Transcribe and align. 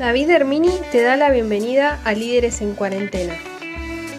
David 0.00 0.30
Hermini 0.30 0.80
te 0.90 1.02
da 1.02 1.14
la 1.16 1.28
bienvenida 1.28 2.00
a 2.06 2.12
Líderes 2.12 2.62
en 2.62 2.74
Cuarentena. 2.74 3.34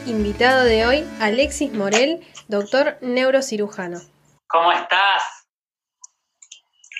Invitado 0.05 0.63
de 0.63 0.85
hoy, 0.85 1.09
Alexis 1.19 1.73
Morel, 1.73 2.23
doctor 2.47 3.00
neurocirujano. 3.01 3.99
¿Cómo 4.46 4.71
estás? 4.73 5.47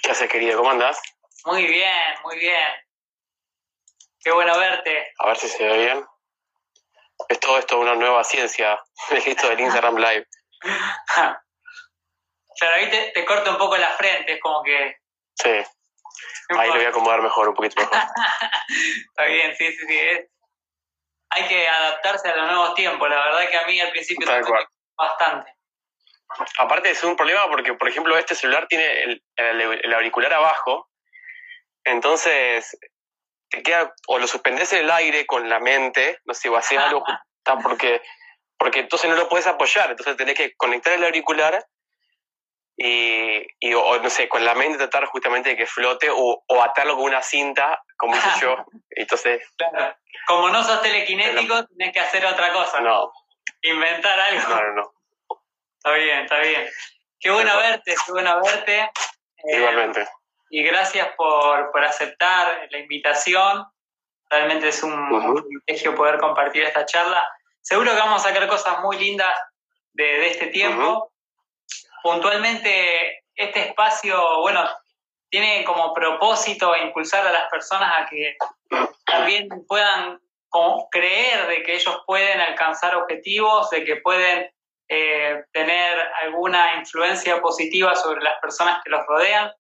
¿Qué 0.02 0.10
haces, 0.10 0.28
querido? 0.28 0.58
¿Cómo 0.58 0.72
andás? 0.72 1.00
Muy 1.46 1.68
bien, 1.68 2.16
muy 2.24 2.40
bien. 2.40 2.70
Qué 4.20 4.32
bueno 4.32 4.58
verte. 4.58 5.14
A 5.20 5.28
ver 5.28 5.38
si 5.38 5.48
se 5.48 5.64
ve 5.64 5.78
bien. 5.78 6.04
Es 7.30 7.40
todo 7.40 7.60
esto 7.60 7.80
una 7.80 7.94
nueva 7.94 8.24
ciencia, 8.24 8.82
esto 9.12 9.48
del 9.50 9.60
Instagram 9.60 9.98
Live. 9.98 10.28
claro, 11.14 11.40
ahí 12.78 12.90
te, 12.90 13.12
te 13.12 13.26
corto 13.26 13.52
un 13.52 13.60
poco 13.60 13.78
la 13.78 13.90
frente, 13.90 14.34
es 14.34 14.42
como 14.42 14.64
que... 14.64 14.96
Sí. 15.36 15.64
Ahí 16.50 16.68
lo 16.70 16.76
voy 16.76 16.86
a 16.86 16.90
acomodar 16.90 17.22
mejor, 17.22 17.50
un 17.50 17.56
poquito 17.56 17.82
mejor. 17.82 17.98
Está 19.10 19.26
bien, 19.26 19.56
sí, 19.56 19.72
sí, 19.72 19.88
sí. 19.88 20.00
Hay 21.34 21.48
que 21.48 21.68
adaptarse 21.68 22.28
a 22.30 22.36
los 22.36 22.48
nuevos 22.52 22.76
tiempos. 22.76 23.10
La 23.10 23.16
verdad 23.24 23.50
que 23.50 23.58
a 23.58 23.66
mí 23.66 23.80
al 23.80 23.92
principio 23.92 24.28
me 24.28 24.34
bastante. 24.98 25.56
Aparte 26.58 26.92
es 26.92 27.04
un 27.04 27.16
problema 27.16 27.48
porque, 27.50 27.74
por 27.74 27.88
ejemplo, 27.90 28.18
este 28.18 28.36
celular 28.36 28.68
tiene 28.68 29.04
el, 29.04 29.24
el- 29.36 29.82
el 29.84 29.94
auricular 29.94 30.34
abajo, 30.34 30.90
entonces 31.84 32.78
te 33.50 33.64
queda, 33.64 33.94
o 34.08 34.18
lo 34.18 34.28
suspendes 34.28 34.72
en 34.74 34.80
el 34.80 34.92
aire 34.92 35.26
con 35.26 35.50
la 35.50 35.60
mente, 35.60 36.20
no 36.26 36.34
sé, 36.34 36.48
o 36.50 36.56
haces 36.56 36.78
algo, 36.78 37.04
porque, 37.64 38.02
porque 38.58 38.80
entonces 38.80 39.10
no 39.10 39.16
lo 39.18 39.28
puedes 39.28 39.48
apoyar, 39.48 39.90
entonces 39.92 40.16
tenés 40.16 40.36
que 40.36 40.56
conectar 40.56 40.94
el 40.94 41.04
auricular 41.04 41.66
y, 42.84 43.46
y, 43.60 43.74
o 43.74 44.02
no 44.02 44.10
sé, 44.10 44.28
con 44.28 44.44
la 44.44 44.56
mente 44.56 44.78
tratar 44.78 45.06
justamente 45.06 45.50
de 45.50 45.58
que 45.58 45.68
flote 45.68 46.10
o, 46.10 46.44
o 46.48 46.64
atarlo 46.64 46.96
con 46.96 47.06
una 47.06 47.22
cinta, 47.22 47.80
como 47.98 48.16
hice 48.16 48.30
yo, 48.42 48.58
entonces, 48.92 49.44
Claro. 49.58 49.96
Como 50.28 50.50
no 50.50 50.64
sos 50.64 50.82
telequinético, 50.82 51.66
tenés 51.66 51.94
que 51.94 52.00
hacer 52.00 52.26
otra 52.26 52.54
cosa. 52.54 52.80
no, 52.80 53.12
Inventar 53.64 54.20
algo. 54.20 54.50
no, 54.50 54.62
no, 54.62 54.74
no, 54.74 54.94
Está 55.78 55.94
bien, 55.94 56.20
está 56.22 56.40
bien. 56.40 56.70
Qué 57.20 57.32
bueno 57.32 57.56
verte, 57.58 57.96
qué 58.06 58.12
bueno 58.12 58.42
verte. 58.42 58.80
Eh, 58.80 59.58
igualmente. 59.58 60.08
Y 60.50 60.64
gracias 60.64 61.10
por, 61.16 61.72
por 61.72 61.84
aceptar 61.84 62.68
la 62.70 62.78
invitación. 62.78 63.66
Realmente 64.30 64.70
es 64.70 64.84
un, 64.84 65.44
privilegio 65.66 65.96
poder 65.96 66.20
compartir 66.20 66.64
esta 66.64 66.86
charla. 66.86 67.24
Seguro 67.62 67.92
que 67.92 67.98
vamos 67.98 68.24
a 68.26 68.30
sacar 68.30 68.48
cosas 68.48 68.80
muy 68.80 68.98
lindas 68.98 69.34
de, 69.94 70.04
de 70.04 70.28
este 70.28 70.48
tiempo. 70.48 71.11
Puntualmente, 72.04 73.24
este 73.36 73.68
espacio, 73.68 74.42
bueno, 74.42 74.68
tiene 75.30 75.64
como 75.64 75.94
propósito 75.94 76.76
impulsar 76.76 77.26
a 77.26 77.32
las 77.32 77.50
personas 77.50 77.92
a 77.98 78.06
que 78.06 78.36
también 79.06 79.48
puedan 79.68 80.20
creer 80.92 81.48
de 81.48 81.64
que 81.64 81.76
ellos 81.76 82.02
pueden 82.06 82.40
alcanzar 82.42 82.96
objetivos, 82.96 83.70
de 83.70 83.86
que 83.86 83.96
pueden 83.98 84.52
eh, 84.90 85.44
tener 85.54 85.98
alguna 86.22 86.76
influencia 86.76 87.42
positiva 87.42 87.96
sobre 87.96 88.22
las 88.22 88.40
personas 88.42 88.80
que 88.84 88.90
los 88.90 89.06
rodean. 89.08 89.52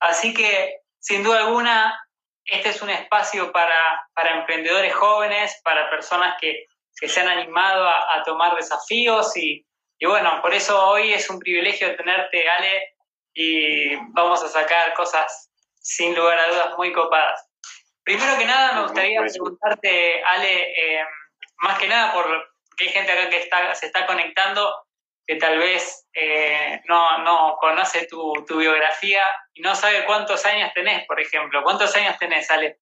Así 0.00 0.34
que, 0.34 0.80
sin 0.98 1.22
duda 1.22 1.46
alguna, 1.46 1.96
este 2.44 2.70
es 2.70 2.82
un 2.82 2.90
espacio 2.90 3.52
para, 3.52 4.08
para 4.14 4.40
emprendedores 4.40 4.92
jóvenes, 4.92 5.60
para 5.62 5.88
personas 5.88 6.34
que, 6.40 6.66
que 6.98 7.08
se 7.08 7.20
han 7.20 7.28
animado 7.28 7.86
a, 7.86 8.16
a 8.16 8.22
tomar 8.24 8.56
desafíos 8.56 9.36
y, 9.36 9.64
y 10.02 10.06
bueno, 10.06 10.42
por 10.42 10.52
eso 10.52 10.84
hoy 10.88 11.12
es 11.12 11.30
un 11.30 11.38
privilegio 11.38 11.94
tenerte, 11.94 12.50
Ale, 12.50 12.96
y 13.32 13.94
vamos 14.10 14.42
a 14.42 14.48
sacar 14.48 14.94
cosas 14.94 15.48
sin 15.80 16.12
lugar 16.16 16.40
a 16.40 16.48
dudas 16.48 16.76
muy 16.76 16.92
copadas. 16.92 17.48
Primero 18.02 18.36
que 18.36 18.44
nada, 18.44 18.72
me 18.72 18.82
gustaría 18.82 19.20
Buenísimo. 19.20 19.44
preguntarte, 19.44 20.24
Ale, 20.24 20.72
eh, 20.72 21.06
más 21.58 21.78
que 21.78 21.86
nada 21.86 22.12
porque 22.12 22.34
hay 22.80 22.88
gente 22.88 23.12
acá 23.12 23.30
que 23.30 23.38
está, 23.38 23.76
se 23.76 23.86
está 23.86 24.04
conectando 24.04 24.74
que 25.24 25.36
tal 25.36 25.56
vez 25.58 26.04
eh, 26.14 26.80
no, 26.88 27.18
no 27.18 27.56
conoce 27.60 28.08
tu, 28.08 28.32
tu 28.44 28.56
biografía 28.56 29.22
y 29.54 29.62
no 29.62 29.76
sabe 29.76 30.04
cuántos 30.04 30.44
años 30.46 30.72
tenés, 30.74 31.06
por 31.06 31.20
ejemplo. 31.20 31.62
¿Cuántos 31.62 31.94
años 31.94 32.18
tenés, 32.18 32.50
Ale? 32.50 32.80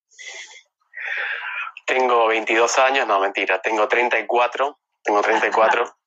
Tengo 1.85 2.29
22 2.29 2.79
años, 2.79 3.07
no, 3.07 3.21
mentira, 3.21 3.61
tengo 3.61 3.87
34, 3.87 4.79
tengo 5.05 5.21
34. 5.21 5.97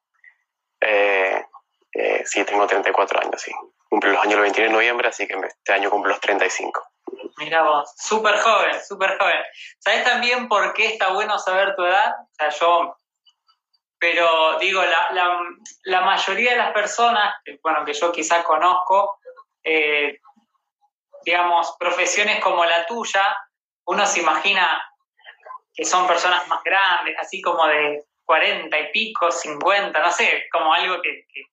eh, 0.85 1.45
eh, 1.93 2.23
sí, 2.25 2.43
tengo 2.43 2.65
34 2.67 3.21
años, 3.21 3.41
sí. 3.41 3.51
Cumplo 3.89 4.11
los 4.11 4.23
años 4.23 4.35
el 4.35 4.41
29 4.41 4.69
de 4.69 4.73
noviembre, 4.73 5.07
así 5.09 5.27
que 5.27 5.35
este 5.35 5.73
año 5.73 5.89
cumplo 5.89 6.09
los 6.09 6.19
35. 6.19 6.83
Mira 7.37 7.63
vos, 7.63 7.93
súper 7.97 8.37
joven, 8.37 8.83
súper 8.83 9.17
joven. 9.17 9.39
¿Sabés 9.79 10.03
también 10.03 10.47
por 10.47 10.73
qué 10.73 10.87
está 10.87 11.13
bueno 11.13 11.37
saber 11.37 11.75
tu 11.75 11.83
edad? 11.83 12.13
O 12.19 12.35
sea, 12.35 12.49
yo, 12.49 12.97
pero 13.99 14.57
digo, 14.59 14.81
la, 14.83 15.37
la, 15.83 16.01
mayoría 16.01 16.51
de 16.51 16.57
las 16.57 16.71
personas, 16.73 17.35
bueno, 17.61 17.85
que 17.85 17.93
yo 17.93 18.11
quizás 18.11 18.43
conozco, 18.43 19.19
eh, 19.63 20.19
digamos, 21.23 21.75
profesiones 21.79 22.39
como 22.39 22.65
la 22.65 22.85
tuya, 22.85 23.23
uno 23.85 24.05
se 24.05 24.21
imagina 24.21 24.83
que 25.73 25.85
son 25.85 26.07
personas 26.07 26.47
más 26.47 26.63
grandes, 26.63 27.15
así 27.19 27.41
como 27.41 27.65
de 27.67 28.05
40 28.25 28.79
y 28.79 28.91
pico, 28.91 29.31
50, 29.31 29.99
no 29.99 30.11
sé, 30.11 30.45
como 30.51 30.73
algo 30.73 31.01
que, 31.01 31.25
que 31.33 31.43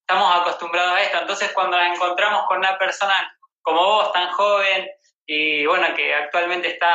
estamos 0.00 0.40
acostumbrados 0.40 0.92
a 0.92 1.02
esto. 1.02 1.18
Entonces, 1.20 1.52
cuando 1.52 1.78
nos 1.78 1.94
encontramos 1.94 2.46
con 2.46 2.58
una 2.58 2.76
persona 2.78 3.14
como 3.62 3.82
vos, 3.84 4.12
tan 4.12 4.30
joven, 4.30 4.88
y 5.26 5.64
bueno, 5.66 5.94
que 5.94 6.14
actualmente 6.14 6.68
está 6.68 6.92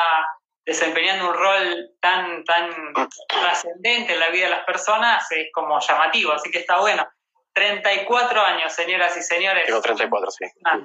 desempeñando 0.65 1.29
un 1.29 1.33
rol 1.33 1.91
tan, 2.01 2.43
tan 2.43 2.93
trascendente 3.27 4.13
en 4.13 4.19
la 4.19 4.29
vida 4.29 4.45
de 4.45 4.51
las 4.51 4.65
personas, 4.65 5.31
es 5.31 5.47
como 5.53 5.79
llamativo, 5.79 6.33
así 6.33 6.51
que 6.51 6.59
está 6.59 6.79
bueno. 6.79 7.07
34 7.53 8.41
años, 8.41 8.73
señoras 8.73 9.15
y 9.15 9.21
señores. 9.21 9.65
Tengo 9.65 9.81
34, 9.81 10.31
sí. 10.31 10.45
Ah. 10.65 10.79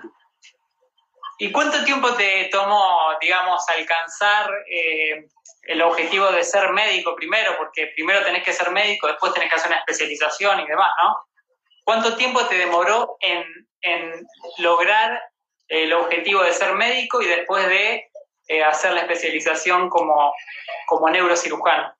¿Y 1.39 1.51
cuánto 1.51 1.83
tiempo 1.84 2.15
te 2.15 2.49
tomó, 2.53 3.17
digamos, 3.21 3.67
alcanzar 3.71 4.51
eh, 4.71 5.27
el 5.71 5.83
objetivo 5.83 6.31
de 6.33 6.43
ser 6.43 6.71
médico 6.73 7.15
primero? 7.15 7.57
Porque 7.57 7.93
primero 7.95 8.25
tenés 8.25 8.43
que 8.43 8.53
ser 8.53 8.71
médico, 8.71 9.07
después 9.07 9.33
tenés 9.33 9.49
que 9.49 9.55
hacer 9.55 9.71
una 9.71 9.79
especialización 9.79 10.61
y 10.61 10.67
demás, 10.67 10.93
¿no? 11.03 11.17
¿Cuánto 11.85 12.17
tiempo 12.17 12.45
te 12.47 12.57
demoró 12.57 13.17
en, 13.21 13.45
en 13.83 14.27
lograr 14.59 15.23
el 15.69 15.93
objetivo 15.93 16.43
de 16.43 16.53
ser 16.53 16.75
médico 16.75 17.23
y 17.23 17.27
después 17.27 17.67
de 17.69 18.11
eh, 18.49 18.65
hacer 18.65 18.93
la 18.95 19.03
especialización 19.03 19.89
como, 19.89 20.35
como 20.87 21.09
neurocirujano? 21.09 21.95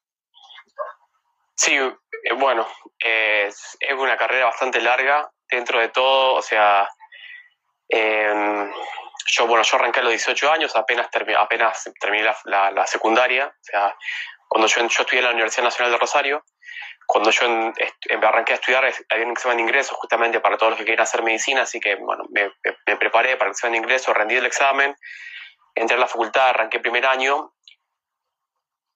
Sí, 1.55 1.77
eh, 1.77 2.33
bueno, 2.37 2.67
es, 2.99 3.79
una 3.97 4.17
carrera 4.17 4.47
bastante 4.47 4.81
larga 4.81 5.31
dentro 5.49 5.79
de 5.79 5.91
todo, 5.91 6.35
o 6.35 6.43
sea, 6.43 6.89
eh, 7.89 8.69
yo, 9.31 9.47
bueno, 9.47 9.63
yo 9.65 9.77
arranqué 9.77 10.01
a 10.01 10.03
los 10.03 10.13
18 10.13 10.51
años, 10.53 10.75
apenas, 10.77 11.11
termi- 11.11 11.37
apenas 11.37 11.91
terminé 12.01 12.25
la, 12.25 12.37
la- 12.45 12.71
la 12.71 12.87
secundaria, 12.87 13.47
o 13.47 13.65
sea, 13.65 13.97
cuando 14.49 14.67
yo, 14.67 14.81
yo 14.81 14.87
estudié 15.03 15.19
en 15.21 15.25
la 15.27 15.31
Universidad 15.33 15.65
Nacional 15.65 15.93
de 15.93 15.99
Rosario, 15.99 16.45
cuando 17.07 17.31
yo 17.31 17.47
en- 17.47 17.73
em- 18.09 18.25
arranqué 18.25 18.53
a 18.53 18.57
estudiar 18.57 18.85
es- 18.85 19.05
había 19.09 19.25
un 19.27 19.33
examen 19.33 19.57
de 19.59 19.63
ingreso 19.65 19.95
justamente 19.95 20.41
para 20.41 20.57
todos 20.57 20.71
los 20.71 20.79
que 20.79 20.85
querían 20.85 21.03
hacer 21.03 21.23
medicina, 21.23 21.63
así 21.63 21.79
que, 21.81 21.95
bueno, 21.97 22.25
me 22.31 22.97
preparé 22.97 23.37
para 23.37 23.49
el 23.51 23.53
examen 23.53 23.73
de 23.73 23.79
ingreso, 23.79 24.13
rendí 24.13 24.37
el 24.37 24.47
examen, 24.47 24.95
entré 25.75 25.97
a 25.97 26.01
la 26.01 26.07
facultad, 26.07 26.49
arranqué 26.51 26.81
primer 26.81 27.07
año, 27.07 27.53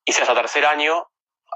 hice 0.04 0.22
hasta 0.22 0.34
tercer 0.34 0.66
año, 0.66 1.08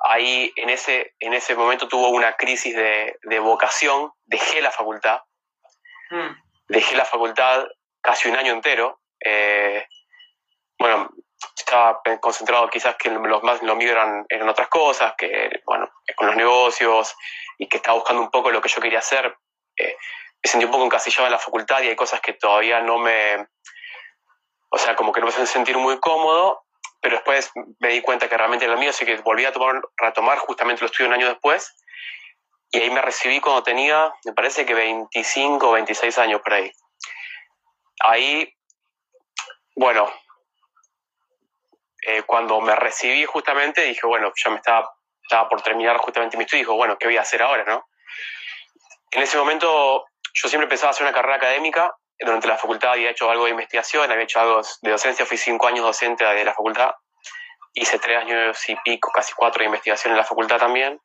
ahí 0.04 0.52
en 0.56 0.70
ese, 0.70 1.14
en 1.20 1.34
ese 1.34 1.54
momento 1.54 1.88
tuvo 1.88 2.08
una 2.10 2.34
crisis 2.36 2.74
de, 2.74 3.18
de 3.22 3.38
vocación, 3.40 4.12
dejé 4.24 4.60
la 4.60 4.70
facultad, 4.70 5.20
Mm, 6.10 6.30
dejé 6.68 6.96
la 6.96 7.04
facultad 7.04 7.66
casi 8.00 8.28
un 8.28 8.36
año 8.36 8.52
entero. 8.52 9.00
eh, 9.20 9.86
bueno, 10.78 11.10
estaba 11.56 12.00
concentrado 12.20 12.68
quizás 12.70 12.96
que 12.96 13.10
los 13.10 13.42
más 13.42 13.62
lo 13.62 13.76
mío 13.76 13.90
eran, 13.90 14.24
eran 14.28 14.48
otras 14.48 14.68
cosas, 14.68 15.14
que 15.16 15.60
bueno, 15.66 15.90
con 16.16 16.28
los 16.28 16.36
negocios 16.36 17.14
y 17.58 17.68
que 17.68 17.78
estaba 17.78 17.96
buscando 17.98 18.22
un 18.22 18.30
poco 18.30 18.50
lo 18.50 18.60
que 18.60 18.68
yo 18.68 18.80
quería 18.80 19.00
hacer. 19.00 19.36
eh, 19.76 19.96
me 20.42 20.50
sentí 20.50 20.64
un 20.66 20.70
poco 20.70 20.84
encasillado 20.84 21.26
en 21.26 21.32
la 21.32 21.38
facultad 21.38 21.82
y 21.82 21.88
hay 21.88 21.96
cosas 21.96 22.20
que 22.20 22.34
todavía 22.34 22.80
no 22.80 22.98
me, 22.98 23.48
o 24.70 24.78
sea, 24.78 24.94
como 24.94 25.12
que 25.12 25.20
no 25.20 25.26
me 25.26 25.32
hacen 25.32 25.46
sentir 25.46 25.76
muy 25.76 25.98
cómodo, 25.98 26.64
pero 27.00 27.16
después 27.16 27.50
me 27.80 27.88
di 27.88 28.00
cuenta 28.02 28.28
que 28.28 28.36
realmente 28.36 28.64
era 28.64 28.74
lo 28.74 28.80
mío, 28.80 28.90
así 28.90 29.04
que 29.04 29.16
volví 29.16 29.44
a 29.44 29.52
tomar, 29.52 29.80
retomar 29.96 30.38
justamente 30.38 30.82
los 30.82 30.90
estudios 30.90 31.08
un 31.08 31.14
año 31.14 31.28
después. 31.28 31.74
Y 32.70 32.80
ahí 32.80 32.90
me 32.90 33.00
recibí 33.00 33.40
cuando 33.40 33.62
tenía, 33.62 34.12
me 34.24 34.32
parece 34.32 34.66
que 34.66 34.74
25 34.74 35.68
o 35.68 35.72
26 35.72 36.18
años 36.18 36.40
por 36.42 36.54
ahí. 36.54 36.70
Ahí, 38.00 38.52
bueno, 39.76 40.10
eh, 42.06 42.22
cuando 42.22 42.60
me 42.60 42.74
recibí 42.74 43.24
justamente 43.24 43.82
dije, 43.82 44.06
bueno, 44.06 44.32
ya 44.34 44.50
me 44.50 44.56
estaba, 44.56 44.88
por 45.48 45.62
terminar 45.62 45.98
justamente 45.98 46.36
mi 46.36 46.44
estudio 46.44 46.62
dijo, 46.62 46.74
bueno, 46.74 46.96
¿qué 46.98 47.06
voy 47.06 47.16
a 47.16 47.22
hacer 47.22 47.42
ahora, 47.42 47.64
no? 47.64 47.88
En 49.10 49.22
ese 49.22 49.36
momento 49.36 50.06
yo 50.34 50.48
siempre 50.48 50.68
pensaba 50.68 50.90
hacer 50.90 51.06
una 51.06 51.14
carrera 51.14 51.36
académica, 51.36 51.94
durante 52.18 52.48
la 52.48 52.56
facultad 52.56 52.92
había 52.92 53.10
hecho 53.10 53.30
algo 53.30 53.44
de 53.44 53.52
investigación, 53.52 54.10
había 54.10 54.24
hecho 54.24 54.40
algo 54.40 54.60
de 54.82 54.90
docencia, 54.90 55.24
fui 55.24 55.36
cinco 55.36 55.68
años 55.68 55.84
docente 55.84 56.24
de 56.24 56.44
la 56.44 56.52
facultad, 56.52 56.90
hice 57.74 57.98
tres 57.98 58.18
años 58.18 58.68
y 58.68 58.76
pico, 58.76 59.10
casi 59.12 59.32
cuatro 59.34 59.60
de 59.60 59.66
investigación 59.66 60.12
en 60.12 60.18
la 60.18 60.24
facultad 60.24 60.58
también. 60.58 61.00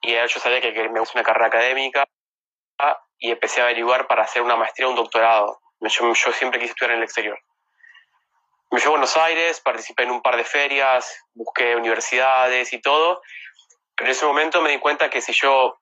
Y 0.00 0.14
yo 0.14 0.40
sabía 0.40 0.60
que, 0.60 0.72
me 0.88 1.00
gusta 1.00 1.18
una 1.18 1.24
carrera 1.24 1.46
académica 1.46 2.04
y 3.18 3.30
empecé 3.30 3.60
a 3.60 3.64
averiguar 3.64 4.06
para 4.06 4.22
hacer 4.24 4.42
una 4.42 4.56
maestría 4.56 4.86
o 4.86 4.90
un 4.90 4.96
doctorado. 4.96 5.60
Yo, 5.88 6.14
siempre 6.14 6.58
quise 6.58 6.72
estudiar 6.72 6.92
en 6.92 6.98
el 6.98 7.04
exterior. 7.04 7.38
Me 8.70 8.80
fui 8.80 8.88
a 8.88 8.90
Buenos 8.90 9.16
Aires, 9.16 9.60
participé 9.60 10.04
en 10.04 10.10
un 10.10 10.22
par 10.22 10.36
de 10.36 10.44
ferias, 10.44 11.24
busqué 11.34 11.76
universidades 11.76 12.72
y 12.72 12.80
todo, 12.80 13.22
pero 13.94 14.08
en 14.08 14.12
ese 14.12 14.26
momento 14.26 14.60
me 14.62 14.70
di 14.70 14.78
cuenta 14.78 15.10
que 15.10 15.20
si 15.20 15.32
yo, 15.32 15.78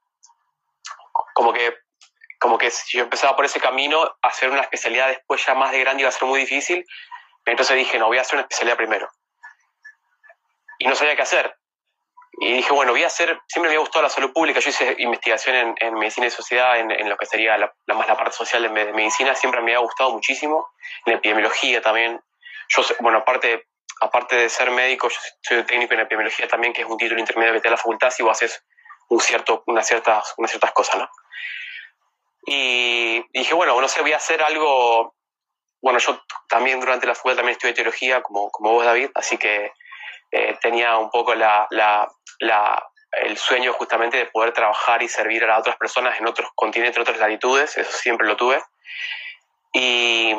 como 1.34 1.52
que, 1.52 1.75
como 2.38 2.58
que 2.58 2.70
si 2.70 2.99
yo 2.99 3.04
empezaba 3.04 3.37
por 3.37 3.44
ese 3.44 3.60
camino, 3.60 4.16
hacer 4.20 4.50
una 4.50 4.60
especialidad 4.60 5.08
después 5.08 5.44
ya 5.46 5.54
más 5.54 5.72
de 5.72 5.81
grande 5.81 6.02
iba 6.02 6.08
a 6.08 6.12
ser 6.12 6.28
muy 6.28 6.40
difícil, 6.40 6.84
entonces 7.44 7.76
dije, 7.76 7.99
no, 7.99 8.08
voy 8.08 8.19
a 8.19 8.22
hacer 8.22 8.34
una 8.34 8.43
especialidad 8.43 8.76
primero. 8.76 9.08
Y 10.78 10.87
no 10.87 10.94
sabía 10.94 11.16
qué 11.16 11.22
hacer. 11.22 11.56
Y 12.40 12.55
dije, 12.55 12.73
bueno, 12.73 12.93
voy 12.93 13.05
a 13.05 13.08
hacer, 13.08 13.40
siempre 13.46 13.70
me 13.70 13.76
ha 13.76 13.81
gustado 13.81 14.02
la 14.02 14.08
salud 14.08 14.32
pública, 14.32 14.58
yo 14.58 14.70
hice 14.70 14.96
investigación 14.99 15.76
en, 15.79 15.94
medicina 15.94 16.26
y 16.26 16.31
sociedad, 16.31 16.79
en, 16.79 17.08
lo 17.08 17.17
que 17.17 17.26
sería 17.26 17.58
la, 17.58 17.73
más 17.94 18.08
la 18.08 18.17
parte 18.17 18.32
social 18.32 18.62
de, 18.62 18.69
medicina, 18.93 19.34
siempre 19.34 19.61
me 19.61 19.75
ha 19.75 19.79
gustado 19.79 20.12
muchísimo, 20.12 20.69
en 21.05 21.14
epidemiología 21.14 21.82
también. 21.82 22.20
Yo, 22.69 22.82
bueno, 23.00 23.19
aparte, 23.19 23.67
aparte 24.00 24.37
de 24.37 24.49
ser 24.49 24.70
médico, 24.70 25.11
yo 25.11 25.17
soy 25.43 25.62
técnico 25.64 25.93
en 25.93 26.00
epidemiología 26.00 26.49
también, 26.49 26.73
que 26.73 26.82
es 26.82 26.88
un 26.88 26.96
título 26.96 27.20
intermedio 27.20 27.52
que 27.52 27.61
te 27.61 27.69
da 27.69 27.73
la 27.73 27.76
facultad 27.76 28.11
si 28.11 28.23
vos 28.23 28.32
haces 28.32 28.64
un 29.08 29.20
cierto, 29.20 29.62
unas, 29.67 29.87
ciertas, 29.87 30.32
unas 30.38 30.50
ciertas 30.50 30.73
cosas, 30.73 31.00
¿no? 31.00 31.11
Y 32.46 33.23
dije, 33.32 33.55
bueno, 33.55 33.78
no 33.78 33.88
sé, 33.88 34.00
voy 34.00 34.14
a 34.14 34.17
hacer 34.17 34.43
algo, 34.43 35.14
bueno, 35.82 35.99
yo 35.99 36.20
también 36.49 36.81
durante 36.81 37.06
la 37.06 37.14
facultad 37.14 37.37
también 37.37 37.56
estudié 37.56 37.75
teología, 37.75 38.23
como, 38.23 38.50
como 38.50 38.73
vos, 38.73 38.87
David, 38.87 39.11
así 39.14 39.37
que 39.37 39.73
eh, 40.32 40.56
tenía 40.61 40.96
un 40.96 41.11
poco 41.11 41.34
la, 41.34 41.69
el 43.12 43.37
sueño 43.37 43.73
justamente 43.75 44.17
de 44.17 44.26
poder 44.26 44.52
trabajar 44.52 45.02
y 45.02 45.08
servir 45.08 45.44
a 45.44 45.58
otras 45.58 45.76
personas 45.76 46.19
en 46.19 46.26
otros 46.26 46.50
continentes, 46.55 46.96
en 46.96 47.02
otras 47.02 47.19
latitudes, 47.19 47.76
eso 47.76 47.93
siempre 47.93 48.26
lo 48.26 48.37
tuve. 48.37 48.62
Y, 49.73 50.34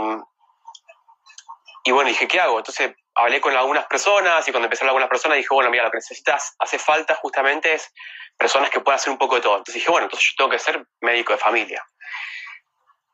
y 1.85 1.91
bueno, 1.91 2.09
dije, 2.09 2.27
¿qué 2.27 2.39
hago? 2.39 2.57
Entonces 2.57 2.93
hablé 3.15 3.39
con 3.39 3.55
algunas 3.55 3.85
personas 3.85 4.47
y 4.47 4.51
cuando 4.51 4.65
empecé 4.65 4.83
a 4.83 4.85
hablar 4.85 4.93
con 4.93 5.03
algunas 5.03 5.09
personas 5.09 5.37
dije, 5.37 5.49
bueno, 5.51 5.69
mira, 5.69 5.83
lo 5.83 5.91
que 5.91 5.97
necesitas, 5.97 6.55
hace 6.59 6.79
falta 6.79 7.15
justamente 7.15 7.73
es 7.73 7.93
personas 8.37 8.69
que 8.69 8.79
puedan 8.79 8.97
hacer 8.97 9.11
un 9.11 9.19
poco 9.19 9.35
de 9.35 9.41
todo. 9.41 9.57
Entonces 9.57 9.75
dije, 9.75 9.91
bueno, 9.91 10.05
entonces 10.05 10.29
yo 10.31 10.35
tengo 10.37 10.49
que 10.49 10.59
ser 10.59 10.85
médico 11.01 11.33
de 11.33 11.39
familia. 11.39 11.85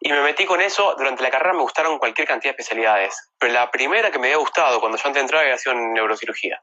Y 0.02 0.12
me 0.12 0.22
metí 0.22 0.46
con 0.46 0.62
eso, 0.62 0.96
durante 0.98 1.24
la 1.24 1.30
carrera 1.30 1.54
me 1.54 1.62
gustaron 1.62 2.00
cualquier 2.00 2.28
cantidad 2.28 2.54
de 2.54 2.62
especialidades, 2.62 3.32
pero 3.38 3.52
la 3.52 3.70
primera 3.70 4.12
que 4.12 4.20
me 4.20 4.28
había 4.28 4.38
gustado 4.38 4.80
cuando 4.80 4.98
yo 4.98 5.04
antes 5.06 5.16
de 5.16 5.22
entrar 5.22 5.44
había 5.44 5.58
sido 5.58 5.74
en 5.76 5.94
neurocirugía. 5.94 6.62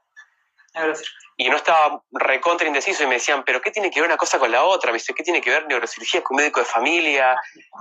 Y 1.37 1.49
no 1.49 1.55
estaba 1.55 2.01
recontra 2.11 2.67
indeciso 2.67 3.03
y 3.03 3.07
me 3.07 3.15
decían, 3.15 3.43
pero 3.43 3.61
¿qué 3.61 3.69
tiene 3.69 3.91
que 3.91 4.01
ver 4.01 4.09
una 4.09 4.17
cosa 4.17 4.39
con 4.39 4.51
la 4.51 4.63
otra? 4.63 4.91
Me 4.91 4.97
dice, 4.97 5.13
¿qué 5.13 5.23
tiene 5.23 5.39
que 5.39 5.51
ver 5.51 5.67
neurocirugía 5.67 6.23
con 6.23 6.35
médico 6.35 6.59
de 6.59 6.65
familia? 6.65 7.39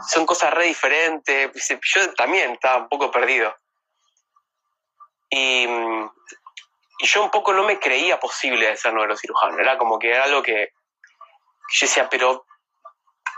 Son 0.08 0.26
cosas 0.26 0.52
re 0.52 0.66
diferentes. 0.66 1.50
yo 1.94 2.14
también 2.14 2.52
estaba 2.52 2.82
un 2.82 2.88
poco 2.88 3.10
perdido. 3.10 3.54
Y, 5.30 5.66
y, 6.98 7.06
yo 7.06 7.24
un 7.24 7.30
poco 7.30 7.54
no 7.54 7.64
me 7.64 7.78
creía 7.78 8.20
posible 8.20 8.76
ser 8.76 8.92
neurocirujano. 8.92 9.58
Era 9.58 9.78
como 9.78 9.98
que 9.98 10.10
era 10.10 10.24
algo 10.24 10.42
que, 10.42 10.72
yo 11.72 11.86
decía, 11.86 12.08
pero 12.10 12.44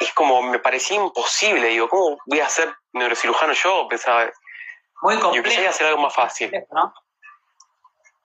es 0.00 0.12
como, 0.12 0.42
me 0.42 0.58
parecía 0.58 0.96
imposible. 0.96 1.68
Digo, 1.68 1.88
¿cómo 1.88 2.18
voy 2.26 2.40
a 2.40 2.48
ser 2.48 2.74
neurocirujano 2.92 3.52
yo? 3.52 3.86
Pensaba, 3.88 4.30
Muy 5.02 5.16
complejo. 5.16 5.34
Yo 5.36 5.42
quería 5.42 5.70
hacer 5.70 5.86
algo 5.86 6.02
más 6.02 6.14
fácil. 6.14 6.52
¿no? 6.70 6.94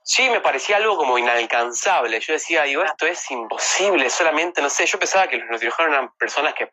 Sí, 0.03 0.29
me 0.29 0.41
parecía 0.41 0.77
algo 0.77 0.97
como 0.97 1.17
inalcanzable. 1.17 2.19
Yo 2.19 2.33
decía, 2.33 2.63
digo, 2.63 2.83
esto 2.83 3.07
es 3.07 3.31
imposible, 3.31 4.09
solamente, 4.09 4.61
no 4.61 4.69
sé, 4.69 4.85
yo 4.85 4.99
pensaba 4.99 5.27
que 5.27 5.37
los 5.37 5.45
neurocirujanos 5.45 5.93
eran 5.93 6.13
personas 6.15 6.53
que 6.53 6.71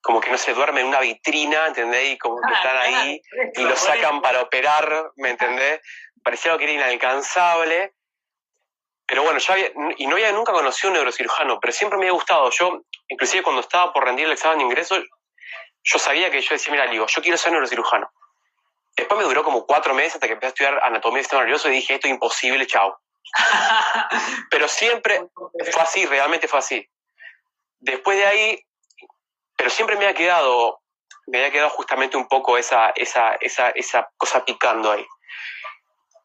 como 0.00 0.20
que 0.20 0.30
no 0.30 0.36
se 0.36 0.52
duermen 0.52 0.82
en 0.82 0.88
una 0.88 1.00
vitrina, 1.00 1.66
¿entendés? 1.66 2.10
Y 2.10 2.18
como 2.18 2.36
que 2.36 2.52
ah, 2.52 2.56
están 2.56 2.76
ahí 2.76 3.22
y 3.54 3.62
lo 3.62 3.74
sacan 3.74 4.20
para 4.20 4.42
operar, 4.42 5.12
¿me 5.16 5.30
entendés? 5.30 5.80
Parecía 6.22 6.52
algo 6.52 6.58
que 6.58 6.64
era 6.64 6.74
inalcanzable. 6.74 7.94
Pero 9.06 9.22
bueno, 9.22 9.38
ya 9.38 9.52
había, 9.52 9.70
y 9.96 10.06
no 10.06 10.16
había 10.16 10.32
nunca 10.32 10.52
conocido 10.52 10.90
un 10.90 10.94
neurocirujano, 10.94 11.60
pero 11.60 11.72
siempre 11.72 11.98
me 11.98 12.04
había 12.04 12.14
gustado. 12.14 12.50
Yo, 12.50 12.82
inclusive 13.08 13.42
cuando 13.42 13.60
estaba 13.60 13.92
por 13.92 14.04
rendir 14.04 14.26
el 14.26 14.32
examen 14.32 14.58
de 14.58 14.64
ingreso, 14.64 14.96
yo 15.82 15.98
sabía 15.98 16.30
que 16.30 16.40
yo 16.40 16.54
decía, 16.54 16.72
mira, 16.72 16.86
digo, 16.86 17.06
yo 17.06 17.22
quiero 17.22 17.36
ser 17.36 17.52
neurocirujano. 17.52 18.10
Después 18.96 19.18
me 19.18 19.26
duró 19.26 19.44
como 19.44 19.66
cuatro 19.66 19.92
meses 19.92 20.14
hasta 20.14 20.26
que 20.26 20.34
empecé 20.34 20.46
a 20.46 20.48
estudiar 20.50 20.80
anatomía 20.84 21.18
del 21.18 21.24
sistema 21.24 21.42
nervioso 21.42 21.68
y 21.68 21.72
dije, 21.72 21.94
esto 21.94 22.06
es 22.06 22.14
imposible, 22.14 22.66
chao. 22.66 22.98
pero 24.50 24.68
siempre 24.68 25.26
fue 25.72 25.82
así, 25.82 26.06
realmente 26.06 26.48
fue 26.48 26.60
así. 26.60 26.88
Después 27.80 28.16
de 28.16 28.24
ahí, 28.24 28.66
pero 29.56 29.68
siempre 29.68 29.96
me 29.96 30.06
ha 30.06 30.14
quedado, 30.14 30.80
me 31.26 31.38
había 31.38 31.50
quedado 31.50 31.70
justamente 31.70 32.16
un 32.16 32.28
poco 32.28 32.56
esa, 32.56 32.90
esa, 32.90 33.34
esa, 33.40 33.70
esa 33.70 34.08
cosa 34.16 34.44
picando 34.44 34.92
ahí. 34.92 35.04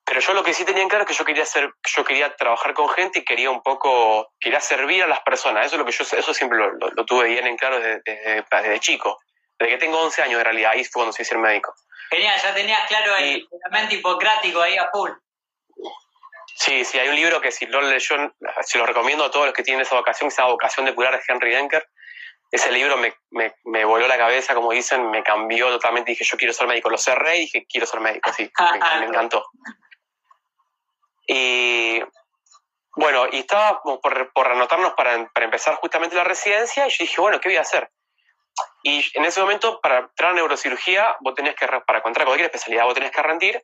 Pero 0.09 0.21
yo 0.21 0.33
lo 0.33 0.43
que 0.43 0.55
sí 0.55 0.65
tenía 0.65 0.81
en 0.81 0.89
claro 0.89 1.03
es 1.03 1.07
que 1.07 1.13
yo 1.13 1.23
quería 1.23 1.43
hacer, 1.43 1.71
yo 1.95 2.03
quería 2.03 2.35
trabajar 2.35 2.73
con 2.73 2.89
gente 2.89 3.19
y 3.19 3.23
quería 3.23 3.51
un 3.51 3.61
poco, 3.61 4.33
quería 4.39 4.59
servir 4.59 5.03
a 5.03 5.07
las 5.07 5.19
personas. 5.19 5.67
Eso 5.67 5.75
es 5.75 5.79
lo 5.79 5.85
que 5.85 5.91
yo, 5.91 6.03
eso 6.03 6.33
siempre 6.33 6.57
lo, 6.57 7.05
tuve 7.05 7.27
bien 7.27 7.45
en 7.45 7.55
claro 7.55 7.79
desde, 7.79 8.43
desde, 8.49 8.79
chico. 8.79 9.19
Desde 9.59 9.73
que 9.73 9.77
tengo 9.77 10.01
11 10.01 10.23
años 10.23 10.39
en 10.39 10.45
realidad, 10.45 10.71
ahí 10.73 10.83
fue 10.83 11.01
cuando 11.01 11.13
se 11.13 11.21
hice 11.21 11.35
el 11.35 11.41
médico. 11.41 11.75
Genial, 12.09 12.41
ya 12.41 12.55
tenías 12.55 12.87
claro 12.87 13.17
el 13.17 13.47
juramento 13.47 13.93
hipocrático 13.93 14.59
ahí 14.59 14.77
a 14.77 14.89
full. 14.91 15.11
Sí, 16.55 16.83
sí, 16.83 16.97
hay 16.97 17.09
un 17.09 17.15
libro 17.15 17.39
que 17.39 17.51
si 17.51 17.67
lo 17.67 17.79
leyó, 17.79 18.33
se 18.61 18.77
lo 18.79 18.87
recomiendo 18.87 19.25
a 19.25 19.29
todos 19.29 19.45
los 19.45 19.53
que 19.53 19.61
tienen 19.61 19.81
esa 19.81 19.95
vocación, 19.95 20.29
esa 20.29 20.45
vocación 20.45 20.87
de 20.87 20.95
curar 20.95 21.13
de 21.13 21.21
Henry 21.27 21.51
Denker. 21.51 21.87
Ese 22.51 22.71
libro 22.71 22.97
me, 22.97 23.13
me, 23.63 23.85
voló 23.85 24.07
la 24.07 24.17
cabeza, 24.17 24.55
como 24.55 24.71
dicen, 24.71 25.11
me 25.11 25.21
cambió 25.21 25.67
totalmente. 25.67 26.09
Dije, 26.09 26.23
yo 26.23 26.35
quiero 26.35 26.51
ser 26.51 26.65
médico. 26.65 26.89
Lo 26.89 26.97
cerré 26.97 27.37
y 27.37 27.39
dije, 27.41 27.67
quiero 27.69 27.85
ser 27.85 27.99
médico, 27.99 28.33
sí, 28.33 28.51
me, 28.99 29.05
encantó. 29.05 29.45
Y 31.31 32.01
bueno, 32.95 33.27
y 33.31 33.41
estaba 33.41 33.83
por, 33.83 34.33
por 34.33 34.47
anotarnos 34.47 34.93
para, 34.93 35.29
para 35.31 35.45
empezar 35.45 35.75
justamente 35.75 36.15
la 36.15 36.23
residencia 36.23 36.87
y 36.87 36.89
yo 36.89 37.03
dije, 37.03 37.21
bueno, 37.21 37.39
¿qué 37.39 37.49
voy 37.49 37.57
a 37.57 37.61
hacer? 37.61 37.91
Y 38.81 39.05
en 39.13 39.25
ese 39.25 39.39
momento, 39.39 39.79
para 39.79 39.99
entrar 39.99 40.31
a 40.31 40.33
neurocirugía, 40.33 41.17
vos 41.19 41.35
tenés 41.35 41.53
que, 41.53 41.67
para 41.67 41.99
encontrar 41.99 42.25
cualquier 42.25 42.47
especialidad, 42.47 42.85
vos 42.85 42.95
tenés 42.95 43.11
que 43.11 43.21
rendir 43.21 43.63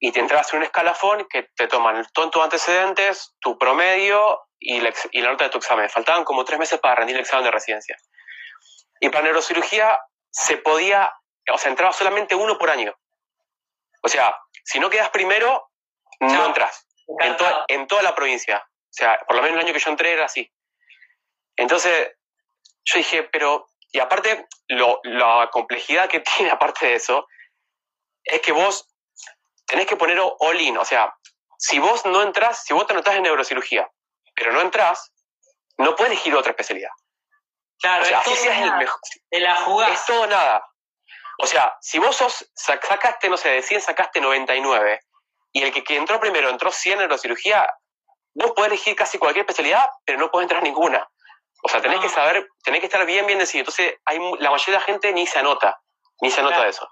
y 0.00 0.10
te 0.10 0.18
entras 0.18 0.52
en 0.52 0.58
un 0.58 0.64
escalafón 0.64 1.28
que 1.30 1.44
te 1.54 1.68
toman 1.68 2.04
todos 2.12 2.32
tus 2.32 2.42
antecedentes, 2.42 3.36
tu 3.38 3.56
promedio 3.56 4.40
y 4.58 4.80
la, 4.80 4.92
y 5.12 5.20
la 5.20 5.30
nota 5.30 5.44
de 5.44 5.50
tu 5.50 5.58
examen. 5.58 5.88
Faltaban 5.88 6.24
como 6.24 6.44
tres 6.44 6.58
meses 6.58 6.80
para 6.80 6.96
rendir 6.96 7.14
el 7.14 7.22
examen 7.22 7.44
de 7.44 7.52
residencia. 7.52 7.96
Y 9.00 9.08
para 9.10 9.22
neurocirugía 9.22 10.00
se 10.30 10.56
podía, 10.56 11.14
o 11.52 11.58
sea, 11.58 11.70
entraba 11.70 11.92
solamente 11.92 12.34
uno 12.34 12.58
por 12.58 12.70
año. 12.70 12.92
O 14.02 14.08
sea, 14.08 14.36
si 14.64 14.80
no 14.80 14.90
quedas 14.90 15.10
primero, 15.10 15.70
no, 16.20 16.46
entras. 16.46 16.87
En, 17.20 17.36
en 17.68 17.86
toda 17.86 18.02
la 18.02 18.14
provincia. 18.14 18.64
O 18.68 18.92
sea, 18.92 19.18
por 19.26 19.36
lo 19.36 19.42
menos 19.42 19.58
el 19.58 19.64
año 19.64 19.72
que 19.72 19.80
yo 19.80 19.90
entré 19.90 20.12
era 20.12 20.26
así. 20.26 20.50
Entonces, 21.56 22.16
yo 22.84 22.98
dije, 22.98 23.22
pero 23.24 23.68
y 23.90 24.00
aparte, 24.00 24.46
la 24.68 25.48
complejidad 25.50 26.08
que 26.08 26.20
tiene 26.36 26.50
aparte 26.50 26.86
de 26.86 26.94
eso, 26.94 27.26
es 28.24 28.40
que 28.40 28.52
vos 28.52 28.86
tenés 29.66 29.86
que 29.86 29.96
poner 29.96 30.18
all-in. 30.40 30.76
O 30.78 30.84
sea, 30.84 31.14
si 31.58 31.78
vos 31.78 32.04
no 32.06 32.22
entras, 32.22 32.64
si 32.64 32.74
vos 32.74 32.86
te 32.86 32.92
anotás 32.92 33.16
en 33.16 33.22
neurocirugía, 33.22 33.90
pero 34.34 34.52
no 34.52 34.60
entras, 34.60 35.12
no 35.78 35.96
puedes 35.96 36.12
elegir 36.12 36.34
otra 36.34 36.50
especialidad. 36.50 36.90
Claro, 37.80 38.04
es, 38.04 38.10
todo 38.24 38.34
el 38.34 38.76
mejor, 38.76 39.00
la 39.30 39.88
Es 39.92 40.04
todo 40.04 40.26
nada. 40.26 40.64
O 41.40 41.46
sea, 41.46 41.76
si 41.80 42.00
vos 42.00 42.16
sos, 42.16 42.50
sacaste, 42.54 43.28
no 43.28 43.36
sé, 43.36 43.50
de 43.50 43.62
100 43.62 43.82
sacaste 43.82 44.20
99, 44.20 45.00
y 45.58 45.62
el 45.62 45.72
que, 45.72 45.82
que 45.82 45.96
entró 45.96 46.20
primero 46.20 46.48
entró 46.48 46.70
100 46.70 46.92
en 46.92 46.98
neurocirugía, 47.00 47.68
vos 48.34 48.52
podés 48.52 48.72
elegir 48.72 48.94
casi 48.94 49.18
cualquier 49.18 49.42
especialidad, 49.42 49.88
pero 50.04 50.18
no 50.18 50.30
podés 50.30 50.44
entrar 50.44 50.62
ninguna. 50.62 51.08
O 51.64 51.68
sea, 51.68 51.80
tenés 51.80 52.00
que 52.00 52.08
saber, 52.08 52.48
tenés 52.62 52.80
que 52.80 52.86
estar 52.86 53.04
bien, 53.04 53.26
bien 53.26 53.40
decidido. 53.40 53.62
Entonces, 53.62 53.94
hay, 54.04 54.18
la 54.38 54.50
mayoría 54.50 54.74
de 54.74 54.80
la 54.80 54.80
gente 54.80 55.12
ni 55.12 55.26
se 55.26 55.40
anota, 55.40 55.80
ni 56.20 56.30
se 56.30 56.40
anota 56.40 56.62
de 56.62 56.70
eso. 56.70 56.88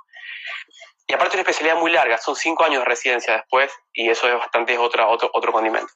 Y 1.06 1.14
aparte 1.14 1.37
una 1.37 1.42
especialidad 1.42 1.76
muy 1.76 1.92
larga, 1.92 2.18
son 2.18 2.35
cinco 2.35 2.64
años 2.64 2.80
de 2.80 2.87
residencia 2.87 3.35
después, 3.35 3.73
y 3.92 4.11
eso 4.11 4.28
es 4.28 4.35
bastante 4.35 4.73
es 4.73 4.78
otra, 4.80 5.06
otro, 5.06 5.30
otro 5.32 5.52
condimento. 5.52 5.92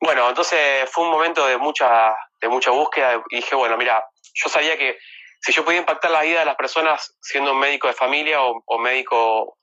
Bueno, 0.00 0.28
entonces 0.28 0.90
fue 0.90 1.04
un 1.04 1.10
momento 1.10 1.46
de 1.46 1.56
mucha, 1.58 2.16
de 2.40 2.48
mucha 2.48 2.72
búsqueda 2.72 3.22
y 3.30 3.36
dije, 3.36 3.54
bueno, 3.54 3.76
mira, 3.76 4.04
yo 4.34 4.48
sabía 4.48 4.76
que 4.76 4.98
si 5.40 5.52
yo 5.52 5.64
podía 5.64 5.78
impactar 5.78 6.10
la 6.10 6.22
vida 6.22 6.40
de 6.40 6.44
las 6.44 6.56
personas 6.56 7.16
siendo 7.20 7.52
un 7.52 7.60
médico 7.60 7.86
de 7.86 7.94
familia 7.94 8.40
o, 8.42 8.78
médico, 8.78 9.58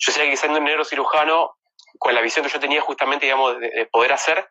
yo 0.00 0.12
sabía 0.12 0.30
que 0.30 0.36
siendo 0.36 0.58
un 0.58 0.64
neurocirujano, 0.64 1.56
con 1.98 2.14
la 2.14 2.20
visión 2.20 2.44
que 2.44 2.50
yo 2.50 2.58
tenía 2.58 2.80
justamente, 2.80 3.26
digamos, 3.26 3.58
de 3.58 3.88
poder 3.92 4.12
hacer, 4.12 4.50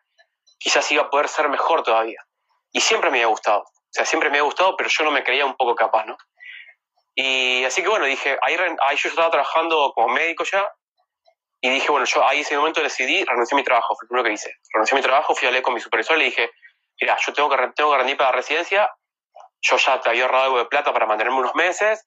quizás 0.58 0.90
iba 0.92 1.02
a 1.02 1.10
poder 1.10 1.28
ser 1.28 1.48
mejor 1.48 1.82
todavía. 1.82 2.24
Y 2.72 2.80
siempre 2.80 3.10
me 3.10 3.18
había 3.18 3.26
gustado. 3.26 3.62
O 3.62 3.92
sea, 3.92 4.04
siempre 4.04 4.30
me 4.30 4.36
había 4.36 4.44
gustado, 4.44 4.76
pero 4.76 4.88
yo 4.88 5.04
no 5.04 5.10
me 5.10 5.24
creía 5.24 5.44
un 5.44 5.56
poco 5.56 5.74
capaz, 5.74 6.04
¿no? 6.06 6.16
Y 7.14 7.64
así 7.64 7.82
que 7.82 7.88
bueno, 7.88 8.04
dije, 8.04 8.38
ahí, 8.42 8.56
ahí 8.82 8.96
yo 8.96 9.08
estaba 9.08 9.30
trabajando 9.30 9.92
como 9.94 10.08
médico 10.08 10.44
ya. 10.44 10.72
y 11.60 11.70
dije, 11.70 11.90
bueno, 11.90 12.06
yo 12.06 12.26
ahí 12.26 12.40
ese 12.40 12.56
momento 12.56 12.80
decidí, 12.80 13.24
renuncié 13.24 13.56
a 13.56 13.58
mi 13.58 13.64
trabajo, 13.64 13.96
fue 13.96 14.04
lo 14.04 14.08
primero 14.08 14.24
que 14.28 14.34
hice. 14.34 14.54
Renuncié 14.72 14.94
a 14.94 14.98
mi 14.98 15.02
trabajo, 15.02 15.34
fui 15.34 15.46
a 15.46 15.48
hablar 15.48 15.62
con 15.62 15.74
mi 15.74 15.80
supervisor 15.80 16.16
le 16.16 16.26
dije, 16.26 16.50
mira, 17.00 17.16
yo 17.26 17.32
tengo 17.32 17.50
que, 17.50 17.56
tengo 17.74 17.90
que 17.90 17.98
rendir 17.98 18.16
para 18.16 18.30
la 18.30 18.36
residencia, 18.36 18.90
yo 19.60 19.76
ya 19.76 20.00
te 20.00 20.08
había 20.08 20.22
ahorrado 20.22 20.44
algo 20.44 20.58
de 20.58 20.66
plata 20.66 20.92
para 20.92 21.06
mantenerme 21.06 21.40
unos 21.40 21.54
meses, 21.54 22.06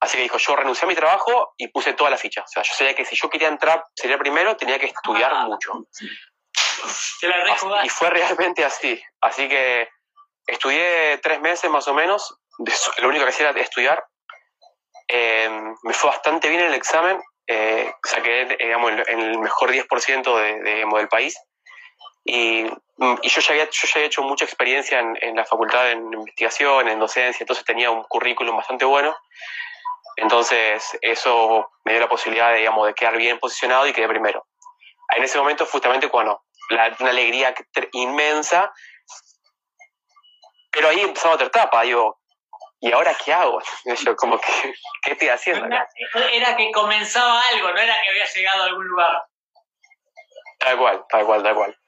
así 0.00 0.16
que 0.16 0.22
dijo, 0.24 0.38
yo 0.38 0.56
renuncié 0.56 0.86
a 0.86 0.88
mi 0.88 0.94
trabajo 0.94 1.52
y 1.56 1.68
puse 1.68 1.92
toda 1.92 2.10
la 2.10 2.16
ficha. 2.16 2.42
O 2.42 2.48
sea, 2.48 2.62
yo 2.62 2.72
sabía 2.74 2.94
que 2.94 3.04
si 3.04 3.16
yo 3.16 3.28
quería 3.30 3.48
entrar, 3.48 3.84
sería 3.94 4.18
primero, 4.18 4.56
tenía 4.56 4.78
que 4.78 4.86
estudiar 4.86 5.30
Ah. 5.32 5.44
mucho. 5.44 5.86
la 7.22 7.52
Así- 7.54 7.66
y 7.84 7.88
fue 7.90 8.10
realmente 8.10 8.64
así. 8.64 9.00
Así 9.20 9.48
que 9.48 9.88
estudié 10.46 11.18
tres 11.18 11.40
meses 11.40 11.70
más 11.70 11.86
o 11.88 11.94
menos. 11.94 12.34
Lo 12.98 13.08
único 13.08 13.24
que 13.24 13.30
hacía 13.30 13.50
era 13.50 13.60
estudiar. 13.60 14.02
Eh, 15.08 15.50
me 15.82 15.92
fue 15.92 16.10
bastante 16.10 16.48
bien 16.48 16.62
el 16.62 16.74
examen. 16.74 17.20
eh, 17.52 17.92
saqué 18.04 18.44
digamos, 18.60 18.92
el- 18.92 19.04
el 19.08 19.38
mejor 19.38 19.72
10% 19.72 20.36
de, 20.38 20.60
de, 20.62 20.74
digamos, 20.74 21.00
del 21.00 21.08
país. 21.08 21.36
Y, 22.24 22.62
mm, 22.96 23.16
y 23.22 23.28
yo, 23.28 23.40
ya 23.40 23.50
había, 23.54 23.64
yo 23.64 23.88
ya 23.88 23.92
había 23.96 24.06
hecho 24.06 24.22
mucha 24.22 24.44
experiencia 24.44 25.00
en, 25.00 25.18
en 25.20 25.34
la 25.34 25.44
facultad 25.44 25.90
en 25.90 26.12
investigación, 26.12 26.88
en 26.88 27.00
docencia, 27.00 27.42
entonces 27.42 27.64
tenía 27.64 27.90
un 27.90 28.04
currículum 28.04 28.56
bastante 28.56 28.84
bueno. 28.84 29.16
Entonces 30.16 30.98
eso 31.00 31.70
me 31.84 31.92
dio 31.92 32.00
la 32.00 32.08
posibilidad 32.08 32.50
de, 32.52 32.58
digamos, 32.58 32.86
de 32.86 32.94
quedar 32.94 33.16
bien 33.16 33.38
posicionado 33.38 33.86
y 33.86 33.92
quedé 33.92 34.08
primero. 34.08 34.46
En 35.16 35.24
ese 35.24 35.38
momento 35.38 35.66
justamente 35.66 36.08
cuando 36.08 36.42
la, 36.70 36.94
una 37.00 37.10
alegría 37.10 37.54
inmensa, 37.92 38.72
pero 40.70 40.88
ahí 40.88 41.00
empezaba 41.00 41.34
otra 41.34 41.48
etapa, 41.48 41.82
digo, 41.82 42.20
¿y 42.80 42.92
ahora 42.92 43.14
qué 43.24 43.32
hago? 43.32 43.60
Yo 44.04 44.16
como 44.16 44.38
que, 44.38 44.74
¿qué 45.02 45.12
estoy 45.12 45.28
haciendo? 45.28 45.66
acá? 45.66 45.88
Era 46.32 46.56
que 46.56 46.70
comenzaba 46.72 47.40
algo, 47.52 47.70
no 47.72 47.78
era 47.78 47.94
que 48.02 48.10
había 48.10 48.24
llegado 48.24 48.62
a 48.62 48.66
algún 48.66 48.86
lugar. 48.86 49.22
Tal 50.58 50.78
cual, 50.78 51.04
tal 51.08 51.24
cual, 51.24 51.42
tal 51.42 51.54
cual. 51.54 51.78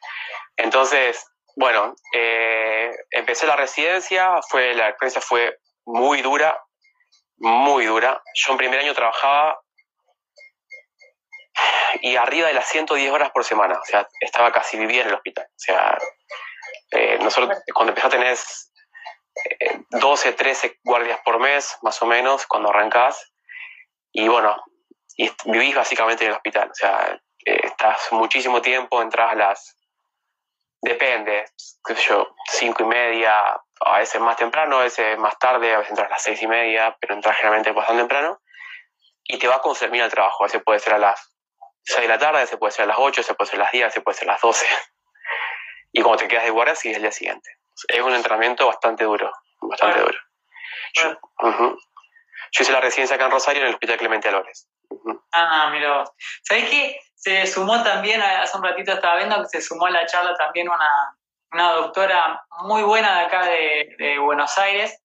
Entonces, 0.57 1.27
bueno, 1.57 1.95
eh, 2.15 2.91
empecé 3.11 3.47
la 3.47 3.57
residencia, 3.57 4.41
fue, 4.49 4.75
la 4.75 4.89
experiencia 4.89 5.21
fue 5.21 5.59
muy 5.85 6.23
dura, 6.23 6.59
muy 7.43 7.87
dura. 7.87 8.23
Yo 8.35 8.53
en 8.53 8.59
primer 8.59 8.79
año 8.79 8.95
trabajaba 8.95 9.61
y 12.01 12.17
arriba 12.17 12.49
de 12.49 12.55
las 12.55 12.67
110 12.69 13.13
horas 13.13 13.31
por 13.33 13.45
semana, 13.45 13.79
o 13.81 13.85
sea, 13.85 14.09
estaba 14.21 14.53
casi 14.53 14.79
vivía 14.79 15.03
en 15.03 15.09
el 15.09 15.15
hospital. 15.15 15.45
O 15.45 15.59
sea, 15.59 15.99
eh, 16.93 17.19
nosotros 17.21 17.59
cuando 17.75 17.91
empezás 17.91 18.09
a 18.09 18.17
tener 18.17 18.39
eh, 19.61 19.81
12, 19.91 20.33
13 20.33 20.81
guardias 20.85 21.21
por 21.25 21.39
mes, 21.41 21.77
más 21.83 22.01
o 22.03 22.07
menos, 22.07 22.47
cuando 22.47 22.71
arrancás, 22.71 23.33
y 24.13 24.29
bueno, 24.29 24.63
y 25.17 25.31
vivís 25.47 25.75
básicamente 25.75 26.25
en 26.25 26.31
el 26.31 26.37
hospital, 26.37 26.71
o 26.71 26.75
sea, 26.75 27.21
eh, 27.45 27.61
estás 27.65 28.13
muchísimo 28.13 28.63
tiempo, 28.63 29.03
entras 29.03 29.33
a 29.33 29.35
las, 29.35 29.77
depende, 30.81 31.45
qué 31.85 31.95
sé 31.95 32.03
yo, 32.09 32.35
cinco 32.47 32.85
y 32.85 32.87
media, 32.87 33.61
a 33.87 33.99
veces 33.99 34.21
más 34.21 34.37
temprano, 34.37 34.79
a 34.79 34.83
veces 34.83 35.19
más 35.19 35.39
tarde, 35.39 35.75
a 35.75 35.79
veces 35.79 35.91
entras 35.91 36.09
a 36.09 36.11
las 36.11 36.23
seis 36.23 36.41
y 36.43 36.47
media, 36.47 36.97
pero 37.01 37.15
entras 37.15 37.37
generalmente 37.37 37.73
bastante 37.73 38.03
temprano, 38.03 38.41
y 39.25 39.39
te 39.39 39.49
va 39.49 39.61
con 39.61 39.77
terminar 39.77 40.07
el 40.07 40.13
trabajo, 40.13 40.45
a 40.45 40.47
veces 40.47 40.63
puede 40.65 40.79
ser 40.81 40.95
a 40.95 40.99
las 40.99 41.33
6 41.85 42.03
de 42.03 42.09
la 42.09 42.19
tarde, 42.19 42.39
a 42.39 42.43
veces 42.43 42.59
puede 42.59 42.73
ser 42.73 42.85
a 42.85 42.89
las 42.89 42.97
8, 42.99 43.21
a 43.21 43.23
veces 43.23 43.37
puede 43.37 43.51
ser 43.51 43.61
a 43.61 43.65
las 43.65 43.73
10, 43.73 43.85
a 43.85 43.87
veces 43.89 44.03
puede 44.03 44.19
ser 44.19 44.29
a 44.29 44.33
las 44.33 44.41
12, 44.41 44.67
y 45.93 46.03
cuando 46.03 46.23
te 46.23 46.29
quedas 46.29 46.45
de 46.45 46.51
guardia, 46.51 46.75
sigues 46.75 46.97
el 46.97 47.03
día 47.03 47.13
siguiente. 47.13 47.51
Es 47.89 48.01
un 48.01 48.15
entrenamiento 48.15 48.67
bastante 48.67 49.05
duro, 49.05 49.33
bastante 49.61 50.01
Bueno. 50.01 50.13
duro. 50.13 51.79
Yo, 52.53 52.63
hice 52.63 52.73
la 52.73 52.81
residencia 52.81 53.17
acá 53.17 53.25
en 53.27 53.31
Rosario 53.31 53.63
en 53.63 53.69
el 53.69 53.75
Hospital 53.75 53.97
Clemente 53.97 54.29
Álvarez. 54.29 54.69
Ujú. 54.91 55.23
Ah, 55.33 55.71
mira 55.73 55.99
vos. 55.99 56.11
¿Sabés 56.43 56.69
qué? 56.69 57.01
Se 57.15 57.47
sumó 57.47 57.83
también, 57.83 58.21
hace 58.21 58.57
un 58.57 58.65
ratito 58.65 58.93
estaba 58.93 59.17
viendo 59.17 59.41
que 59.43 59.49
se 59.49 59.63
sumó 59.63 59.87
a 59.87 59.91
la 59.91 60.05
charla 60.07 60.35
también 60.35 60.69
una, 60.69 61.17
una 61.53 61.73
doctora 61.73 62.43
muy 62.65 62.83
buena 62.83 63.19
de 63.19 63.25
acá 63.27 63.47
de, 63.47 63.95
de 63.99 64.19
Buenos 64.19 64.57
Aires, 64.59 64.99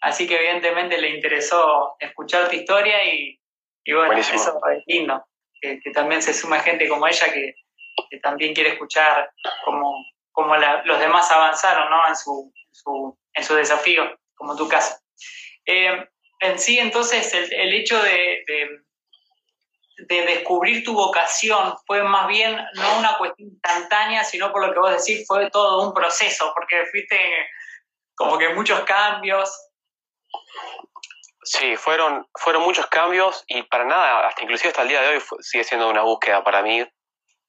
así 0.00 0.26
que 0.26 0.36
evidentemente 0.36 0.98
le 0.98 1.10
interesó 1.10 1.94
escuchar 2.00 2.48
tu 2.48 2.56
historia 2.56 3.04
y, 3.04 3.38
y 3.84 3.92
bueno, 3.92 4.08
Buenísimo. 4.08 4.40
eso 4.40 4.60
es 4.76 4.82
lindo, 4.86 5.24
que, 5.60 5.78
que 5.80 5.90
también 5.92 6.22
se 6.22 6.34
sume 6.34 6.58
gente 6.60 6.88
como 6.88 7.06
ella 7.06 7.32
que, 7.32 7.54
que 8.10 8.18
también 8.18 8.54
quiere 8.54 8.70
escuchar 8.70 9.30
cómo, 9.64 9.94
cómo 10.32 10.56
la- 10.56 10.82
los 10.84 10.98
demás 10.98 11.30
avanzaron 11.30 11.88
¿no? 11.90 12.06
en, 12.08 12.16
su, 12.16 12.52
su- 12.72 13.18
en 13.34 13.44
su 13.44 13.54
desafío, 13.54 14.18
como 14.34 14.56
tu 14.56 14.68
caso. 14.68 14.96
Eh, 15.66 16.04
en 16.40 16.58
sí, 16.58 16.78
entonces, 16.80 17.32
el, 17.34 17.52
el 17.52 17.74
hecho 17.74 18.02
de, 18.02 18.42
de- 18.46 18.80
de 19.96 20.22
descubrir 20.22 20.84
tu 20.84 20.94
vocación 20.94 21.74
fue 21.86 22.02
más 22.02 22.26
bien 22.26 22.56
no 22.74 22.98
una 22.98 23.16
cuestión 23.18 23.50
instantánea, 23.50 24.24
sino 24.24 24.50
por 24.50 24.66
lo 24.66 24.72
que 24.72 24.80
vos 24.80 24.90
decís, 24.90 25.26
fue 25.26 25.50
todo 25.50 25.86
un 25.86 25.94
proceso, 25.94 26.52
porque 26.54 26.86
fuiste 26.86 27.18
como 28.14 28.38
que 28.38 28.50
muchos 28.50 28.80
cambios. 28.84 29.50
Sí, 31.44 31.76
fueron, 31.76 32.26
fueron 32.34 32.62
muchos 32.62 32.86
cambios 32.86 33.44
y 33.48 33.62
para 33.64 33.84
nada, 33.84 34.28
hasta 34.28 34.42
inclusive 34.42 34.70
hasta 34.70 34.82
el 34.82 34.88
día 34.88 35.02
de 35.02 35.08
hoy 35.08 35.22
sigue 35.40 35.64
siendo 35.64 35.90
una 35.90 36.02
búsqueda 36.02 36.42
para 36.44 36.62
mí, 36.62 36.84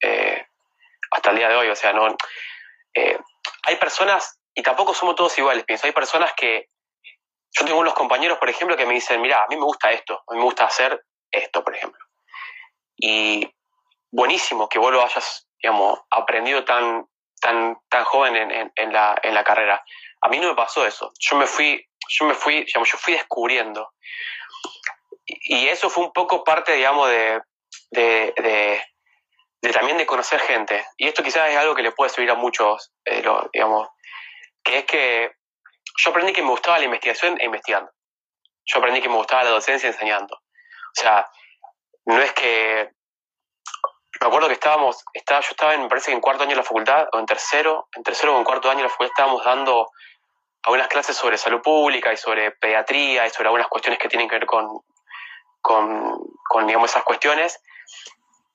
eh, 0.02 0.48
hasta 1.12 1.30
el 1.32 1.38
día 1.38 1.50
de 1.50 1.56
hoy, 1.56 1.70
o 1.70 1.76
sea, 1.76 1.94
no... 1.94 2.08
eh, 2.96 3.20
hay 3.66 3.76
personas, 3.78 4.40
y 4.54 4.62
tampoco 4.64 4.94
somos 4.94 5.16
todos 5.16 5.38
iguales, 5.38 5.64
pienso, 5.64 5.88
hay 5.88 5.94
personas 5.94 6.34
que... 6.36 6.68
Yo 7.56 7.66
tengo 7.66 7.80
unos 7.80 7.94
compañeros, 7.94 8.40
por 8.40 8.50
ejemplo, 8.50 8.76
que 8.76 8.88
me 8.88 8.96
dicen, 8.96 9.22
mira, 9.22 9.44
a 9.44 9.48
mí 9.48 9.56
me 9.56 9.64
gusta 9.64 9.92
esto, 9.92 10.24
a 10.28 10.34
mí 10.34 10.40
me 10.40 10.44
gusta 10.44 10.66
hacer 10.66 11.06
esto, 11.32 11.64
por 11.64 11.76
ejemplo. 11.76 12.03
Y 13.06 13.54
buenísimo 14.12 14.70
que 14.70 14.80
vos 14.80 14.94
lo 14.94 15.04
hayas, 15.04 15.46
digamos, 15.62 16.00
aprendido 16.10 16.64
tan, 16.64 17.06
tan, 17.42 17.78
tan 17.90 18.06
joven 18.06 18.38
en, 18.38 18.50
en- 18.52 18.72
en 18.78 18.94
la, 18.94 19.20
en 19.22 19.34
la 19.34 19.44
carrera. 19.44 19.84
A 20.22 20.30
mí 20.30 20.40
no 20.40 20.48
me 20.48 20.56
pasó 20.56 20.86
eso. 20.88 21.12
Yo 21.20 21.36
me 21.36 21.46
fui, 21.46 21.86
yo 22.08 22.26
me 22.26 22.34
fui, 22.34 22.64
digamos, 22.64 22.90
yo 22.90 22.98
fui 22.98 23.14
descubriendo. 23.14 23.92
Y, 25.26 25.58
y 25.58 25.68
eso 25.68 25.90
fue 25.90 26.06
un 26.06 26.14
poco 26.14 26.46
parte, 26.46 26.72
digamos, 26.76 27.10
de, 27.10 27.42
de, 27.92 28.34
de- 28.38 28.82
de 29.62 29.74
también 29.74 29.98
de 29.98 30.06
conocer 30.06 30.40
gente. 30.40 30.86
Y 30.98 31.08
esto 31.08 31.22
quizás 31.24 31.50
es 31.50 31.58
algo 31.58 31.76
que 31.76 31.84
le 31.84 31.92
puede 31.92 32.10
servir 32.10 32.32
a 32.32 32.36
muchos, 32.36 32.94
eh, 33.04 33.22
lo- 33.22 33.50
digamos, 33.52 33.90
que 34.64 34.78
es 34.80 34.86
que 34.86 35.32
yo 35.98 36.12
aprendí 36.12 36.32
que 36.32 36.42
me 36.42 36.50
gustaba 36.52 36.80
la 36.80 36.86
investigación 36.86 37.38
e 37.42 37.46
investigando. 37.46 37.92
Yo 38.66 38.80
aprendí 38.80 39.02
que 39.02 39.10
me 39.10 39.16
gustaba 39.18 39.44
la 39.44 39.50
docencia 39.50 39.88
enseñando. 39.90 40.36
O 40.36 41.02
sea, 41.02 41.30
no 42.06 42.22
es 42.22 42.34
que 42.34 42.92
me 44.22 44.28
acuerdo 44.28 44.48
que 44.48 44.54
estábamos, 44.54 45.04
estaba, 45.14 45.42
yo 45.42 45.50
estaba 45.52 45.74
en, 45.74 45.88
parece 45.88 46.08
que 46.08 46.14
en 46.14 46.22
cuarto 46.22 46.44
año 46.44 46.52
de 46.52 46.58
la 46.58 46.64
facultad, 46.64 47.08
o 47.12 47.20
en 47.20 47.26
tercero, 47.26 47.88
en 47.96 48.04
tercero 48.04 48.36
o 48.36 48.38
en 48.38 48.44
cuarto 48.44 48.70
año 48.70 48.78
de 48.78 48.84
la 48.84 48.90
facultad 48.90 49.12
estábamos 49.12 49.44
dando 49.44 49.90
algunas 50.64 50.88
clases 50.88 51.18
sobre 51.18 51.38
salud 51.38 51.62
pública 51.62 52.14
y 52.14 52.18
sobre 52.18 52.52
pediatría 52.52 53.26
y 53.26 53.30
sobre 53.30 53.48
algunas 53.48 53.68
cuestiones 53.68 54.00
que 54.00 54.08
tienen 54.08 54.30
que 54.30 54.36
ver 54.36 54.46
con, 54.46 54.82
con, 55.62 56.20
con, 56.48 56.68
digamos, 56.68 56.90
esas 56.90 57.04
cuestiones. 57.04 57.62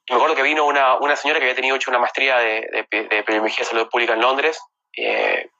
Y 0.07 0.12
me 0.12 0.17
acuerdo 0.17 0.37
que 0.37 0.43
vino 0.43 0.64
una, 0.64 0.95
una 0.97 1.17
señora 1.17 1.38
que 1.38 1.45
había 1.45 1.55
tenido 1.55 1.76
hecho 1.76 1.90
una 1.90 1.99
maestría 1.99 2.38
de, 2.38 2.87
de, 2.90 3.23
de 3.23 3.64
salud 3.64 3.90
pública 3.90 4.14
en 4.14 4.23
Londres. 4.23 4.59
eh, 4.97 5.50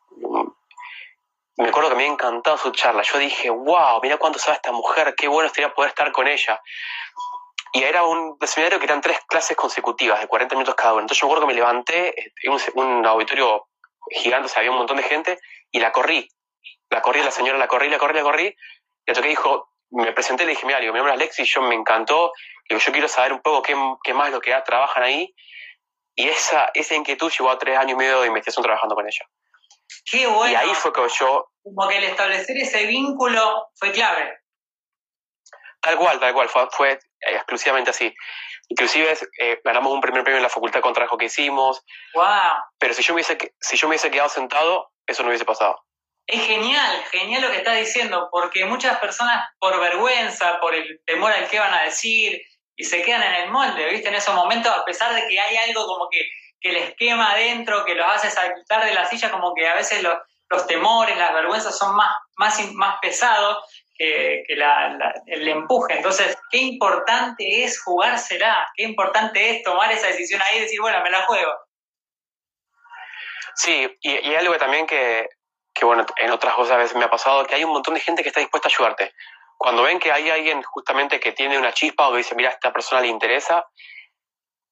me 1.59 1.69
acuerdo 1.71 1.91
que 1.91 1.97
me 1.97 2.05
había 2.05 2.15
encantado 2.15 2.57
su 2.57 2.71
charla. 2.71 3.03
Yo 3.03 3.19
dije, 3.19 3.51
wow, 3.51 4.01
mira 4.01 4.17
cuánto 4.17 4.39
sabe 4.39 4.57
esta 4.57 4.71
mujer, 4.71 5.15
qué 5.17 5.27
bueno 5.27 5.51
sería 5.51 5.75
poder 5.75 5.89
estar 5.89 6.13
con 6.13 6.29
ella. 6.29 6.63
Y 7.79 7.85
era 7.85 8.03
un 8.03 8.37
seminario 8.45 8.81
que 8.81 8.87
eran 8.87 9.01
tres 9.01 9.21
clases 9.29 9.57
consecutivas 9.57 10.21
de 10.21 10.27
40 10.27 10.57
minutos 10.57 10.75
cada 10.75 10.95
una. 10.95 11.03
Entonces 11.03 11.21
yo 11.21 11.29
me 11.29 11.33
acuerdo 11.33 11.47
que 11.47 11.55
me 11.55 11.61
levanté, 11.61 12.21
eh, 12.21 12.33
en 12.43 12.53
un, 12.53 12.61
un 12.75 13.07
auditorio 13.07 13.69
gigante, 14.11 14.47
o 14.47 14.49
sea, 14.49 14.61
había 14.61 14.73
un 14.73 14.79
montón 14.79 14.97
de 14.97 15.05
gente, 15.05 15.39
y 15.71 15.79
la 15.79 15.93
corrí. 15.93 16.29
La 16.91 17.01
corrí, 17.03 17.23
la 17.23 17.31
señora 17.31 17.57
la 17.57 17.69
corrí, 17.69 17.89
la 17.89 17.99
corrí, 17.99 18.15
la 18.15 18.23
corrí. 18.23 18.47
Y 18.47 18.55
le 19.07 19.15
toqué 19.15 19.29
dijo, 19.29 19.71
me 19.91 20.13
presenté, 20.13 20.45
le 20.45 20.51
dije, 20.51 20.67
mira, 20.67 20.81
digo, 20.81 20.93
mi 20.93 20.99
nombre 20.99 21.15
es 21.15 21.21
Alexis, 21.21 21.49
yo 21.49 21.63
me 21.63 21.77
encantó, 21.77 22.33
digo, 22.69 22.81
yo 22.81 22.91
quiero 22.91 23.07
saber 23.07 23.33
un 23.33 23.43
poco 23.43 23.63
qué, 23.63 23.77
qué 24.03 24.13
más 24.13 24.33
lo 24.33 24.41
que 24.41 24.53
trabajan 24.65 25.05
ahí. 25.05 25.33
Y 26.17 26.29
esa, 26.29 26.73
esa 26.75 26.97
inquietud 26.97 27.31
llevó 27.31 27.51
a 27.51 27.59
tres 27.59 27.79
años 27.79 27.93
y 27.93 27.95
medio 27.95 28.23
de 28.23 28.27
investigación 28.27 28.65
trabajando 28.65 28.97
con 28.97 29.07
ella. 29.07 29.25
Qué 30.11 30.27
bueno. 30.27 30.51
Y 30.51 30.57
ahí 30.57 30.75
fue 30.75 30.93
que 30.93 31.07
yo, 31.17 31.53
Como 31.63 31.87
que 31.87 31.99
el 31.99 32.05
establecer 32.05 32.57
ese 32.57 32.87
vínculo 32.87 33.69
fue 33.77 33.93
clave. 33.93 34.41
Tal 35.81 35.97
cual, 35.97 36.19
tal 36.19 36.35
cual, 36.35 36.49
fue, 36.49 36.69
fue, 36.73 36.99
exclusivamente 37.21 37.91
así. 37.91 38.15
Inclusive 38.69 39.17
eh, 39.41 39.61
ganamos 39.65 39.93
un 39.93 40.01
primer 40.01 40.23
premio 40.23 40.37
en 40.39 40.43
la 40.43 40.49
facultad 40.49 40.81
con 40.81 40.93
trabajo 40.93 41.17
que 41.17 41.27
hicimos, 41.27 41.83
¡Wow! 42.15 42.25
pero 42.79 42.93
si 42.95 43.03
yo, 43.03 43.13
me 43.15 43.17
hubiese, 43.17 43.39
que- 43.39 43.53
si 43.61 43.77
yo 43.77 43.87
me 43.89 43.93
hubiese 43.93 44.11
quedado 44.11 44.29
sentado, 44.29 44.93
eso 45.07 45.23
no 45.23 45.29
hubiese 45.29 45.45
pasado. 45.45 45.83
Es 46.27 46.45
genial, 46.45 47.03
genial 47.11 47.41
lo 47.43 47.51
que 47.51 47.57
estás 47.57 47.79
diciendo, 47.79 48.29
porque 48.31 48.67
muchas 48.67 48.99
personas 48.99 49.49
por 49.59 49.81
vergüenza, 49.81 50.61
por 50.61 50.75
el 50.75 51.01
temor 51.07 51.33
al 51.33 51.49
que 51.49 51.59
van 51.59 51.73
a 51.73 51.83
decir, 51.85 52.39
y 52.77 52.85
se 52.85 53.03
quedan 53.03 53.23
en 53.23 53.35
el 53.45 53.51
molde, 53.51 53.89
¿viste? 53.89 54.09
En 54.09 54.15
esos 54.15 54.35
momentos, 54.35 54.71
a 54.75 54.85
pesar 54.85 55.15
de 55.15 55.27
que 55.27 55.41
hay 55.41 55.57
algo 55.57 55.87
como 55.87 56.09
que, 56.11 56.21
que 56.61 56.73
les 56.73 56.95
quema 56.97 57.33
adentro, 57.33 57.85
que 57.87 57.95
los 57.95 58.07
hace 58.07 58.31
saltar 58.31 58.85
de 58.85 58.93
la 58.93 59.07
silla, 59.07 59.31
como 59.31 59.55
que 59.55 59.67
a 59.67 59.75
veces 59.75 60.03
los, 60.03 60.15
los 60.51 60.67
temores, 60.67 61.17
las 61.17 61.33
vergüenzas 61.33 61.77
son 61.79 61.97
más, 61.97 62.15
más, 62.37 62.61
más 62.75 62.97
pesados, 63.01 63.65
que, 63.99 64.45
el 65.27 65.49
empuje. 65.49 65.95
Entonces, 65.97 66.39
qué 66.51 66.59
importante 66.59 67.65
es 67.65 67.83
jugársela, 67.83 68.67
qué 68.77 68.85
importante 68.85 69.51
es 69.51 69.63
tomar 69.63 69.91
esa 69.93 70.07
decisión 70.07 70.41
ahí 70.41 70.59
y 70.59 70.61
decir, 70.61 70.81
bueno, 70.81 71.03
me 71.03 71.11
la 71.11 71.23
juego. 71.23 71.53
Sí, 73.57 73.99
y, 74.01 74.29
y 74.31 74.35
algo 74.37 74.57
también 74.57 74.87
que, 74.87 75.29
que, 75.75 75.85
bueno, 75.85 76.07
en 76.17 76.31
otras 76.31 76.55
cosas 76.55 76.75
a 76.75 76.79
veces 76.79 76.97
me 76.97 77.05
ha 77.05 77.11
pasado, 77.11 77.45
que 77.45 77.57
hay 77.57 77.65
un 77.65 77.73
montón 77.73 77.95
de 77.95 78.01
gente 78.01 78.23
que 78.23 78.29
está 78.29 78.41
dispuesta 78.41 78.69
a 78.69 78.73
ayudarte. 78.73 79.13
Cuando 79.57 79.83
ven 79.83 79.99
que 79.99 80.13
hay 80.13 80.31
alguien 80.31 80.63
justamente 80.63 81.19
que 81.19 81.33
tiene 81.33 81.59
una 81.59 81.73
chispa 81.73 82.09
o 82.09 82.13
que 82.13 82.19
dice, 82.19 82.37
mira, 82.37 82.51
esta 82.51 82.73
persona 82.73 83.01
le 83.01 83.09
interesa, 83.09 83.67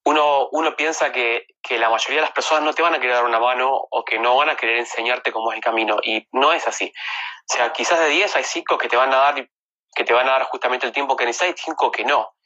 uno, 0.06 0.48
uno 0.52 0.76
piensa 0.76 1.10
que, 1.10 1.48
que, 1.60 1.78
la 1.78 1.90
mayoría 1.90 2.20
de 2.20 2.26
las 2.26 2.30
personas 2.30 2.62
no 2.62 2.72
te 2.72 2.80
van 2.80 2.94
a 2.94 3.00
querer 3.00 3.16
dar 3.16 3.24
una 3.24 3.40
mano 3.40 3.72
o 3.90 4.04
que 4.04 4.20
no 4.20 4.36
van 4.36 4.48
a 4.48 4.56
querer 4.56 4.78
enseñarte 4.78 5.32
cómo 5.32 5.50
es 5.50 5.56
el 5.56 5.62
camino. 5.64 5.96
Y 6.00 6.28
no 6.30 6.52
es 6.52 6.66
así. 6.68 6.92
O 7.50 7.52
sea, 7.52 7.72
quizás 7.72 7.98
de 7.98 8.08
10 8.10 8.36
hay 8.36 8.44
5 8.44 8.78
que 8.78 8.88
te 8.88 8.96
van 8.96 9.12
a 9.12 9.16
dar 9.16 9.48
que 9.96 10.04
te 10.04 10.12
van 10.12 10.28
a 10.28 10.32
dar 10.32 10.44
justamente 10.44 10.86
el 10.86 10.92
tiempo 10.92 11.16
que 11.16 11.24
necesitas 11.24 11.60
y 11.60 11.64
5 11.64 11.90
que 11.90 12.04
no. 12.04 12.36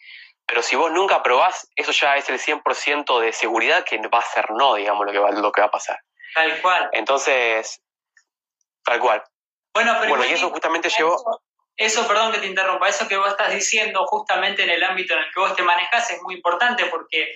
Pero 0.47 0.62
si 0.62 0.75
vos 0.75 0.90
nunca 0.90 1.23
probás, 1.23 1.69
eso 1.76 1.93
ya 1.93 2.17
es 2.17 2.31
el 2.31 2.40
100% 2.40 3.21
de 3.21 3.33
seguridad 3.35 3.85
que 3.85 3.99
va 4.09 4.21
a 4.21 4.23
ser 4.23 4.50
no, 4.52 4.76
digamos, 4.76 5.05
lo 5.05 5.12
que 5.12 5.19
va, 5.19 5.31
lo 5.31 5.52
que 5.52 5.61
va 5.61 5.67
a 5.67 5.71
pasar. 5.71 6.00
Tal 6.35 6.62
cual. 6.62 6.88
Entonces, 6.93 7.83
tal 8.83 9.00
cual. 9.00 9.23
Bueno, 9.75 9.97
pero 10.00 10.09
bueno 10.09 10.25
y 10.25 10.33
eso 10.33 10.49
justamente 10.49 10.88
llevó... 10.88 11.14
Eso, 11.81 12.07
perdón 12.07 12.31
que 12.31 12.41
te 12.41 12.47
interrumpa, 12.47 12.91
eso 12.91 13.09
que 13.09 13.17
vos 13.17 13.29
estás 13.29 13.55
diciendo 13.55 14.05
justamente 14.05 14.65
en 14.65 14.69
el 14.69 14.85
ámbito 14.85 15.15
en 15.15 15.21
el 15.21 15.33
que 15.33 15.41
vos 15.41 15.57
te 15.57 15.63
manejas 15.63 16.11
es 16.11 16.21
muy 16.21 16.35
importante 16.35 16.85
porque 16.91 17.35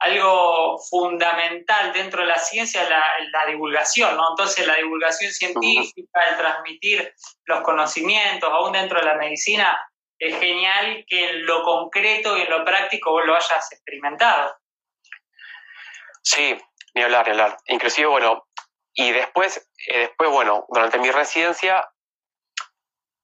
algo 0.00 0.78
fundamental 0.90 1.90
dentro 1.94 2.20
de 2.20 2.26
la 2.26 2.38
ciencia 2.38 2.82
es 2.82 2.90
la, 2.90 3.46
divulgación, 3.46 4.14
¿no? 4.14 4.28
Entonces 4.28 4.66
la 4.66 4.76
divulgación 4.76 5.32
científica, 5.32 6.20
el 6.28 6.36
transmitir 6.36 7.14
los 7.46 7.62
conocimientos, 7.62 8.50
aún 8.52 8.72
dentro 8.72 9.00
de 9.00 9.06
la 9.06 9.14
medicina, 9.14 9.74
es 10.18 10.38
genial 10.38 11.06
que 11.08 11.30
en 11.30 11.46
lo 11.46 11.62
concreto 11.62 12.36
y 12.36 12.42
en 12.42 12.50
lo 12.50 12.66
práctico 12.66 13.12
vos 13.12 13.24
lo 13.24 13.36
hayas 13.36 13.72
experimentado. 13.72 14.54
Sí, 16.22 16.54
ni 16.92 17.02
hablar, 17.04 17.24
ni 17.24 17.30
hablar. 17.30 17.56
Inclusive, 17.68 18.08
bueno, 18.08 18.48
y 18.92 19.12
después, 19.12 19.66
eh, 19.86 20.00
después, 20.00 20.28
bueno, 20.28 20.66
durante 20.68 20.98
mi 20.98 21.10
residencia 21.10 21.88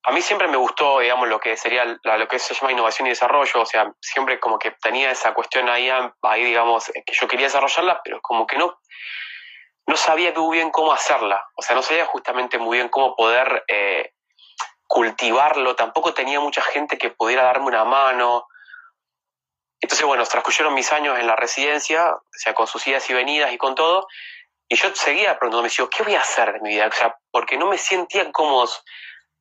a 0.06 0.12
mí 0.12 0.20
siempre 0.20 0.48
me 0.48 0.58
gustó, 0.58 1.00
digamos, 1.00 1.28
lo 1.28 1.40
que 1.40 1.56
sería 1.56 1.84
lo 1.84 2.28
que 2.28 2.38
se 2.38 2.54
llama 2.54 2.72
innovación 2.72 3.06
y 3.06 3.10
desarrollo, 3.10 3.62
o 3.62 3.66
sea, 3.66 3.90
siempre 4.00 4.38
como 4.38 4.58
que 4.58 4.72
tenía 4.72 5.10
esa 5.10 5.32
cuestión 5.32 5.68
ahí, 5.70 5.90
ahí 6.22 6.44
digamos, 6.44 6.90
eh, 6.90 7.02
que 7.06 7.14
yo 7.14 7.26
quería 7.26 7.46
desarrollarla, 7.46 8.02
pero 8.04 8.20
como 8.20 8.46
que 8.46 8.58
no, 8.58 8.78
no 9.86 9.96
sabía 9.96 10.32
muy 10.32 10.58
bien 10.58 10.70
cómo 10.70 10.92
hacerla, 10.92 11.42
o 11.56 11.62
sea, 11.62 11.74
no 11.74 11.80
sabía 11.80 12.04
justamente 12.04 12.58
muy 12.58 12.76
bien 12.76 12.90
cómo 12.90 13.16
poder 13.16 13.64
eh, 13.66 14.12
cultivarlo, 14.86 15.74
tampoco 15.74 16.12
tenía 16.12 16.38
mucha 16.38 16.60
gente 16.60 16.98
que 16.98 17.08
pudiera 17.08 17.44
darme 17.44 17.66
una 17.66 17.84
mano. 17.84 18.46
Entonces, 19.80 20.06
bueno, 20.06 20.24
transcurrieron 20.24 20.74
mis 20.74 20.92
años 20.92 21.18
en 21.18 21.26
la 21.26 21.36
residencia, 21.36 22.12
o 22.12 22.22
sea, 22.30 22.54
con 22.54 22.66
sus 22.66 22.86
idas 22.86 23.08
y 23.08 23.14
venidas 23.14 23.52
y 23.52 23.58
con 23.58 23.74
todo, 23.74 24.06
y 24.68 24.76
yo 24.76 24.94
seguía 24.94 25.38
preguntándome, 25.38 25.70
¿qué 25.90 26.02
voy 26.02 26.14
a 26.14 26.20
hacer 26.20 26.52
de 26.52 26.60
mi 26.60 26.70
vida? 26.70 26.86
O 26.88 26.92
sea, 26.92 27.16
porque 27.30 27.56
no 27.56 27.66
me 27.66 27.78
sentía 27.78 28.30
cómodo 28.32 28.68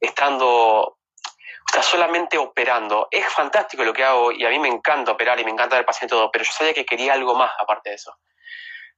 estando, 0.04 0.48
o 0.48 0.98
sea, 1.72 1.82
solamente 1.82 2.38
operando. 2.38 3.08
Es 3.10 3.26
fantástico 3.28 3.84
lo 3.84 3.94
que 3.94 4.04
hago 4.04 4.32
y 4.32 4.46
a 4.46 4.50
mí 4.50 4.60
me 4.60 4.68
encanta 4.68 5.12
operar 5.12 5.40
y 5.40 5.46
me 5.46 5.52
encanta 5.52 5.78
ver 5.78 5.86
paciente 5.86 6.14
todo, 6.14 6.30
pero 6.32 6.44
yo 6.44 6.52
sabía 6.52 6.74
que 6.74 6.86
quería 6.86 7.14
algo 7.14 7.36
más 7.36 7.52
aparte 7.58 7.90
de 7.90 7.96
eso. 7.96 8.16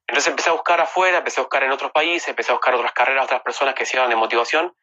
Entonces 0.07 0.29
empecé 0.29 0.49
a 0.49 0.53
buscar 0.53 0.79
afuera, 0.81 1.19
empecé 1.19 1.39
a 1.39 1.43
buscar 1.43 1.63
en 1.63 1.71
otros 1.71 1.91
países, 1.91 2.27
empecé 2.27 2.51
a 2.51 2.55
buscar 2.55 2.75
otras 2.75 2.93
carreras, 2.93 3.25
otras 3.25 3.41
personas 3.41 3.73
que 3.73 3.85
sirvan 3.85 4.09
de 4.09 4.15
motivación 4.15 4.75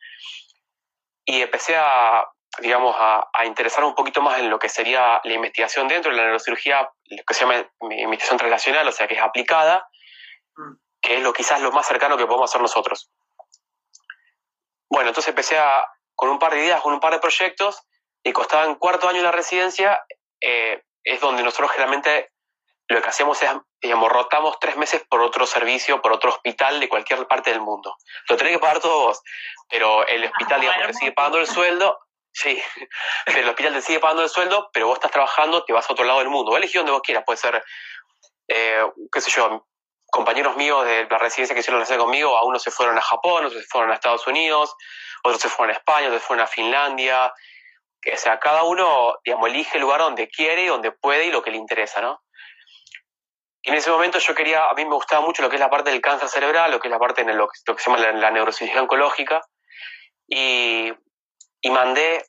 y 1.25 1.43
empecé 1.43 1.77
a, 1.77 2.27
digamos, 2.59 2.95
a, 2.99 3.29
a, 3.33 3.47
interesar 3.47 3.85
un 3.85 3.95
poquito 3.95 4.21
más 4.21 4.41
en 4.41 4.51
lo 4.51 4.59
que 4.59 4.69
sería 4.69 5.21
la 5.23 5.33
investigación 5.33 5.87
dentro 5.87 6.11
de 6.11 6.17
la 6.17 6.25
neurocirugía, 6.25 6.91
lo 7.05 7.25
que 7.25 7.35
se 7.35 7.41
llama 7.41 7.65
investigación 7.81 8.39
translacional, 8.39 8.89
o 8.89 8.93
sea, 8.93 9.07
que 9.07 9.15
es 9.15 9.23
aplicada, 9.23 9.89
mm. 10.57 10.73
que 11.01 11.17
es 11.17 11.23
lo 11.23 11.33
quizás 11.33 11.61
lo 11.61 11.71
más 11.71 11.87
cercano 11.87 12.17
que 12.17 12.27
podemos 12.27 12.51
hacer 12.51 12.61
nosotros. 12.61 13.11
Bueno, 14.93 15.09
entonces 15.09 15.31
empecé 15.31 15.59
a, 15.59 15.87
con 16.23 16.31
un 16.31 16.39
par 16.39 16.53
de 16.53 16.61
ideas, 16.61 16.81
con 16.81 16.93
un 16.95 17.01
par 17.01 17.13
de 17.13 17.19
proyectos, 17.19 17.83
y 18.23 18.33
costaba 18.33 18.65
en 18.67 18.77
cuarto 18.77 19.09
año 19.09 19.23
la 19.23 19.33
residencia, 19.33 20.05
eh, 20.41 20.81
es 21.03 21.21
donde 21.21 21.43
nosotros 21.43 21.73
generalmente 21.73 22.31
lo 22.87 23.03
que 23.03 23.09
hacemos 23.09 23.43
es, 23.43 23.51
digamos, 23.81 24.09
rotamos 24.09 24.57
tres 24.61 24.77
meses 24.77 25.03
por 25.11 25.21
otro 25.21 25.47
servicio, 25.47 26.01
por 26.01 26.13
otro 26.13 26.31
hospital 26.31 26.79
de 26.79 26.89
cualquier 26.89 27.27
parte 27.27 27.51
del 27.51 27.61
mundo. 27.61 27.97
Lo 28.29 28.37
tenés 28.37 28.53
que 28.53 28.61
pagar 28.61 28.79
todos 28.79 29.05
vos, 29.05 29.23
pero 29.69 30.07
el 30.07 30.25
hospital, 30.27 30.61
digamos, 30.61 30.87
te 30.87 30.95
sigue 30.95 31.11
pagando 31.11 31.39
el 31.39 31.49
sueldo, 31.49 31.99
sí, 32.33 32.63
pero 33.27 33.39
el 33.41 33.49
hospital 33.49 33.73
te 33.73 33.83
sigue 33.83 33.99
pagando 33.99 34.23
el 34.23 34.29
sueldo, 34.29 34.71
pero 34.73 34.87
vos 34.87 34.99
estás 34.99 35.11
trabajando, 35.11 35.65
te 35.65 35.73
vas 35.73 35.91
a 35.91 35.93
otro 35.93 36.05
lado 36.05 36.21
del 36.21 36.29
mundo. 36.29 36.57
Elegí 36.57 36.79
donde 36.79 36.93
vos 36.93 37.03
quieras, 37.03 37.25
puede 37.27 37.39
ser, 37.39 37.65
eh, 38.47 38.87
qué 39.11 39.21
sé 39.21 39.33
yo, 39.33 39.67
compañeros 40.13 40.57
míos 40.57 40.85
de 40.85 41.09
la 41.11 41.19
residencia 41.19 41.53
que 41.53 41.61
hicieron 41.61 41.81
la 41.81 41.83
residencia 41.83 42.05
conmigo, 42.05 42.37
a 42.37 42.45
unos 42.45 42.63
se 42.63 42.71
fueron 42.71 42.97
a 42.97 43.01
Japón, 43.01 43.47
otros 43.47 43.61
se 43.61 43.69
fueron 43.69 43.91
a 43.91 43.95
Estados 43.95 44.25
Unidos, 44.29 44.77
otros 45.23 45.41
se 45.41 45.49
fueron 45.49 45.75
a 45.75 45.79
España, 45.79 46.07
otros 46.07 46.23
se 46.23 46.27
fueron 46.27 46.45
a 46.45 46.49
Finlandia. 46.49 47.33
O 48.13 48.17
sea, 48.17 48.39
cada 48.41 48.65
uno, 48.65 49.17
digamos, 49.25 49.49
elige 49.49 49.79
el 49.79 49.83
lugar 49.83 50.01
donde 50.01 50.29
quiere, 50.29 50.67
donde 50.67 50.93
puede 50.93 51.27
y 51.27 51.31
lo 51.31 51.43
que 51.43 51.51
le 51.51 51.57
interesa, 51.57 52.01
¿no? 52.01 52.21
Y 53.63 53.71
en 53.71 53.77
ese 53.77 53.91
momento 53.91 54.19
yo 54.19 54.35
quería, 54.35 54.69
a 54.69 54.75
mí 54.75 54.85
me 54.85 54.95
gustaba 54.95 55.25
mucho 55.25 55.41
lo 55.41 55.49
que 55.49 55.55
es 55.55 55.61
la 55.61 55.71
parte 55.71 55.91
del 55.91 56.01
cáncer 56.01 56.29
cerebral, 56.29 56.73
lo 56.73 56.81
que 56.81 56.89
es 56.89 56.93
la 56.93 56.99
parte 56.99 57.23
de 57.23 57.33
lo 57.33 57.49
que, 57.49 57.59
se 57.81 57.91
llama 57.91 57.99
la, 57.99 58.31
neurocirugía 58.33 58.83
oncológica, 58.83 59.41
y, 60.27 60.93
y 61.61 61.71
mandé 61.71 62.25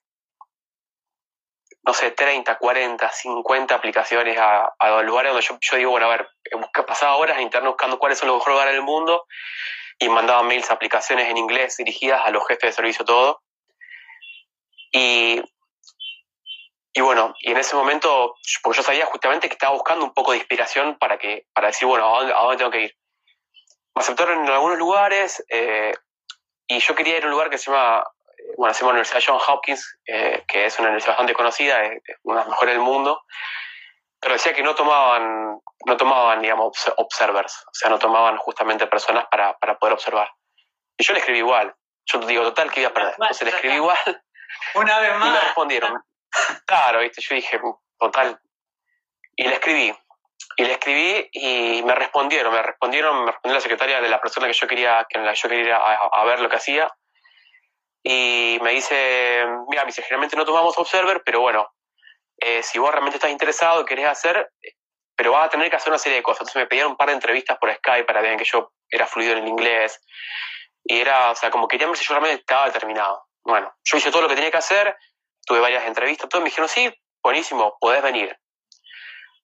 no 1.85 1.93
sé, 1.93 2.11
30, 2.11 2.57
40, 2.59 3.09
50 3.09 3.75
aplicaciones 3.75 4.37
a, 4.39 4.73
a 4.79 5.01
lugares 5.01 5.33
donde 5.33 5.45
yo, 5.59 5.77
digo, 5.77 5.91
bueno, 5.91 6.05
a 6.05 6.17
ver, 6.17 6.29
pasaba 6.87 7.17
horas 7.17 7.37
en 7.37 7.43
internet 7.43 7.71
buscando 7.71 7.99
cuáles 7.99 8.17
son 8.17 8.29
los 8.29 8.37
mejores 8.37 8.53
lugares 8.53 8.73
del 8.73 8.83
mundo 8.83 9.25
y 10.03 10.09
mandaba 10.09 10.43
mails, 10.43 10.69
aplicaciones 10.69 11.29
en 11.29 11.37
inglés 11.37 11.77
dirigidas 11.77 12.21
a 12.23 12.31
los 12.31 12.45
jefes 12.47 12.71
de 12.71 12.73
servicio, 12.73 13.05
todo. 13.05 13.41
Y, 14.91 15.41
y 16.93 17.01
bueno, 17.01 17.33
y 17.39 17.51
en 17.51 17.57
ese 17.57 17.75
momento, 17.75 18.35
porque 18.61 18.77
yo 18.77 18.83
sabía 18.83 19.05
justamente 19.05 19.47
que 19.47 19.53
estaba 19.53 19.73
buscando 19.73 20.05
un 20.05 20.13
poco 20.13 20.31
de 20.31 20.37
inspiración 20.37 20.97
para, 20.97 21.17
que, 21.17 21.47
para 21.53 21.67
decir, 21.67 21.87
bueno, 21.87 22.05
¿a 22.15 22.23
dónde, 22.43 22.57
tengo 22.57 22.71
que 22.71 22.81
ir? 22.81 22.95
Me 23.95 24.01
aceptaron 24.01 24.43
en 24.43 24.49
algunos 24.49 24.77
lugares 24.77 25.43
eh, 25.49 25.93
y 26.67 26.79
yo 26.79 26.95
quería 26.95 27.17
ir 27.17 27.23
a 27.23 27.27
un 27.27 27.31
lugar 27.31 27.49
que 27.49 27.57
se 27.57 27.71
llama 27.71 28.03
bueno, 28.57 28.71
hacemos 28.71 28.93
la 28.93 28.99
Universidad 28.99 29.23
John 29.25 29.41
Hopkins, 29.47 29.99
eh, 30.05 30.43
que 30.47 30.65
es 30.65 30.77
una 30.79 30.89
universidad 30.89 31.13
bastante 31.13 31.33
conocida, 31.33 31.83
es 31.83 32.01
una 32.23 32.39
de 32.39 32.41
las 32.41 32.49
mejores 32.49 32.75
del 32.75 32.83
mundo, 32.83 33.21
pero 34.23 34.33
decía 34.33 34.53
que 34.53 34.63
no 34.63 34.73
tomaban, 34.73 35.59
no 35.85 35.97
tomaban, 35.97 36.41
digamos, 36.41 36.71
observers, 36.97 37.63
o 37.67 37.73
sea, 37.73 37.89
no 37.89 37.99
tomaban 37.99 38.37
justamente 38.37 38.87
personas 38.87 39.25
para, 39.29 39.57
para 39.57 39.77
poder 39.77 39.93
observar. 39.93 40.31
Y 40.97 41.03
yo 41.03 41.13
le 41.13 41.19
escribí 41.19 41.39
igual. 41.39 41.75
Yo 42.05 42.19
digo, 42.19 42.43
total, 42.43 42.71
que 42.71 42.81
iba 42.81 42.89
a 42.89 42.93
perder. 42.93 43.13
Entonces 43.13 43.43
le 43.43 43.49
escribí 43.51 43.75
igual. 43.75 44.23
Una 44.75 44.99
vez 44.99 45.15
más. 45.17 45.27
Y 45.27 45.31
me 45.31 45.39
respondieron. 45.39 46.03
Claro, 46.65 46.99
viste, 46.99 47.21
yo 47.21 47.35
dije, 47.35 47.61
total. 47.99 48.39
Y 49.35 49.47
le 49.47 49.53
escribí. 49.53 49.95
Y 50.57 50.63
le 50.65 50.73
escribí 50.73 51.29
y 51.31 51.83
me 51.83 51.95
respondieron. 51.95 52.53
Me 52.53 52.61
respondieron, 52.61 53.25
me 53.25 53.31
respondió 53.31 53.55
la 53.55 53.61
secretaria 53.61 54.01
de 54.01 54.09
la 54.09 54.19
persona 54.19 54.47
que 54.47 54.53
yo 54.53 54.67
quería, 54.67 55.05
que 55.07 55.19
yo 55.19 55.49
quería 55.49 55.65
ir 55.65 55.73
a 55.73 56.23
ver 56.25 56.39
lo 56.39 56.49
que 56.49 56.57
hacía 56.57 56.91
y 58.03 58.59
me 58.61 58.71
dice, 58.71 59.45
mira, 59.69 59.83
me 59.83 59.87
dice, 59.87 60.01
generalmente 60.01 60.35
no 60.35 60.45
tomamos 60.45 60.77
Observer, 60.77 61.23
pero 61.25 61.39
bueno, 61.39 61.71
eh, 62.37 62.63
si 62.63 62.79
vos 62.79 62.91
realmente 62.91 63.17
estás 63.17 63.31
interesado 63.31 63.85
querés 63.85 64.07
hacer, 64.07 64.49
pero 65.15 65.31
vas 65.31 65.45
a 65.45 65.49
tener 65.49 65.69
que 65.69 65.75
hacer 65.75 65.91
una 65.91 65.99
serie 65.99 66.17
de 66.17 66.23
cosas. 66.23 66.41
Entonces 66.41 66.61
me 66.61 66.67
pedían 66.67 66.87
un 66.87 66.97
par 66.97 67.07
de 67.09 67.13
entrevistas 67.13 67.57
por 67.57 67.73
Skype 67.73 68.05
para 68.05 68.21
ver 68.21 68.37
que 68.37 68.45
yo 68.45 68.71
era 68.89 69.05
fluido 69.05 69.33
en 69.33 69.39
el 69.39 69.47
inglés. 69.47 70.01
Y 70.83 70.99
era, 70.99 71.31
o 71.31 71.35
sea, 71.35 71.49
como 71.49 71.67
querían 71.67 71.89
ver 71.91 71.97
si 71.97 72.05
yo 72.05 72.13
realmente 72.13 72.41
estaba 72.41 72.65
determinado. 72.65 73.25
Bueno, 73.43 73.73
yo 73.83 73.97
hice 73.97 74.11
todo 74.11 74.23
lo 74.23 74.27
que 74.27 74.35
tenía 74.35 74.51
que 74.51 74.57
hacer, 74.57 74.97
tuve 75.45 75.59
varias 75.59 75.85
entrevistas, 75.85 76.29
todo, 76.29 76.41
me 76.41 76.49
dijeron, 76.49 76.69
sí, 76.69 76.93
buenísimo, 77.21 77.77
podés 77.79 78.01
venir. 78.01 78.37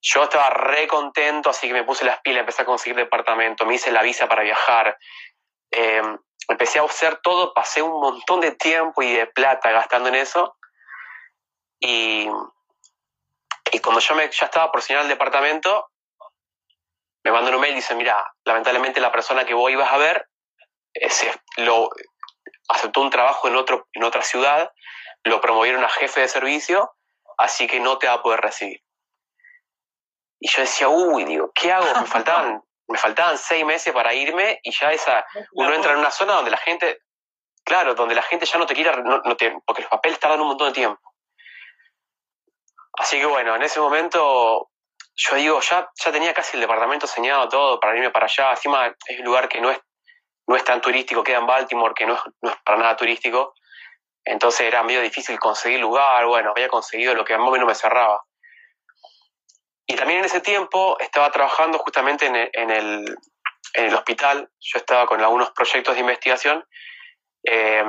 Yo 0.02 0.24
estaba 0.24 0.50
re 0.50 0.88
contento, 0.88 1.50
así 1.50 1.68
que 1.68 1.74
me 1.74 1.84
puse 1.84 2.06
las 2.06 2.22
pilas, 2.22 2.42
empecé 2.42 2.62
a 2.62 2.66
conseguir 2.66 2.96
departamento, 2.96 3.66
me 3.66 3.76
hice 3.76 3.92
la 3.92 4.02
visa 4.02 4.28
para 4.28 4.44
viajar. 4.44 4.98
Eh, 5.72 6.02
empecé 6.48 6.80
a 6.80 6.84
hacer 6.84 7.18
todo, 7.22 7.54
pasé 7.54 7.82
un 7.82 8.00
montón 8.00 8.40
de 8.40 8.52
tiempo 8.52 9.02
y 9.02 9.14
de 9.14 9.28
plata 9.28 9.72
gastando 9.72 10.10
en 10.10 10.16
eso. 10.16 10.56
Y, 11.80 12.30
y 13.72 13.80
cuando 13.80 14.00
yo 14.00 14.16
me, 14.16 14.30
ya 14.30 14.46
estaba 14.46 14.72
por 14.72 14.82
señalar 14.82 15.06
el 15.06 15.10
departamento, 15.10 15.90
me 17.24 17.32
mandan 17.32 17.56
un 17.56 17.62
mail 17.62 17.74
y 17.74 17.78
dicen, 17.78 17.98
mira, 17.98 18.34
lamentablemente 18.46 19.00
la 19.00 19.12
persona 19.12 19.46
que 19.46 19.54
vos 19.54 19.72
ibas 19.72 19.92
a 19.92 19.98
ver 19.98 20.28
ese, 20.94 21.32
lo, 21.58 21.90
aceptó 22.70 23.02
un 23.02 23.10
trabajo 23.10 23.48
en, 23.48 23.56
otro, 23.56 23.88
en 23.94 24.04
otra 24.04 24.22
ciudad, 24.22 24.72
lo 25.24 25.42
promovieron 25.42 25.84
a 25.84 25.90
jefe 25.90 26.22
de 26.22 26.28
servicio, 26.28 26.92
así 27.38 27.68
que 27.68 27.80
no 27.80 27.98
te 27.98 28.08
va 28.08 28.14
a 28.14 28.24
poder 28.24 28.42
recibir. 28.42 28.82
Y 30.40 30.50
yo 30.50 30.62
decía, 30.62 30.88
uy, 30.88 31.26
digo, 31.26 31.52
¿qué 31.54 31.72
hago? 31.72 32.00
Me 32.00 32.08
faltaban 32.08 32.64
me 32.90 32.98
faltaban 32.98 33.38
seis 33.38 33.64
meses 33.64 33.94
para 33.94 34.14
irme 34.14 34.60
y 34.64 34.72
ya 34.72 34.92
esa, 34.92 35.26
uno 35.54 35.74
entra 35.74 35.94
en 35.94 36.00
una 36.00 36.10
zona 36.10 36.34
donde 36.34 36.50
la 36.50 36.58
gente, 36.58 37.04
claro, 37.64 37.94
donde 37.94 38.16
la 38.16 38.24
gente 38.24 38.48
ya 38.48 38.58
no 38.58 38.66
te 38.66 38.74
quiere, 38.74 38.92
no, 39.04 39.22
porque 39.66 39.82
los 39.84 39.92
papeles 39.92 40.20
tardan 40.20 40.42
un 40.42 40.48
montón 40.48 40.70
de 40.70 40.74
tiempo. 40.74 41.09
Así 43.00 43.18
que 43.18 43.26
bueno, 43.26 43.56
en 43.56 43.62
ese 43.62 43.80
momento 43.80 44.72
yo 45.16 45.36
digo, 45.38 45.62
ya, 45.62 45.90
ya 45.96 46.12
tenía 46.12 46.34
casi 46.34 46.58
el 46.58 46.62
departamento 46.62 47.08
señado 47.08 47.48
todo 47.48 47.80
para 47.80 47.96
irme 47.96 48.10
para 48.10 48.26
allá. 48.26 48.52
Encima 48.52 48.94
es 49.08 49.20
un 49.20 49.26
lugar 49.26 49.48
que 49.48 49.62
no 49.62 49.72
es, 49.72 49.80
no 50.48 50.58
es 50.58 50.66
tan 50.66 50.82
turístico, 50.82 51.24
queda 51.24 51.38
en 51.38 51.48
Baltimore, 51.48 51.94
que 51.96 52.06
no 52.06 52.16
es, 52.16 52.22
no 52.42 52.50
es 52.50 52.58
para 52.58 52.78
nada 52.78 52.98
turístico. 52.98 53.54
Entonces 54.26 54.68
era 54.68 54.84
medio 54.84 55.02
difícil 55.02 55.40
conseguir 55.40 55.80
lugar. 55.80 56.26
Bueno, 56.26 56.52
había 56.52 56.68
conseguido 56.68 57.16
lo 57.16 57.24
que 57.24 57.34
a 57.34 57.38
mí 57.38 57.44
no 57.44 57.66
me 57.66 57.74
cerraba. 57.74 58.22
Y 59.88 59.96
también 59.96 60.20
en 60.20 60.26
ese 60.26 60.42
tiempo 60.42 60.98
estaba 61.00 61.32
trabajando 61.32 61.80
justamente 61.80 62.26
en 62.26 62.36
el, 62.36 62.50
en 62.54 63.86
el, 63.86 63.96
hospital. 63.96 64.52
Yo 64.60 64.78
estaba 64.78 65.06
con 65.06 65.22
algunos 65.22 65.52
proyectos 65.52 65.96
de 65.96 66.02
investigación. 66.02 66.66
Eh, 67.44 67.84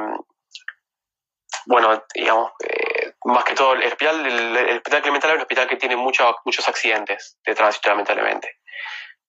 bueno, 1.67 2.05
digamos, 2.15 2.53
eh, 2.61 2.90
más 3.25 3.45
que 3.45 3.55
todo, 3.55 3.75
el 3.75 3.85
hospital, 3.85 4.27
el, 4.27 4.77
hospital 4.77 5.03
Clemental 5.03 5.31
es 5.31 5.37
un 5.37 5.43
hospital 5.43 5.69
que 5.69 5.77
tiene 5.77 5.97
muchos 5.97 6.35
muchos 6.45 6.67
accidentes 6.69 7.39
de 7.45 7.55
tránsito, 7.55 7.89
lamentablemente. 7.89 8.59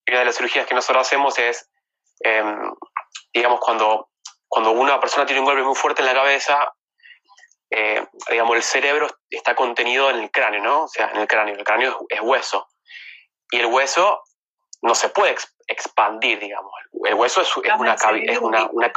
Y 0.05 0.11
una 0.11 0.19
de 0.19 0.25
las 0.25 0.35
cirugías 0.35 0.65
que 0.65 0.75
nosotros 0.75 1.05
hacemos 1.05 1.37
es, 1.37 1.69
em, 2.21 2.73
digamos, 3.33 3.59
cuando, 3.59 4.09
cuando 4.47 4.71
una 4.71 4.99
persona 4.99 5.25
tiene 5.25 5.41
un 5.41 5.45
golpe 5.45 5.63
muy 5.63 5.75
fuerte 5.75 6.01
en 6.01 6.07
la 6.07 6.13
cabeza, 6.13 6.73
eh, 7.69 8.05
digamos, 8.29 8.55
el 8.55 8.63
cerebro 8.63 9.07
está 9.29 9.55
contenido 9.55 10.09
en 10.09 10.19
el 10.19 10.31
cráneo, 10.31 10.61
¿no? 10.61 10.83
O 10.83 10.87
sea, 10.87 11.09
en 11.13 11.21
el 11.21 11.27
cráneo. 11.27 11.55
El 11.55 11.63
cráneo 11.63 12.05
es, 12.09 12.19
hueso. 12.21 12.67
Y 13.49 13.59
el 13.59 13.67
hueso 13.67 14.23
no 14.81 14.95
se 14.95 15.09
puede 15.09 15.35
expandir, 15.67 16.39
digamos. 16.39 16.71
El 17.05 17.13
hueso 17.13 17.41
es, 17.41 17.47
es 17.47 17.53
una, 17.77 17.93
es 17.93 18.39
una, 18.39 18.65
una, 18.71 18.91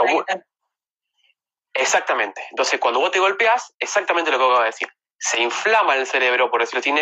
Exactamente. 1.75 2.41
Entonces, 2.51 2.79
cuando 2.79 3.01
vos 3.01 3.11
te 3.11 3.19
golpeas, 3.19 3.75
exactamente 3.79 4.31
lo 4.31 4.39
que 4.39 4.45
acabo 4.45 4.61
de 4.61 4.67
decir. 4.67 4.89
Se 5.19 5.41
inflama 5.41 5.97
el 5.97 6.07
cerebro, 6.07 6.51
por 6.51 6.61
decirlo 6.61 6.81
así, 6.81 6.95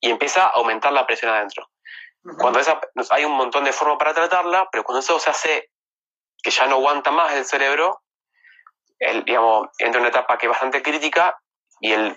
y 0.00 0.10
empieza 0.10 0.44
a 0.44 0.48
aumentar 0.48 0.92
la 0.92 1.06
presión 1.06 1.32
adentro. 1.32 1.68
Cuando 2.38 2.58
esa, 2.58 2.80
hay 3.10 3.24
un 3.24 3.32
montón 3.32 3.64
de 3.64 3.72
formas 3.72 3.98
para 3.98 4.14
tratarla, 4.14 4.68
pero 4.70 4.84
cuando 4.84 5.00
eso 5.00 5.18
se 5.18 5.30
hace 5.30 5.70
que 6.42 6.50
ya 6.50 6.66
no 6.66 6.76
aguanta 6.76 7.10
más 7.10 7.32
el 7.34 7.44
cerebro, 7.44 8.02
el, 8.98 9.24
digamos, 9.24 9.68
entra 9.78 9.98
en 9.98 10.06
una 10.06 10.08
etapa 10.08 10.38
que 10.38 10.46
es 10.46 10.50
bastante 10.50 10.82
crítica 10.82 11.40
y, 11.80 11.92
el, 11.92 12.16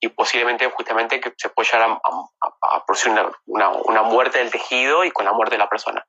y 0.00 0.08
posiblemente 0.08 0.68
justamente 0.70 1.20
que 1.20 1.32
se 1.36 1.48
puede 1.50 1.70
llegar 1.70 1.88
a, 1.90 2.84
producir 2.84 3.12
una, 3.46 4.02
muerte 4.02 4.38
del 4.38 4.50
tejido 4.50 5.04
y 5.04 5.10
con 5.10 5.24
la 5.24 5.32
muerte 5.32 5.54
de 5.54 5.58
la 5.60 5.68
persona. 5.68 6.04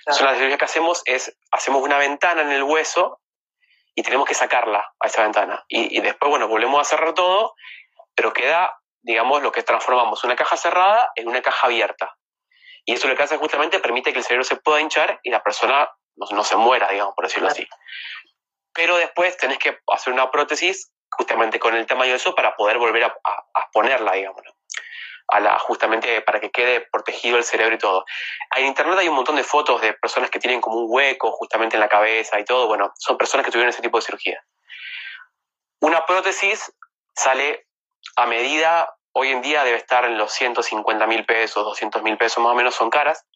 Entonces, 0.00 0.24
la 0.24 0.34
cirugía 0.34 0.58
que 0.58 0.64
hacemos 0.64 1.02
es, 1.04 1.36
hacemos 1.50 1.82
una 1.82 1.98
ventana 1.98 2.42
en 2.42 2.52
el 2.52 2.62
hueso 2.62 3.20
y 3.96 4.02
tenemos 4.02 4.28
que 4.28 4.34
sacarla 4.34 4.92
a 5.00 5.06
esa 5.06 5.22
ventana. 5.22 5.64
Y, 5.68 6.00
después, 6.00 6.28
bueno, 6.28 6.46
volvemos 6.46 6.80
a 6.80 6.84
cerrar 6.84 7.14
todo, 7.14 7.54
pero 8.14 8.32
queda, 8.34 8.78
digamos, 9.00 9.42
lo 9.42 9.50
que 9.50 9.62
transformamos 9.62 10.22
una 10.22 10.36
caja 10.36 10.56
cerrada 10.58 11.10
en 11.16 11.26
una 11.28 11.40
caja 11.40 11.66
abierta. 11.66 12.14
Y 12.84 12.92
eso 12.92 13.08
lo 13.08 13.16
que 13.16 13.22
hace 13.22 13.38
justamente 13.38 13.80
permite 13.80 14.12
que 14.12 14.18
el 14.18 14.24
cerebro 14.24 14.44
se 14.44 14.56
pueda 14.56 14.82
hinchar 14.82 15.18
y 15.22 15.30
la 15.30 15.42
persona 15.42 15.90
no, 16.14 16.44
se 16.44 16.56
muera, 16.56 16.88
digamos, 16.90 17.14
por 17.14 17.24
decirlo 17.24 17.48
así. 17.48 17.66
Pero 18.74 18.98
después 18.98 19.34
tenés 19.38 19.58
que 19.58 19.78
hacer 19.90 20.12
una 20.12 20.30
prótesis 20.30 20.92
justamente 21.10 21.58
con 21.58 21.74
el 21.74 21.86
tamaño 21.86 22.10
de 22.10 22.16
eso 22.16 22.34
para 22.34 22.54
poder 22.54 22.76
volver 22.76 23.04
a, 23.04 23.16
a 23.54 23.70
ponerla, 23.72 24.12
digamos 24.12 24.42
justamente 25.58 26.22
para 26.22 26.40
que 26.40 26.50
quede 26.50 26.86
protegido 26.92 27.36
el 27.36 27.44
cerebro 27.44 27.74
y 27.74 27.78
todo. 27.78 28.04
En 28.56 28.66
internet 28.66 28.98
hay 28.98 29.08
un 29.08 29.16
montón 29.16 29.36
de 29.36 29.44
fotos 29.44 29.80
de 29.80 29.92
personas 29.94 30.30
que 30.30 30.38
tienen 30.38 30.60
como 30.60 30.76
un 30.76 30.86
hueco 30.88 31.32
justamente 31.32 31.76
en 31.76 31.80
la 31.80 31.88
cabeza 31.88 32.38
y 32.38 32.44
todo. 32.44 32.68
Bueno, 32.68 32.92
son 32.96 33.18
personas 33.18 33.44
que 33.44 33.52
tuvieron 33.52 33.70
ese 33.70 33.82
tipo 33.82 33.98
de 33.98 34.04
cirugía. 34.04 34.44
Una 35.80 36.06
prótesis 36.06 36.72
sale 37.14 37.66
a 38.16 38.26
medida, 38.26 38.94
hoy 39.12 39.28
en 39.28 39.42
día 39.42 39.64
debe 39.64 39.78
estar 39.78 40.04
en 40.04 40.16
los 40.16 40.32
150 40.32 41.06
mil 41.06 41.24
pesos, 41.24 41.64
200 41.64 42.02
mil 42.02 42.16
pesos 42.16 42.42
más 42.42 42.52
o 42.52 42.54
menos, 42.54 42.74
son 42.74 42.90
caras. 42.90 43.26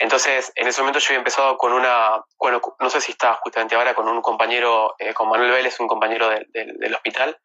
Entonces, 0.00 0.52
en 0.54 0.68
ese 0.68 0.80
momento 0.80 1.00
yo 1.00 1.08
había 1.08 1.18
empezado 1.18 1.58
con 1.58 1.72
una, 1.72 2.22
bueno, 2.38 2.60
no 2.78 2.90
sé 2.90 3.00
si 3.00 3.12
está 3.12 3.34
justamente 3.34 3.74
ahora 3.74 3.94
con 3.94 4.06
un 4.06 4.22
compañero, 4.22 4.94
eh, 4.98 5.12
con 5.12 5.28
Manuel 5.28 5.50
Vélez, 5.50 5.80
un 5.80 5.88
compañero 5.88 6.28
del 6.28 6.94
hospital, 6.94 7.36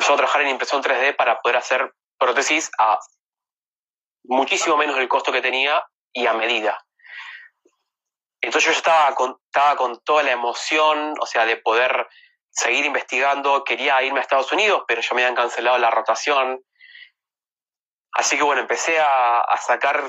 empezó 0.00 0.14
a 0.14 0.16
trabajar 0.16 0.40
en 0.40 0.48
impresión 0.48 0.82
3D 0.82 1.14
para 1.14 1.38
poder 1.40 1.58
hacer 1.58 1.92
prótesis 2.18 2.70
a 2.78 2.98
muchísimo 4.24 4.78
menos 4.78 4.96
del 4.96 5.08
costo 5.08 5.30
que 5.30 5.42
tenía 5.42 5.84
y 6.10 6.26
a 6.26 6.32
medida. 6.32 6.82
Entonces 8.40 8.70
yo 8.70 8.76
estaba 8.78 9.14
con, 9.14 9.36
estaba 9.44 9.76
con 9.76 10.02
toda 10.02 10.22
la 10.22 10.30
emoción, 10.30 11.14
o 11.20 11.26
sea, 11.26 11.44
de 11.44 11.58
poder 11.58 12.08
seguir 12.48 12.86
investigando. 12.86 13.62
Quería 13.62 14.02
irme 14.02 14.20
a 14.20 14.22
Estados 14.22 14.50
Unidos, 14.52 14.84
pero 14.88 15.02
ya 15.02 15.14
me 15.14 15.22
habían 15.22 15.36
cancelado 15.36 15.76
la 15.76 15.90
rotación. 15.90 16.64
Así 18.12 18.38
que 18.38 18.42
bueno, 18.42 18.62
empecé 18.62 18.98
a, 18.98 19.44
sacar 19.60 20.02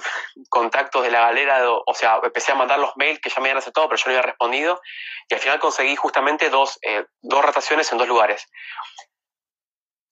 contactos 0.50 1.04
de 1.04 1.12
la 1.12 1.20
galera, 1.20 1.70
o 1.70 1.94
sea, 1.94 2.22
empecé 2.24 2.54
a 2.54 2.56
mandar 2.56 2.80
los 2.80 2.96
mails 2.96 3.20
que 3.20 3.30
ya 3.30 3.42
me 3.42 3.50
habían 3.50 3.58
aceptado, 3.58 3.90
pero 3.90 3.98
yo 3.98 4.06
no 4.06 4.12
había 4.12 4.22
respondido. 4.22 4.82
Y 5.28 5.34
al 5.34 5.40
final 5.42 5.60
conseguí 5.60 5.98
justamente 5.98 6.50
dos, 6.50 6.80
eh, 6.82 7.06
dos 7.22 7.44
rotaciones 7.44 7.92
en 7.92 7.98
dos 7.98 8.08
lugares 8.08 8.48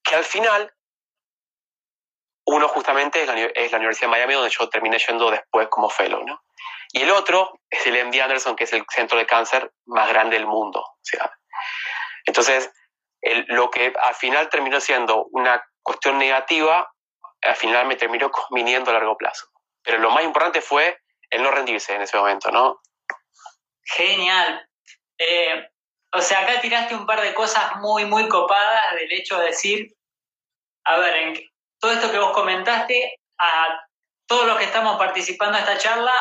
que 0.10 0.16
al 0.16 0.24
final 0.24 0.74
uno 2.46 2.68
justamente 2.68 3.22
es 3.22 3.28
la, 3.28 3.78
Universidad 3.78 4.08
de 4.08 4.12
Miami, 4.12 4.34
donde 4.34 4.50
yo 4.50 4.68
terminé 4.70 4.98
yendo 4.98 5.30
después 5.30 5.68
como 5.68 5.88
fellow, 5.88 6.26
¿no? 6.26 6.44
Y 6.92 7.04
el 7.04 7.12
otro 7.12 7.60
es 7.70 7.86
el 7.86 8.04
MD 8.08 8.20
Anderson, 8.20 8.56
que 8.56 8.64
es 8.64 8.74
el 8.74 8.84
centro 8.90 9.20
de 9.20 9.28
cáncer 9.28 9.72
más 9.86 10.10
grande 10.10 10.36
del 10.36 10.48
mundo. 10.48 10.84
entonces, 12.26 12.72
lo 13.22 13.70
que 13.70 13.94
al 14.02 14.16
final 14.16 14.50
terminó 14.50 14.82
siendo 14.82 15.26
una 15.26 15.64
cuestión 15.84 16.18
negativa, 16.18 16.92
al 17.42 17.56
final 17.56 17.86
me 17.86 17.96
terminó 17.96 18.32
conviniendo 18.32 18.90
a 18.90 18.94
largo 18.94 19.16
plazo. 19.16 19.46
Pero 19.84 20.00
lo 20.00 20.10
más 20.10 20.24
importante 20.24 20.62
fue 20.62 21.00
el 21.30 21.44
no 21.44 21.52
rendirse 21.52 21.94
en 21.94 22.02
ese 22.02 22.18
momento, 22.18 22.50
¿no? 22.50 22.82
Genial. 23.84 24.68
Eh, 25.20 25.70
o 26.12 26.22
sea, 26.22 26.40
acá 26.40 26.60
tiraste 26.60 26.96
un 26.96 27.06
par 27.06 27.22
de 27.22 27.34
cosas 27.36 27.76
muy, 27.78 28.06
muy 28.06 28.28
copadas 28.28 28.96
del 28.96 29.12
hecho 29.12 29.38
de 29.38 29.48
decir, 29.48 29.99
a 30.86 30.98
ver, 30.98 31.16
en 31.16 31.50
todo 31.80 31.92
esto 31.92 32.12
que 32.12 32.20
vos 32.20 32.32
comentaste, 32.32 33.20
a 33.38 33.88
todos 34.28 34.46
los 34.46 34.58
que 34.58 34.66
estamos 34.66 34.98
participando 34.98 35.58
en 35.58 35.64
esta 35.64 35.78
charla, 35.78 36.14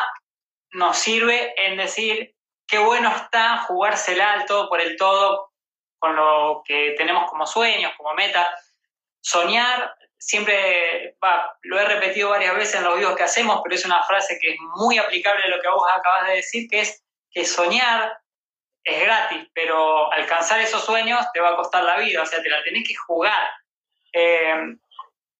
nos 0.71 0.97
sirve 0.97 1.53
en 1.57 1.77
decir 1.77 2.35
qué 2.67 2.77
bueno 2.77 3.09
está 3.15 3.57
jugársela 3.59 4.33
al 4.33 4.45
todo 4.45 4.69
por 4.69 4.79
el 4.79 4.95
todo 4.97 5.51
con 5.97 6.15
lo 6.15 6.61
que 6.65 6.95
tenemos 6.97 7.29
como 7.29 7.45
sueños, 7.45 7.91
como 7.97 8.13
meta. 8.13 8.47
Soñar, 9.21 9.93
siempre, 10.17 11.17
lo 11.63 11.79
he 11.79 11.85
repetido 11.85 12.29
varias 12.29 12.55
veces 12.55 12.75
en 12.75 12.85
los 12.85 12.95
videos 12.95 13.15
que 13.17 13.23
hacemos, 13.23 13.59
pero 13.63 13.75
es 13.75 13.85
una 13.85 14.01
frase 14.03 14.37
que 14.39 14.53
es 14.53 14.57
muy 14.77 14.97
aplicable 14.97 15.43
a 15.43 15.49
lo 15.49 15.61
que 15.61 15.69
vos 15.69 15.83
acabas 15.93 16.27
de 16.27 16.35
decir, 16.35 16.69
que 16.69 16.81
es 16.81 17.03
que 17.31 17.45
soñar 17.45 18.17
es 18.83 19.01
gratis, 19.01 19.47
pero 19.53 20.11
alcanzar 20.13 20.59
esos 20.61 20.83
sueños 20.85 21.25
te 21.33 21.41
va 21.41 21.49
a 21.49 21.55
costar 21.55 21.83
la 21.83 21.97
vida, 21.97 22.21
o 22.21 22.25
sea, 22.25 22.41
te 22.41 22.49
la 22.49 22.63
tenés 22.63 22.87
que 22.87 22.95
jugar. 22.95 23.49
Eh, 24.13 24.75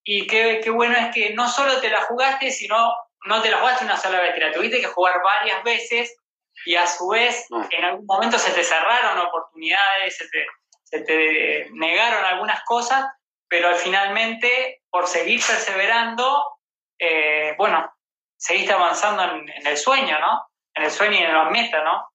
y 0.04 0.26
qué, 0.26 0.60
qué, 0.62 0.70
bueno 0.70 0.96
es 0.96 1.14
que 1.14 1.34
no 1.34 1.48
solo 1.48 1.80
te 1.80 1.90
la 1.90 2.02
jugaste, 2.02 2.50
sino 2.50 2.94
no 3.26 3.42
te 3.42 3.50
la 3.50 3.58
jugaste 3.58 3.84
una 3.84 3.96
sola 3.96 4.20
vez, 4.20 4.34
te 4.34 4.40
la 4.40 4.52
tuviste 4.52 4.80
que 4.80 4.86
jugar 4.86 5.20
varias 5.22 5.62
veces 5.62 6.16
y 6.64 6.74
a 6.76 6.86
su 6.86 7.08
vez 7.08 7.46
mm. 7.50 7.62
en 7.70 7.84
algún 7.84 8.06
momento 8.06 8.38
se 8.38 8.52
te 8.52 8.64
cerraron 8.64 9.18
oportunidades, 9.18 10.16
se 10.16 10.28
te, 10.28 10.46
se 10.84 11.00
te 11.00 11.70
negaron 11.72 12.24
algunas 12.24 12.62
cosas, 12.64 13.04
pero 13.48 13.74
finalmente 13.74 14.82
por 14.90 15.06
seguir 15.06 15.40
perseverando, 15.46 16.44
eh, 16.98 17.54
bueno, 17.58 17.92
seguiste 18.36 18.72
avanzando 18.72 19.22
en, 19.24 19.48
en, 19.48 19.66
el 19.66 19.76
sueño, 19.76 20.18
¿no? 20.18 20.48
En 20.74 20.84
el 20.84 20.90
sueño 20.90 21.14
y 21.14 21.22
en 21.22 21.32
la 21.32 21.44
meta, 21.50 21.82
¿no? 21.82 22.08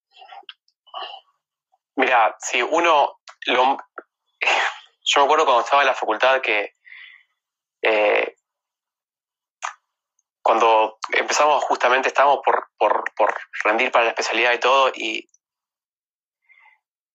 Mira, 1.98 2.36
si 2.40 2.62
uno, 2.62 3.20
lo, 3.46 3.78
yo 5.06 5.22
me 5.22 5.26
acuerdo 5.26 5.46
cuando 5.46 5.64
estaba 5.64 5.84
en 5.84 5.88
la 5.88 5.94
facultad 5.94 6.42
que 6.42 6.76
eh, 7.82 8.36
cuando 10.42 11.00
empezamos 11.12 11.64
justamente, 11.64 12.10
estábamos 12.10 12.40
por, 12.44 12.70
rendir 13.64 13.92
para 13.92 14.06
la 14.06 14.12
especialidad 14.12 14.54
y 14.54 14.60
todo, 14.60 14.92
y, 14.94 15.28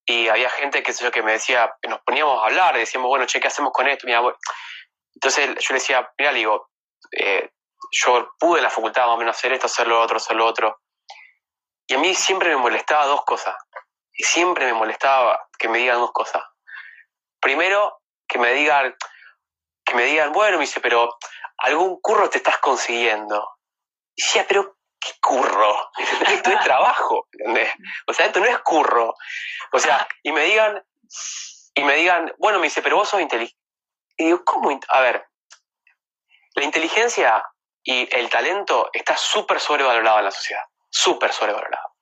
y 0.04 0.28
había 0.28 0.50
gente 0.50 0.82
que, 0.82 0.92
sé 0.92 1.04
yo, 1.04 1.12
que 1.12 1.22
me 1.22 1.32
decía, 1.32 1.72
nos 1.88 2.00
poníamos 2.00 2.42
a 2.42 2.46
hablar, 2.46 2.74
y 2.76 2.80
decíamos, 2.80 3.08
bueno, 3.08 3.26
che, 3.26 3.40
¿qué 3.40 3.46
hacemos 3.48 3.72
con 3.72 3.86
esto? 3.88 4.06
entonces 5.14 5.46
yo 5.60 5.74
le 5.74 5.78
decía, 5.78 6.12
mira, 6.18 6.32
digo, 6.32 6.70
eh, 7.12 7.50
yo 7.92 8.32
pude 8.38 8.58
en 8.58 8.64
la 8.64 8.70
facultad 8.70 9.06
más 9.06 9.14
o 9.14 9.18
menos 9.18 9.36
hacer 9.36 9.52
esto, 9.52 9.66
hacer 9.66 9.86
lo 9.86 10.00
otro, 10.00 10.16
hacer 10.16 10.36
lo 10.36 10.46
otro. 10.46 10.80
Y 11.86 11.94
a 11.94 11.98
mí 11.98 12.14
siempre 12.14 12.50
me 12.50 12.56
molestaba 12.56 13.06
dos 13.06 13.24
cosas. 13.24 13.54
Y 14.12 14.24
siempre 14.24 14.66
me 14.66 14.72
molestaba 14.72 15.48
que 15.58 15.68
me 15.68 15.78
digan 15.78 15.98
dos 15.98 16.12
cosas. 16.12 16.42
Primero, 17.40 18.00
que 18.28 18.38
me 18.38 18.52
digan, 18.52 18.94
que 19.84 19.94
me 19.94 20.04
digan, 20.04 20.32
bueno, 20.32 20.58
me 20.58 20.64
dice, 20.64 20.80
pero 20.80 21.16
algún 21.58 22.00
curro 22.00 22.28
te 22.30 22.38
estás 22.38 22.58
consiguiendo. 22.58 23.56
Y 24.14 24.22
decía, 24.22 24.44
pero 24.46 24.76
¿qué 25.00 25.10
curro? 25.20 25.90
Esto 26.28 26.50
es 26.50 26.60
trabajo. 26.60 27.28
O 28.06 28.12
sea, 28.12 28.26
esto 28.26 28.40
no 28.40 28.46
es 28.46 28.58
curro. 28.60 29.14
O 29.72 29.78
sea, 29.78 30.06
y 30.22 30.32
me 30.32 30.44
digan, 30.44 30.84
y 31.74 31.84
me 31.84 31.96
digan, 31.96 32.32
bueno, 32.38 32.58
me 32.58 32.66
dice, 32.66 32.82
pero 32.82 32.96
vos 32.96 33.08
sos 33.08 33.20
inteligente. 33.20 33.58
Y 34.16 34.26
digo, 34.26 34.44
¿cómo? 34.44 34.78
A 34.88 35.00
ver, 35.00 35.26
la 36.54 36.64
inteligencia 36.64 37.42
y 37.82 38.14
el 38.14 38.28
talento 38.28 38.90
está 38.92 39.16
súper 39.16 39.60
sobrevalorado 39.60 40.18
en 40.18 40.26
la 40.26 40.30
sociedad, 40.30 40.62
súper 40.90 41.32
sobrevalorado. 41.32 41.94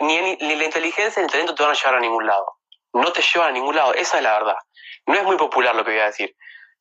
ni, 0.00 0.36
ni 0.36 0.56
la 0.56 0.64
inteligencia 0.64 1.20
ni 1.20 1.26
el 1.26 1.32
talento 1.32 1.54
te 1.54 1.62
van 1.62 1.72
a 1.72 1.74
llevar 1.74 1.94
a 1.94 2.00
ningún 2.00 2.26
lado. 2.26 2.58
No 2.96 3.12
te 3.12 3.20
llevan 3.20 3.50
a 3.50 3.52
ningún 3.52 3.76
lado, 3.76 3.92
esa 3.92 4.16
es 4.16 4.22
la 4.22 4.32
verdad. 4.32 4.56
No 5.06 5.14
es 5.14 5.22
muy 5.22 5.36
popular 5.36 5.74
lo 5.74 5.84
que 5.84 5.90
voy 5.90 6.00
a 6.00 6.06
decir, 6.06 6.34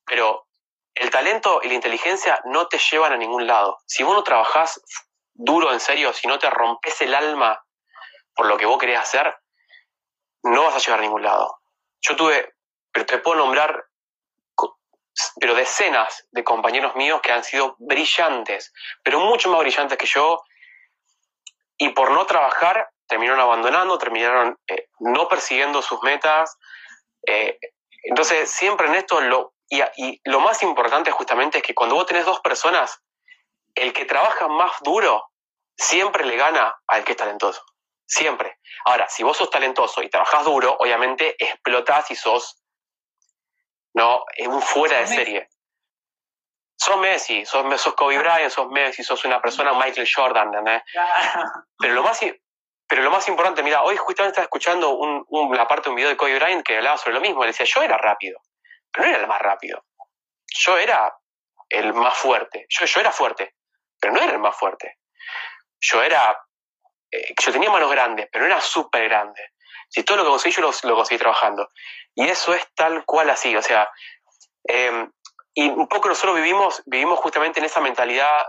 pero 0.06 0.48
el 0.94 1.10
talento 1.10 1.60
y 1.62 1.68
la 1.68 1.74
inteligencia 1.74 2.40
no 2.46 2.68
te 2.68 2.78
llevan 2.78 3.12
a 3.12 3.18
ningún 3.18 3.46
lado. 3.46 3.80
Si 3.86 4.02
vos 4.02 4.16
no 4.16 4.24
trabajás 4.24 4.82
duro, 5.34 5.74
en 5.74 5.82
serio, 5.82 6.14
si 6.14 6.28
no 6.28 6.40
te 6.40 6.50
rompes 6.50 7.02
el 7.02 7.14
alma 7.14 7.62
por 8.34 8.46
lo 8.46 8.58
que 8.58 8.66
vos 8.66 8.78
querés 8.78 9.00
hacer, 9.00 9.36
no 10.44 10.64
vas 10.64 10.76
a 10.76 10.80
llegar 10.80 11.00
a 11.00 11.02
ningún 11.02 11.24
lado. 11.24 11.60
Yo 12.00 12.16
tuve, 12.16 12.56
pero 12.94 13.06
te 13.06 13.18
puedo 13.18 13.38
nombrar, 13.38 13.86
pero 15.38 15.54
decenas 15.54 16.28
de 16.32 16.46
compañeros 16.46 16.96
míos 16.96 17.20
que 17.22 17.34
han 17.34 17.44
sido 17.44 17.76
brillantes, 17.80 18.72
pero 19.04 19.20
mucho 19.20 19.50
más 19.50 19.60
brillantes 19.60 19.98
que 19.98 20.06
yo, 20.06 20.42
y 21.78 21.90
por 21.90 22.12
no 22.12 22.26
trabajar 22.26 22.90
terminaron 23.16 23.40
abandonando, 23.40 23.98
terminaron 23.98 24.60
eh, 24.68 24.90
no 25.00 25.30
persiguiendo 25.30 25.82
sus 25.82 26.04
metas. 26.04 26.58
Eh, 27.26 27.58
entonces, 28.04 28.52
siempre 28.52 28.88
en 28.88 28.96
esto 28.96 29.22
lo 29.22 29.56
y, 29.70 30.22
lo 30.26 30.42
más 30.42 30.62
importante 30.64 31.12
justamente 31.12 31.60
es 31.60 31.64
que 31.64 31.74
cuando 31.74 31.96
vos 31.96 32.06
tenés 32.06 32.26
dos 32.26 32.40
personas, 32.42 33.02
el 33.74 33.94
que 33.94 34.06
trabaja 34.06 34.48
más 34.48 34.74
duro 34.82 35.32
siempre 35.78 36.26
le 36.26 36.36
gana 36.36 36.78
al 36.88 37.04
que 37.04 37.14
es 37.14 37.18
talentoso. 37.18 37.64
Siempre. 38.06 38.60
Ahora, 38.86 39.10
si 39.10 39.24
vos 39.24 39.38
sos 39.38 39.50
talentoso 39.50 40.04
y 40.04 40.10
trabajás 40.10 40.44
duro, 40.44 40.76
obviamente 40.80 41.36
explotás 41.40 42.12
y 42.12 42.16
sos 42.16 42.62
no 43.94 44.24
un 44.40 44.62
fuera 44.62 45.00
de 45.00 45.08
serie. 45.08 45.50
Sos 46.78 46.98
Messi, 46.98 47.46
sos, 47.46 47.82
sos 47.82 47.96
Kobe 47.96 48.18
Bryant, 48.20 48.52
sos 48.52 48.68
Messi, 48.68 49.04
sos 49.04 49.24
una 49.24 49.42
persona 49.42 49.74
Michael 49.74 50.08
Jordan, 50.14 50.48
¿entendés? 50.48 50.84
Pero 51.80 51.94
lo 51.94 52.04
más, 52.04 52.20
pero 52.88 53.02
lo 53.02 53.12
más 53.12 53.28
importante, 53.28 53.64
mira, 53.64 53.84
hoy 53.84 53.98
justamente 53.98 54.34
estaba 54.34 54.46
escuchando 54.46 55.26
la 55.52 55.68
parte 55.68 55.86
de 55.86 55.90
un 55.90 55.96
video 55.96 56.10
de 56.10 56.18
Kobe 56.18 56.36
Bryant 56.36 56.66
que 56.66 56.78
hablaba 56.78 56.98
sobre 56.98 57.16
lo 57.16 57.22
mismo. 57.22 57.42
Le 57.42 57.48
decía, 57.48 57.66
yo 57.66 57.82
era 57.82 57.98
rápido 57.98 58.40
no 58.98 59.06
era 59.06 59.18
el 59.18 59.28
más 59.28 59.42
rápido. 59.42 59.84
Yo 60.48 60.78
era 60.78 61.14
el 61.70 61.94
más 61.94 62.18
fuerte. 62.18 62.66
Yo, 62.70 62.86
yo 62.86 63.02
era 63.02 63.12
fuerte, 63.12 63.56
pero 64.00 64.14
no 64.14 64.22
era 64.22 64.34
el 64.34 64.40
más 64.40 64.56
fuerte. 64.56 65.00
Yo 65.80 66.02
era. 66.02 66.38
Eh, 67.12 67.34
yo 67.44 67.52
tenía 67.52 67.70
manos 67.70 67.92
grandes, 67.92 68.28
pero 68.32 68.46
no 68.46 68.52
era 68.52 68.62
súper 68.62 69.10
grande. 69.10 69.52
Si 69.90 70.04
todo 70.04 70.18
lo 70.18 70.24
que 70.24 70.30
conseguí, 70.30 70.56
yo 70.56 70.62
lo, 70.62 70.72
lo, 70.84 70.96
conseguí 70.96 71.20
trabajando. 71.20 71.70
Y 72.16 72.28
eso 72.28 72.54
es 72.54 72.66
tal 72.74 73.06
cual 73.06 73.30
así. 73.30 73.56
O 73.56 73.62
sea, 73.62 73.90
em, 74.64 75.12
y 75.54 75.70
un 75.70 75.88
poco 75.88 76.10
nosotros 76.10 76.36
vivimos, 76.36 76.82
vivimos 76.86 77.20
justamente 77.20 77.60
en 77.60 77.66
esa 77.66 77.82
mentalidad 77.82 78.48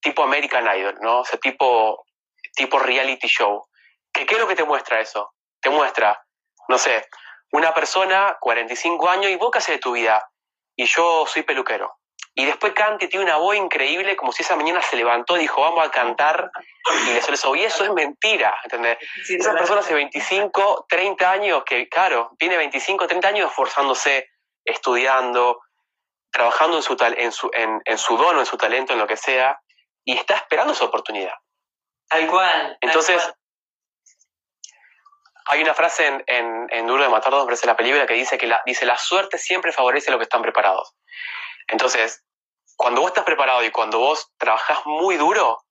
tipo 0.00 0.22
American 0.22 0.66
Idol, 0.76 0.96
¿no? 1.00 1.20
O 1.20 1.24
sea, 1.24 1.38
tipo, 1.38 2.04
tipo 2.54 2.78
reality 2.78 3.26
show. 3.26 3.66
¿Qué, 4.12 4.26
¿Qué 4.26 4.34
es 4.34 4.40
lo 4.40 4.48
que 4.48 4.56
te 4.56 4.64
muestra 4.64 5.00
eso? 5.00 5.34
Te 5.60 5.70
muestra, 5.70 6.24
no 6.68 6.78
sé, 6.78 7.06
una 7.52 7.72
persona, 7.72 8.36
45 8.40 9.08
años, 9.08 9.30
y 9.30 9.36
vos 9.36 9.50
qué 9.52 9.58
haces 9.58 9.76
de 9.76 9.80
tu 9.80 9.92
vida? 9.92 10.28
Y 10.76 10.86
yo 10.86 11.24
soy 11.26 11.42
peluquero. 11.42 11.98
Y 12.34 12.44
después 12.46 12.72
canta 12.72 13.04
y 13.04 13.08
tiene 13.08 13.26
una 13.26 13.36
voz 13.36 13.54
increíble, 13.54 14.16
como 14.16 14.32
si 14.32 14.42
esa 14.42 14.56
mañana 14.56 14.82
se 14.82 14.96
levantó 14.96 15.36
y 15.36 15.42
dijo, 15.42 15.60
vamos 15.60 15.86
a 15.86 15.90
cantar, 15.90 16.50
y 17.06 17.12
le 17.12 17.22
suele 17.22 17.60
y 17.60 17.64
eso 17.64 17.84
es 17.84 17.92
mentira, 17.92 18.52
¿entendés? 18.64 18.98
esa 19.28 19.52
persona 19.52 19.80
hace 19.80 19.94
25, 19.94 20.86
30 20.88 21.30
años, 21.30 21.62
que 21.64 21.88
claro, 21.88 22.32
tiene 22.36 22.56
25, 22.56 23.06
30 23.06 23.28
años 23.28 23.50
esforzándose, 23.50 24.30
estudiando, 24.64 25.60
trabajando 26.32 26.78
en 26.78 26.82
su, 26.82 26.96
en 26.98 27.30
su, 27.30 27.50
en, 27.52 27.80
en 27.84 27.98
su 27.98 28.16
dono, 28.16 28.40
en 28.40 28.46
su 28.46 28.56
talento, 28.56 28.92
en 28.92 28.98
lo 28.98 29.06
que 29.06 29.16
sea, 29.16 29.60
y 30.04 30.16
está 30.16 30.34
esperando 30.34 30.72
esa 30.72 30.86
oportunidad. 30.86 31.34
Tal 32.08 32.26
cual. 32.28 32.78
Entonces, 32.80 33.22
hay 35.46 35.62
una 35.62 35.74
frase 35.74 36.06
en, 36.26 36.68
en, 36.70 36.86
Duro 36.86 37.02
de 37.02 37.08
Matar 37.08 37.32
dos 37.32 37.46
veces 37.46 37.66
la 37.66 37.76
película 37.76 38.06
que 38.06 38.14
dice 38.14 38.38
que 38.38 38.46
la, 38.46 38.62
dice, 38.64 38.86
la 38.86 38.96
suerte 38.96 39.38
siempre 39.38 39.72
favorece 39.72 40.10
a 40.10 40.12
los 40.12 40.18
que 40.18 40.24
están 40.24 40.42
preparados. 40.42 40.94
Entonces, 41.68 42.24
cuando 42.76 43.00
vos 43.00 43.08
estás 43.08 43.24
preparado 43.24 43.62
y 43.62 43.70
cuando 43.70 43.98
vos 43.98 44.32
trabajás 44.38 44.84
muy 44.86 45.16
duro, 45.16 45.64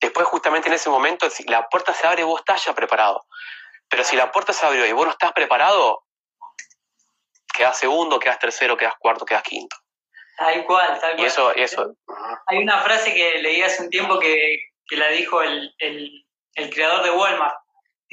después 0.00 0.26
justamente 0.26 0.68
en 0.68 0.74
ese 0.74 0.90
momento 0.90 1.26
la 1.46 1.68
puerta 1.68 1.94
se 1.94 2.06
abre 2.06 2.22
y 2.22 2.24
vos 2.24 2.40
estás 2.40 2.64
ya 2.64 2.74
preparado. 2.74 3.24
Pero 3.88 4.04
si 4.04 4.16
la 4.16 4.30
puerta 4.30 4.52
se 4.52 4.64
abrió 4.66 4.86
y 4.86 4.92
vos 4.92 5.06
no 5.06 5.12
estás 5.12 5.32
preparado, 5.32 6.04
quedas 7.54 7.78
segundo, 7.78 8.18
quedas 8.18 8.38
tercero, 8.38 8.76
quedas 8.76 8.94
cuarto, 8.98 9.24
quedas 9.24 9.42
quinto. 9.42 9.76
Tal 10.36 10.64
cual, 10.66 10.98
tal 11.00 11.12
cual. 11.12 11.20
Y 11.20 11.24
eso, 11.24 11.54
eso. 11.54 11.94
Hay 12.46 12.58
una 12.58 12.82
frase 12.82 13.14
que 13.14 13.38
leí 13.38 13.62
hace 13.62 13.82
un 13.82 13.90
tiempo 13.90 14.18
que, 14.18 14.58
que 14.86 14.96
la 14.96 15.08
dijo 15.08 15.42
el, 15.42 15.74
el, 15.78 16.26
el 16.54 16.70
creador 16.70 17.04
de 17.04 17.10
Walmart 17.10 17.64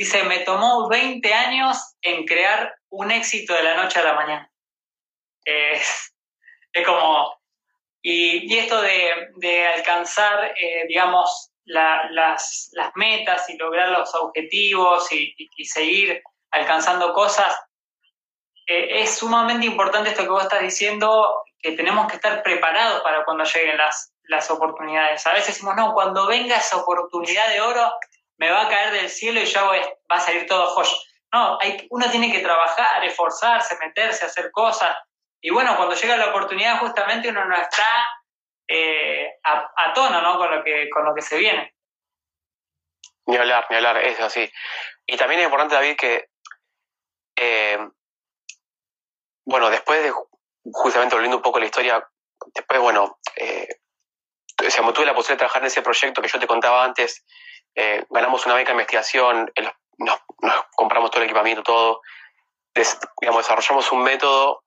Dice, 0.02 0.24
me 0.24 0.40
tomó 0.40 0.88
20 0.90 1.34
años 1.34 1.78
en 2.02 2.26
crear 2.26 2.74
un 2.90 3.12
éxito 3.12 3.54
de 3.54 3.64
la 3.64 3.76
noche 3.76 4.00
a 4.00 4.04
la 4.04 4.14
mañana. 4.14 4.52
Es, 5.46 6.16
es 6.74 6.86
como, 6.86 7.40
y, 8.02 8.52
y, 8.52 8.58
esto 8.58 8.82
de, 8.82 9.30
de 9.36 9.68
alcanzar, 9.68 10.54
eh, 10.58 10.86
digamos, 10.88 11.52
la, 11.66 12.10
las, 12.12 12.70
las, 12.72 12.92
metas 12.96 13.48
y 13.50 13.58
lograr 13.58 13.90
los 13.90 14.14
objetivos 14.16 15.12
y, 15.12 15.36
y, 15.38 15.66
seguir 15.66 16.24
alcanzando 16.52 17.14
cosas, 17.14 17.56
eh, 18.66 19.02
es 19.02 19.18
sumamente 19.18 19.68
importante 19.68 20.10
esto 20.10 20.24
que 20.24 20.30
vos 20.30 20.44
estás 20.44 20.62
diciendo, 20.62 21.36
que 21.60 21.74
tenemos 21.74 22.08
que 22.08 22.16
estar 22.16 22.42
preparados 22.42 23.02
para 23.02 23.24
cuando 23.24 23.44
lleguen 23.44 23.78
las, 23.78 24.14
las 24.32 24.50
oportunidades. 24.50 25.28
A 25.28 25.34
veces 25.34 25.48
decimos, 25.48 25.76
no, 25.76 25.94
cuando 25.94 26.26
venga 26.26 26.56
esa 26.56 26.78
oportunidad 26.78 27.50
de 27.50 27.62
oro, 27.62 27.94
me 28.38 28.50
va 28.50 28.62
a 28.62 28.70
caer 28.70 28.94
del 28.94 29.10
cielo 29.10 29.42
y 29.42 29.46
ya 29.46 29.64
va 29.64 29.76
a 30.08 30.20
salir 30.20 30.48
todo 30.48 30.66
joyo. 30.68 30.96
No, 31.34 31.58
hay, 31.62 31.86
uno 31.92 32.10
tiene 32.10 32.32
que 32.32 32.40
trabajar, 32.40 33.04
esforzarse, 33.04 33.78
meterse, 33.80 34.26
hacer 34.26 34.50
cosas. 34.52 34.98
Y 35.42 35.52
bueno, 35.52 35.76
cuando 35.76 35.96
llega 35.96 36.18
la 36.18 36.30
oportunidad, 36.30 36.80
justamente 36.80 37.30
uno 37.30 37.46
no 37.46 37.56
está 37.56 38.08
eh, 38.68 39.28
a, 39.44 39.94
tono 39.94 40.22
¿no? 40.22 40.38
con, 40.38 40.50
lo 40.50 40.64
que, 40.64 40.90
con 40.90 41.06
lo 41.06 41.14
que 41.14 41.22
se 41.22 41.38
viene. 41.38 41.76
Ni 43.26 43.36
hablar, 43.36 43.68
ni 43.70 43.76
hablar, 43.76 43.98
es 43.98 44.20
así. 44.20 44.50
Y 45.06 45.18
también 45.18 45.42
es 45.42 45.46
importante, 45.46 45.76
David, 45.76 45.98
que, 45.98 46.30
eh, 47.36 47.80
bueno, 49.46 49.70
después 49.70 50.02
de, 50.04 50.14
justamente 50.72 51.16
volviendo 51.16 51.38
un 51.38 51.44
poco 51.44 51.60
la 51.60 51.66
historia, 51.66 52.10
después, 52.54 52.80
bueno, 52.80 53.20
eh, 53.36 53.68
tuve 54.94 55.06
la 55.06 55.16
posibilidad 55.16 55.36
de 55.36 55.38
trabajar 55.38 55.62
en 55.62 55.68
ese 55.68 55.82
proyecto 55.82 56.22
que 56.22 56.28
yo 56.28 56.40
te 56.40 56.48
contaba 56.48 56.84
antes, 56.84 57.26
eh, 57.76 58.06
ganamos 58.10 58.46
una 58.46 58.56
beca 58.56 58.70
de 58.70 58.74
investigación, 58.74 59.52
nos, 59.98 60.20
compramos 60.76 61.12
todo 61.12 61.22
el 61.22 61.30
equipamiento, 61.30 61.64
todo. 61.64 62.02
digamos, 62.74 63.44
desarrollamos 63.44 63.92
un 63.92 64.04
método 64.04 64.64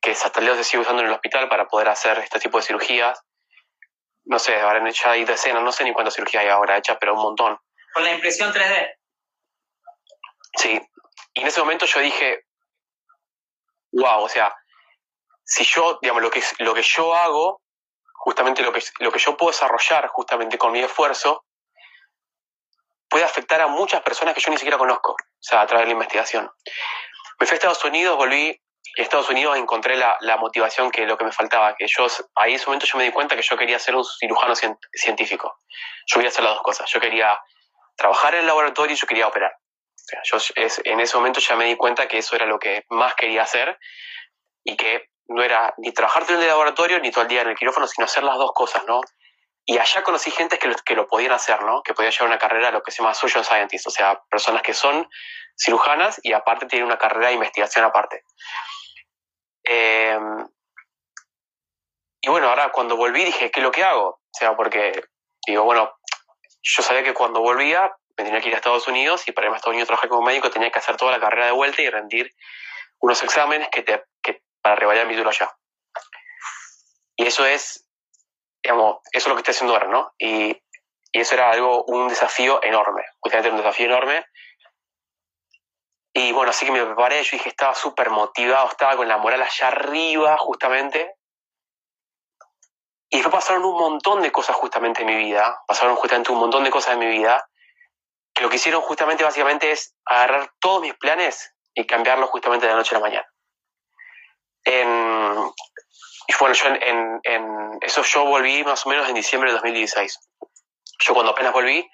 que 0.00 0.12
hasta 0.12 0.40
el 0.40 0.46
día 0.46 0.54
se 0.56 0.64
sigue 0.64 0.82
usando 0.82 1.02
en 1.02 1.08
el 1.08 1.14
hospital 1.14 1.48
para 1.48 1.66
poder 1.66 1.88
hacer 1.88 2.18
este 2.18 2.38
tipo 2.38 2.58
de 2.58 2.64
cirugías. 2.64 3.20
No 4.24 4.38
sé, 4.38 4.60
habrán 4.60 4.86
hecho 4.86 5.08
ahí 5.08 5.24
decenas, 5.24 5.62
no 5.62 5.72
sé 5.72 5.84
ni 5.84 5.92
cuántas 5.92 6.14
cirugías 6.14 6.44
hay 6.44 6.50
ahora 6.50 6.76
hechas, 6.76 6.96
pero 7.00 7.14
un 7.14 7.22
montón. 7.22 7.58
Con 7.92 8.04
la 8.04 8.12
impresión 8.12 8.52
3D. 8.52 8.94
Sí. 10.56 10.80
Y 11.34 11.40
en 11.40 11.46
ese 11.46 11.60
momento 11.60 11.86
yo 11.86 12.00
dije, 12.00 12.44
wow, 13.92 14.22
o 14.22 14.28
sea, 14.28 14.54
si 15.44 15.64
yo, 15.64 15.98
digamos, 16.02 16.22
lo 16.22 16.30
que, 16.30 16.42
lo 16.58 16.74
que 16.74 16.82
yo 16.82 17.14
hago, 17.14 17.62
justamente 18.28 18.60
lo 18.62 18.74
que, 18.74 18.82
lo 18.98 19.10
que 19.10 19.18
yo 19.18 19.38
puedo 19.38 19.52
desarrollar 19.52 20.06
justamente 20.08 20.58
con 20.58 20.70
mi 20.70 20.80
esfuerzo, 20.80 21.46
puede 23.08 23.24
afectar 23.24 23.58
a 23.62 23.68
muchas 23.68 24.02
personas 24.02 24.34
que 24.34 24.40
yo 24.42 24.50
ni 24.50 24.58
siquiera 24.58 24.76
conozco, 24.76 25.12
o 25.12 25.16
sea, 25.40 25.62
a 25.62 25.66
través 25.66 25.86
de 25.86 25.88
la 25.88 25.92
investigación. 25.94 26.50
Me 27.40 27.46
fui 27.46 27.54
a 27.54 27.56
Estados 27.56 27.82
Unidos, 27.84 28.18
volví, 28.18 28.48
en 28.48 29.02
Estados 29.02 29.30
Unidos 29.30 29.56
encontré 29.56 29.96
la, 29.96 30.18
la, 30.20 30.36
motivación 30.36 30.90
que 30.90 31.06
lo 31.06 31.16
que 31.16 31.24
me 31.24 31.32
faltaba, 31.32 31.74
que 31.74 31.86
yo, 31.86 32.06
ahí 32.34 32.50
en 32.50 32.56
ese 32.56 32.66
momento 32.66 32.84
yo 32.84 32.98
me 32.98 33.04
di 33.04 33.12
cuenta 33.12 33.34
que 33.34 33.40
yo 33.40 33.56
quería 33.56 33.78
ser 33.78 33.96
un 33.96 34.04
cirujano 34.04 34.54
científico. 34.92 35.56
Yo 36.06 36.16
quería 36.16 36.28
hacer 36.28 36.44
las 36.44 36.52
dos 36.52 36.62
cosas, 36.62 36.90
yo 36.90 37.00
quería 37.00 37.40
trabajar 37.96 38.34
en 38.34 38.40
el 38.40 38.46
laboratorio 38.46 38.92
y 38.92 38.98
yo 38.98 39.06
quería 39.06 39.26
operar. 39.26 39.56
Yo 40.24 40.36
en 40.84 41.00
ese 41.00 41.16
momento 41.16 41.40
ya 41.40 41.56
me 41.56 41.64
di 41.64 41.76
cuenta 41.76 42.08
que 42.08 42.18
eso 42.18 42.36
era 42.36 42.44
lo 42.44 42.58
que 42.58 42.84
más 42.90 43.14
quería 43.14 43.42
hacer 43.42 43.78
y 44.64 44.76
que 44.76 45.08
no 45.28 45.42
era 45.42 45.74
ni 45.78 45.92
trabajar 45.92 46.24
todo 46.24 46.34
el 46.34 46.40
día 46.40 46.48
el 46.48 46.52
laboratorio 46.52 46.98
ni 47.00 47.10
todo 47.10 47.22
el 47.22 47.28
día 47.28 47.42
en 47.42 47.48
el 47.48 47.56
quirófano, 47.56 47.86
sino 47.86 48.04
hacer 48.06 48.22
las 48.24 48.36
dos 48.36 48.52
cosas, 48.52 48.84
¿no? 48.86 49.00
Y 49.64 49.76
allá 49.78 50.02
conocí 50.02 50.30
gente 50.30 50.58
que 50.58 50.68
lo, 50.68 50.74
que 50.76 50.94
lo 50.94 51.06
podían 51.06 51.32
hacer, 51.32 51.62
¿no? 51.62 51.82
Que 51.82 51.92
podían 51.92 52.12
llevar 52.12 52.28
una 52.28 52.38
carrera, 52.38 52.70
lo 52.70 52.82
que 52.82 52.90
se 52.90 53.02
llama 53.02 53.14
social 53.14 53.44
scientist, 53.44 53.86
o 53.86 53.90
sea, 53.90 54.22
personas 54.30 54.62
que 54.62 54.72
son 54.72 55.08
cirujanas 55.58 56.20
y 56.22 56.32
aparte 56.32 56.66
tienen 56.66 56.86
una 56.86 56.98
carrera 56.98 57.28
de 57.28 57.34
investigación 57.34 57.84
aparte. 57.84 58.24
Em, 59.64 60.48
y 62.22 62.30
bueno, 62.30 62.48
ahora 62.48 62.70
cuando 62.72 62.96
volví 62.96 63.24
dije, 63.24 63.50
¿qué 63.50 63.60
es 63.60 63.64
lo 63.64 63.70
que 63.70 63.84
hago? 63.84 64.08
O 64.08 64.38
sea, 64.38 64.56
porque 64.56 65.04
digo, 65.46 65.64
bueno, 65.64 65.92
yo 66.62 66.82
sabía 66.82 67.04
que 67.04 67.14
cuando 67.14 67.40
volvía 67.40 67.94
me 68.16 68.24
tenía 68.24 68.40
que 68.40 68.48
ir 68.48 68.54
a 68.54 68.56
Estados 68.56 68.88
Unidos 68.88 69.28
y 69.28 69.32
para 69.32 69.46
irme 69.46 69.56
a 69.56 69.58
Estados 69.58 69.74
Unidos 69.74 69.86
a 69.86 69.92
trabajar 69.92 70.08
como 70.08 70.22
médico 70.22 70.50
tenía 70.50 70.70
que 70.70 70.78
hacer 70.78 70.96
toda 70.96 71.12
la 71.12 71.20
carrera 71.20 71.46
de 71.46 71.52
vuelta 71.52 71.82
y 71.82 71.90
rendir 71.90 72.34
unos 73.00 73.22
exámenes 73.22 73.68
que, 73.70 73.82
te, 73.82 74.02
para 74.62 74.76
revalidar 74.76 75.06
mi 75.06 75.14
título 75.14 75.30
allá. 75.30 75.50
Y 77.16 77.26
eso 77.26 77.44
es, 77.44 77.88
digamos, 78.62 78.98
eso 79.12 79.26
es 79.26 79.28
lo 79.28 79.34
que 79.34 79.40
estoy 79.40 79.52
haciendo 79.52 79.74
ahora, 79.74 79.88
¿no? 79.88 80.12
Y, 80.18 80.50
y 81.12 81.20
eso 81.20 81.34
era 81.34 81.50
algo, 81.50 81.84
un 81.84 82.08
desafío 82.08 82.62
enorme, 82.62 83.02
justamente 83.20 83.50
un 83.50 83.56
desafío 83.56 83.86
enorme. 83.86 84.24
Y 86.12 86.32
bueno, 86.32 86.50
así 86.50 86.66
que 86.66 86.72
me 86.72 86.84
preparé, 86.84 87.22
yo 87.22 87.30
dije, 87.32 87.48
estaba 87.48 87.74
súper 87.74 88.10
motivado, 88.10 88.68
estaba 88.68 88.96
con 88.96 89.08
la 89.08 89.18
moral 89.18 89.42
allá 89.42 89.68
arriba, 89.68 90.36
justamente. 90.38 91.14
Y 93.10 93.18
después 93.18 93.42
pasaron 93.42 93.64
un 93.64 93.78
montón 93.78 94.22
de 94.22 94.30
cosas 94.30 94.56
justamente 94.56 95.02
en 95.02 95.06
mi 95.06 95.16
vida, 95.16 95.62
pasaron 95.66 95.96
justamente 95.96 96.30
un 96.30 96.38
montón 96.38 96.64
de 96.64 96.70
cosas 96.70 96.92
en 96.92 96.98
mi 96.98 97.06
vida, 97.06 97.48
que 98.34 98.42
lo 98.42 98.50
que 98.50 98.56
hicieron 98.56 98.82
justamente 98.82 99.24
básicamente 99.24 99.70
es 99.70 99.96
agarrar 100.04 100.52
todos 100.60 100.82
mis 100.82 100.94
planes 100.94 101.54
y 101.74 101.86
cambiarlos 101.86 102.30
justamente 102.30 102.66
de 102.66 102.72
la 102.72 102.78
noche 102.78 102.94
a 102.94 102.98
la 102.98 103.04
mañana. 103.04 103.26
Y 106.28 106.34
bueno, 106.38 106.54
yo 106.54 106.68
en, 106.68 107.20
en, 107.24 107.78
eso 107.80 108.02
yo 108.02 108.24
volví 108.24 108.62
más 108.62 108.84
o 108.84 108.90
menos 108.90 109.08
en 109.08 109.14
diciembre 109.14 109.50
de 109.50 109.54
2016. 109.54 110.18
Yo 111.00 111.14
cuando 111.14 111.32
apenas 111.32 111.52
volví, 111.52 111.88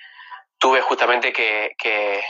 tuve 0.59 0.81
justamente 0.81 1.33
que, 1.33 2.25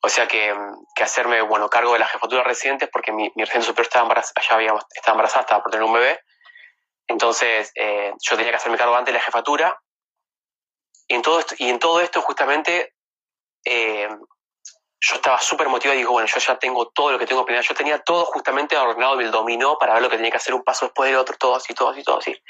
o 0.00 0.08
sea, 0.08 0.28
que, 0.28 0.54
hacerme, 1.00 1.42
bueno, 1.42 1.68
cargo 1.68 1.94
de 1.94 1.98
la 1.98 2.06
jefatura 2.06 2.44
de 2.44 2.88
porque 2.88 3.10
mi, 3.10 3.32
mi 3.34 3.44
superior 3.46 3.80
estaba 3.80 4.04
embarazada, 4.04 4.42
ya 4.48 4.54
habíamos, 4.54 4.84
estaba 4.94 5.14
embarazada, 5.14 5.40
estaba 5.40 5.62
por 5.62 5.72
tener 5.72 5.84
un 5.84 5.92
bebé. 5.92 6.20
Entonces, 7.08 7.72
eh, 7.74 8.12
yo 8.20 8.36
tenía 8.36 8.52
que 8.52 8.56
hacerme 8.56 8.78
cargo 8.78 8.94
antes 8.94 9.12
de 9.12 9.18
la 9.18 9.24
jefatura. 9.24 9.82
Y 11.08 11.14
en 11.14 11.22
todo 11.22 11.40
esto, 11.40 11.54
y 11.58 11.68
en 11.68 11.78
todo 11.78 12.00
esto 12.00 12.22
justamente, 12.22 12.94
eh, 13.64 14.08
yo 15.04 15.16
estaba 15.16 15.40
súper 15.40 15.68
motivado 15.68 15.96
y 15.96 15.98
digo, 15.98 16.12
bueno, 16.12 16.28
yo 16.28 16.38
ya 16.38 16.58
tengo 16.58 16.88
todo 16.90 17.10
lo 17.10 17.18
que 17.18 17.26
tengo 17.26 17.44
planeado. 17.44 17.66
Yo 17.66 17.74
tenía 17.74 17.98
todo 17.98 18.24
justamente 18.26 18.76
ordenado 18.76 19.18
el 19.18 19.32
dominó 19.32 19.76
para 19.76 19.94
ver 19.94 20.02
lo 20.02 20.08
que 20.08 20.16
tenía 20.16 20.30
que 20.30 20.36
hacer 20.36 20.54
un 20.54 20.62
paso 20.62 20.86
después 20.86 21.10
del 21.10 21.18
otro, 21.18 21.36
todo 21.36 21.56
así, 21.56 21.74
todo 21.74 21.88
así, 21.88 22.04
todo 22.04 22.18
así. 22.18 22.40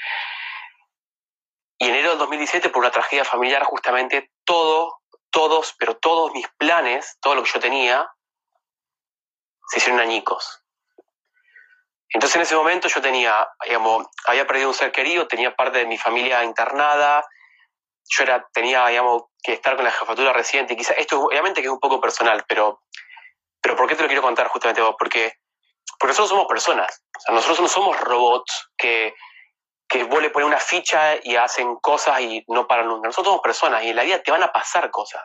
Y 1.79 1.87
enero 1.87 2.11
del 2.11 2.19
2017, 2.19 2.69
por 2.69 2.81
una 2.81 2.91
tragedia 2.91 3.25
familiar, 3.25 3.63
justamente 3.63 4.31
todo, 4.45 5.01
todos, 5.31 5.73
pero 5.79 5.97
todos 5.97 6.31
mis 6.33 6.47
planes, 6.57 7.17
todo 7.21 7.33
lo 7.33 7.43
que 7.43 7.49
yo 7.51 7.59
tenía, 7.59 8.07
se 9.69 9.79
hicieron 9.79 9.99
añicos. 9.99 10.63
Entonces 12.09 12.35
en 12.35 12.41
ese 12.43 12.55
momento 12.55 12.87
yo 12.87 13.01
tenía, 13.01 13.49
digamos, 13.65 14.05
había 14.25 14.45
perdido 14.45 14.67
un 14.67 14.75
ser 14.75 14.91
querido, 14.91 15.27
tenía 15.27 15.55
parte 15.55 15.79
de 15.79 15.87
mi 15.87 15.97
familia 15.97 16.43
internada, 16.43 17.25
yo 18.09 18.23
era, 18.23 18.47
tenía, 18.53 18.85
digamos, 18.87 19.23
que 19.41 19.53
estar 19.53 19.75
con 19.75 19.85
la 19.85 19.91
jefatura 19.91 20.33
residente, 20.33 20.73
y 20.73 20.77
quizás 20.77 20.97
esto 20.97 21.21
obviamente 21.21 21.61
que 21.61 21.67
es 21.67 21.73
un 21.73 21.79
poco 21.79 21.99
personal, 22.01 22.45
pero, 22.47 22.81
pero 23.61 23.75
¿por 23.75 23.87
qué 23.87 23.95
te 23.95 24.01
lo 24.01 24.07
quiero 24.07 24.21
contar 24.21 24.47
justamente 24.47 24.81
vos? 24.81 24.95
Porque, 24.97 25.33
porque 25.99 26.11
nosotros 26.11 26.29
somos 26.29 26.47
personas, 26.47 27.03
nosotros 27.29 27.61
no 27.61 27.67
somos 27.67 27.99
robots 27.99 28.69
que, 28.77 29.13
que 29.87 30.03
vos 30.03 30.21
le 30.21 30.29
pones 30.29 30.47
una 30.47 30.59
ficha 30.59 31.17
y 31.23 31.35
hacen 31.35 31.75
cosas 31.77 32.21
y 32.21 32.43
no 32.47 32.67
paran 32.67 32.87
nunca. 32.87 33.07
Nosotros 33.07 33.31
somos 33.31 33.43
personas 33.43 33.83
y 33.83 33.89
en 33.89 33.95
la 33.95 34.03
vida 34.03 34.21
te 34.21 34.31
van 34.31 34.43
a 34.43 34.51
pasar 34.51 34.89
cosas. 34.89 35.23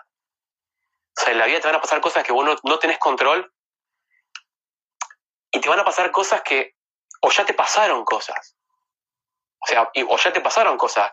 O 1.16 1.20
sea, 1.20 1.32
en 1.32 1.38
la 1.38 1.46
vida 1.46 1.60
te 1.60 1.68
van 1.68 1.76
a 1.76 1.80
pasar 1.80 2.00
cosas 2.00 2.22
que 2.22 2.32
vos 2.32 2.44
no, 2.44 2.54
no 2.62 2.78
tenés 2.78 2.98
control 2.98 3.52
y 5.50 5.60
te 5.60 5.68
van 5.68 5.80
a 5.80 5.84
pasar 5.84 6.10
cosas 6.10 6.42
que 6.42 6.74
o 7.22 7.30
ya 7.30 7.44
te 7.44 7.54
pasaron 7.54 8.04
cosas. 8.04 8.56
O 9.60 9.66
sea, 9.66 9.90
o 10.08 10.16
ya 10.16 10.32
te 10.32 10.40
pasaron 10.40 10.76
cosas 10.76 11.10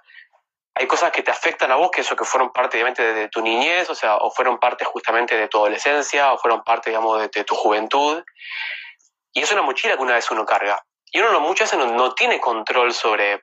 hay 0.78 0.88
cosas 0.88 1.12
que 1.12 1.24
te 1.24 1.32
afectan 1.32 1.72
a 1.72 1.76
vos, 1.78 1.90
que 1.90 2.02
eso 2.02 2.18
que 2.18 2.26
fueron 2.26 2.52
parte, 2.52 2.76
obviamente, 2.76 3.02
de, 3.14 3.30
tu 3.30 3.42
niñez, 3.42 3.90
o 3.90 3.96
sea, 3.96 4.18
o 4.18 4.30
fueron 4.30 4.60
parte 4.60 4.84
justamente 4.84 5.38
de 5.38 5.48
tu 5.48 5.58
adolescencia, 5.58 6.34
o 6.34 6.38
fueron 6.38 6.64
parte, 6.66 6.90
digamos, 6.90 7.18
de, 7.32 7.44
tu 7.46 7.56
juventud. 7.56 8.22
Y 9.32 9.42
es 9.42 9.52
una 9.54 9.62
mochila 9.62 9.96
que 9.96 10.04
una 10.04 10.16
vez 10.16 10.30
uno 10.32 10.46
carga. 10.46 10.86
Y 11.06 11.22
uno 11.22 11.40
muchas 11.40 11.72
veces 11.72 11.92
no, 11.94 12.14
tiene 12.14 12.42
control 12.42 12.94
sobre, 12.94 13.42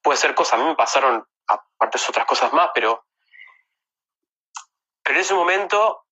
puede 0.00 0.16
ser 0.16 0.34
cosas, 0.34 0.54
a 0.54 0.62
mí 0.62 0.64
me 0.64 0.74
pasaron, 0.74 1.22
aparte 1.46 1.98
de 1.98 2.04
otras 2.08 2.24
cosas 2.24 2.50
más, 2.54 2.70
pero, 2.72 3.04
pero 5.02 5.16
en 5.16 5.20
ese 5.20 5.34
momento, 5.34 6.06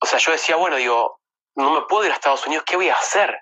o 0.00 0.06
sea, 0.06 0.18
yo 0.18 0.32
decía, 0.32 0.56
bueno, 0.56 0.76
digo, 0.76 1.18
no 1.54 1.70
me 1.70 1.82
puedo 1.86 2.04
ir 2.04 2.10
a 2.10 2.14
Estados 2.14 2.46
Unidos, 2.46 2.64
¿qué 2.66 2.76
voy 2.76 2.90
a 2.90 2.96
hacer? 2.96 3.40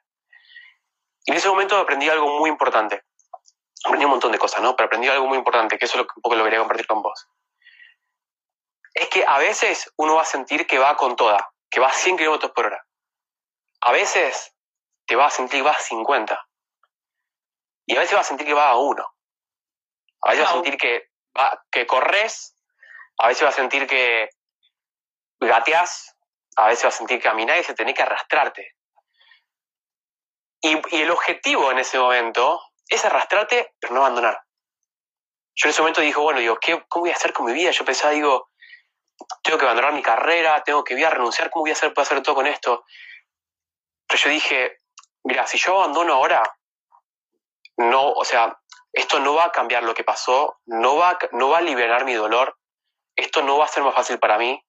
Y 1.24 1.32
en 1.32 1.36
ese 1.38 1.48
momento 1.48 1.76
aprendí 1.76 2.08
algo 2.08 2.38
muy 2.38 2.50
importante 2.50 3.07
aprendí 3.84 4.04
un 4.04 4.12
montón 4.12 4.32
de 4.32 4.38
cosas, 4.38 4.62
¿no? 4.62 4.74
Pero 4.76 4.86
aprendí 4.86 5.08
algo 5.08 5.26
muy 5.26 5.38
importante, 5.38 5.78
que 5.78 5.84
eso 5.84 5.94
es 5.94 5.98
lo 5.98 6.06
que 6.06 6.14
un 6.16 6.22
poco 6.22 6.36
lo 6.36 6.44
quería 6.44 6.58
compartir 6.58 6.86
con 6.86 7.02
vos. 7.02 7.28
Es 8.94 9.08
que 9.08 9.24
a 9.26 9.38
veces 9.38 9.92
uno 9.96 10.16
va 10.16 10.22
a 10.22 10.26
sentir 10.26 10.66
que 10.66 10.78
va 10.78 10.96
con 10.96 11.16
toda, 11.16 11.52
que 11.70 11.80
va 11.80 11.88
a 11.88 11.92
100 11.92 12.16
kilómetros 12.16 12.52
por 12.52 12.66
hora. 12.66 12.84
A 13.80 13.92
veces 13.92 14.54
te 15.06 15.14
va 15.14 15.26
a 15.26 15.30
sentir 15.30 15.60
que 15.60 15.64
va 15.64 15.72
a 15.72 15.78
50. 15.78 16.48
Y 17.86 17.96
a 17.96 18.00
veces 18.00 18.16
va 18.16 18.20
a 18.20 18.24
sentir 18.24 18.46
que 18.46 18.54
va 18.54 18.70
a 18.70 18.76
1. 18.76 19.14
A 20.22 20.30
veces 20.30 20.44
va 20.44 20.50
a 20.50 20.52
sentir 20.52 20.76
que, 20.76 21.10
va, 21.36 21.64
que 21.70 21.86
corres, 21.86 22.56
a 23.18 23.28
veces 23.28 23.44
va 23.44 23.48
a 23.50 23.52
sentir 23.52 23.86
que 23.86 24.28
gateás, 25.40 26.16
a 26.56 26.66
veces 26.66 26.84
va 26.84 26.88
a 26.88 26.92
sentir 26.92 27.18
que 27.18 27.28
caminás 27.28 27.60
y 27.60 27.64
se 27.64 27.74
tiene 27.74 27.94
que 27.94 28.02
arrastrarte. 28.02 28.74
Y, 30.60 30.76
y 30.96 31.02
el 31.02 31.10
objetivo 31.10 31.70
en 31.70 31.78
ese 31.78 31.98
momento 31.98 32.60
es 32.88 33.04
arrastrarte, 33.04 33.74
pero 33.78 33.94
no 33.94 34.00
abandonar. 34.00 34.40
Yo 35.54 35.68
en 35.68 35.70
ese 35.70 35.80
momento 35.82 36.00
dije, 36.00 36.18
bueno, 36.18 36.40
digo, 36.40 36.58
¿qué, 36.60 36.84
¿cómo 36.88 37.04
voy 37.04 37.10
a 37.10 37.16
hacer 37.16 37.32
con 37.32 37.46
mi 37.46 37.52
vida? 37.52 37.70
Yo 37.70 37.84
pensaba, 37.84 38.12
digo, 38.12 38.50
tengo 39.42 39.58
que 39.58 39.64
abandonar 39.64 39.92
mi 39.92 40.02
carrera, 40.02 40.62
tengo 40.62 40.84
que 40.84 40.94
voy 40.94 41.04
a 41.04 41.10
renunciar, 41.10 41.50
¿cómo 41.50 41.64
voy 41.64 41.70
a 41.70 41.74
hacer 41.74 41.92
para 41.92 42.04
hacer 42.04 42.22
todo 42.22 42.36
con 42.36 42.46
esto? 42.46 42.84
Pero 44.06 44.22
yo 44.22 44.30
dije, 44.30 44.78
mira, 45.24 45.46
si 45.46 45.58
yo 45.58 45.78
abandono 45.78 46.14
ahora, 46.14 46.42
no, 47.76 48.10
o 48.10 48.24
sea, 48.24 48.58
esto 48.92 49.20
no 49.20 49.34
va 49.34 49.46
a 49.46 49.52
cambiar 49.52 49.82
lo 49.82 49.94
que 49.94 50.04
pasó, 50.04 50.60
no 50.66 50.96
va, 50.96 51.18
no 51.32 51.50
va 51.50 51.58
a 51.58 51.62
liberar 51.62 52.04
mi 52.04 52.14
dolor, 52.14 52.56
esto 53.16 53.42
no 53.42 53.58
va 53.58 53.64
a 53.64 53.68
ser 53.68 53.82
más 53.82 53.94
fácil 53.94 54.18
para 54.18 54.38
mí. 54.38 54.64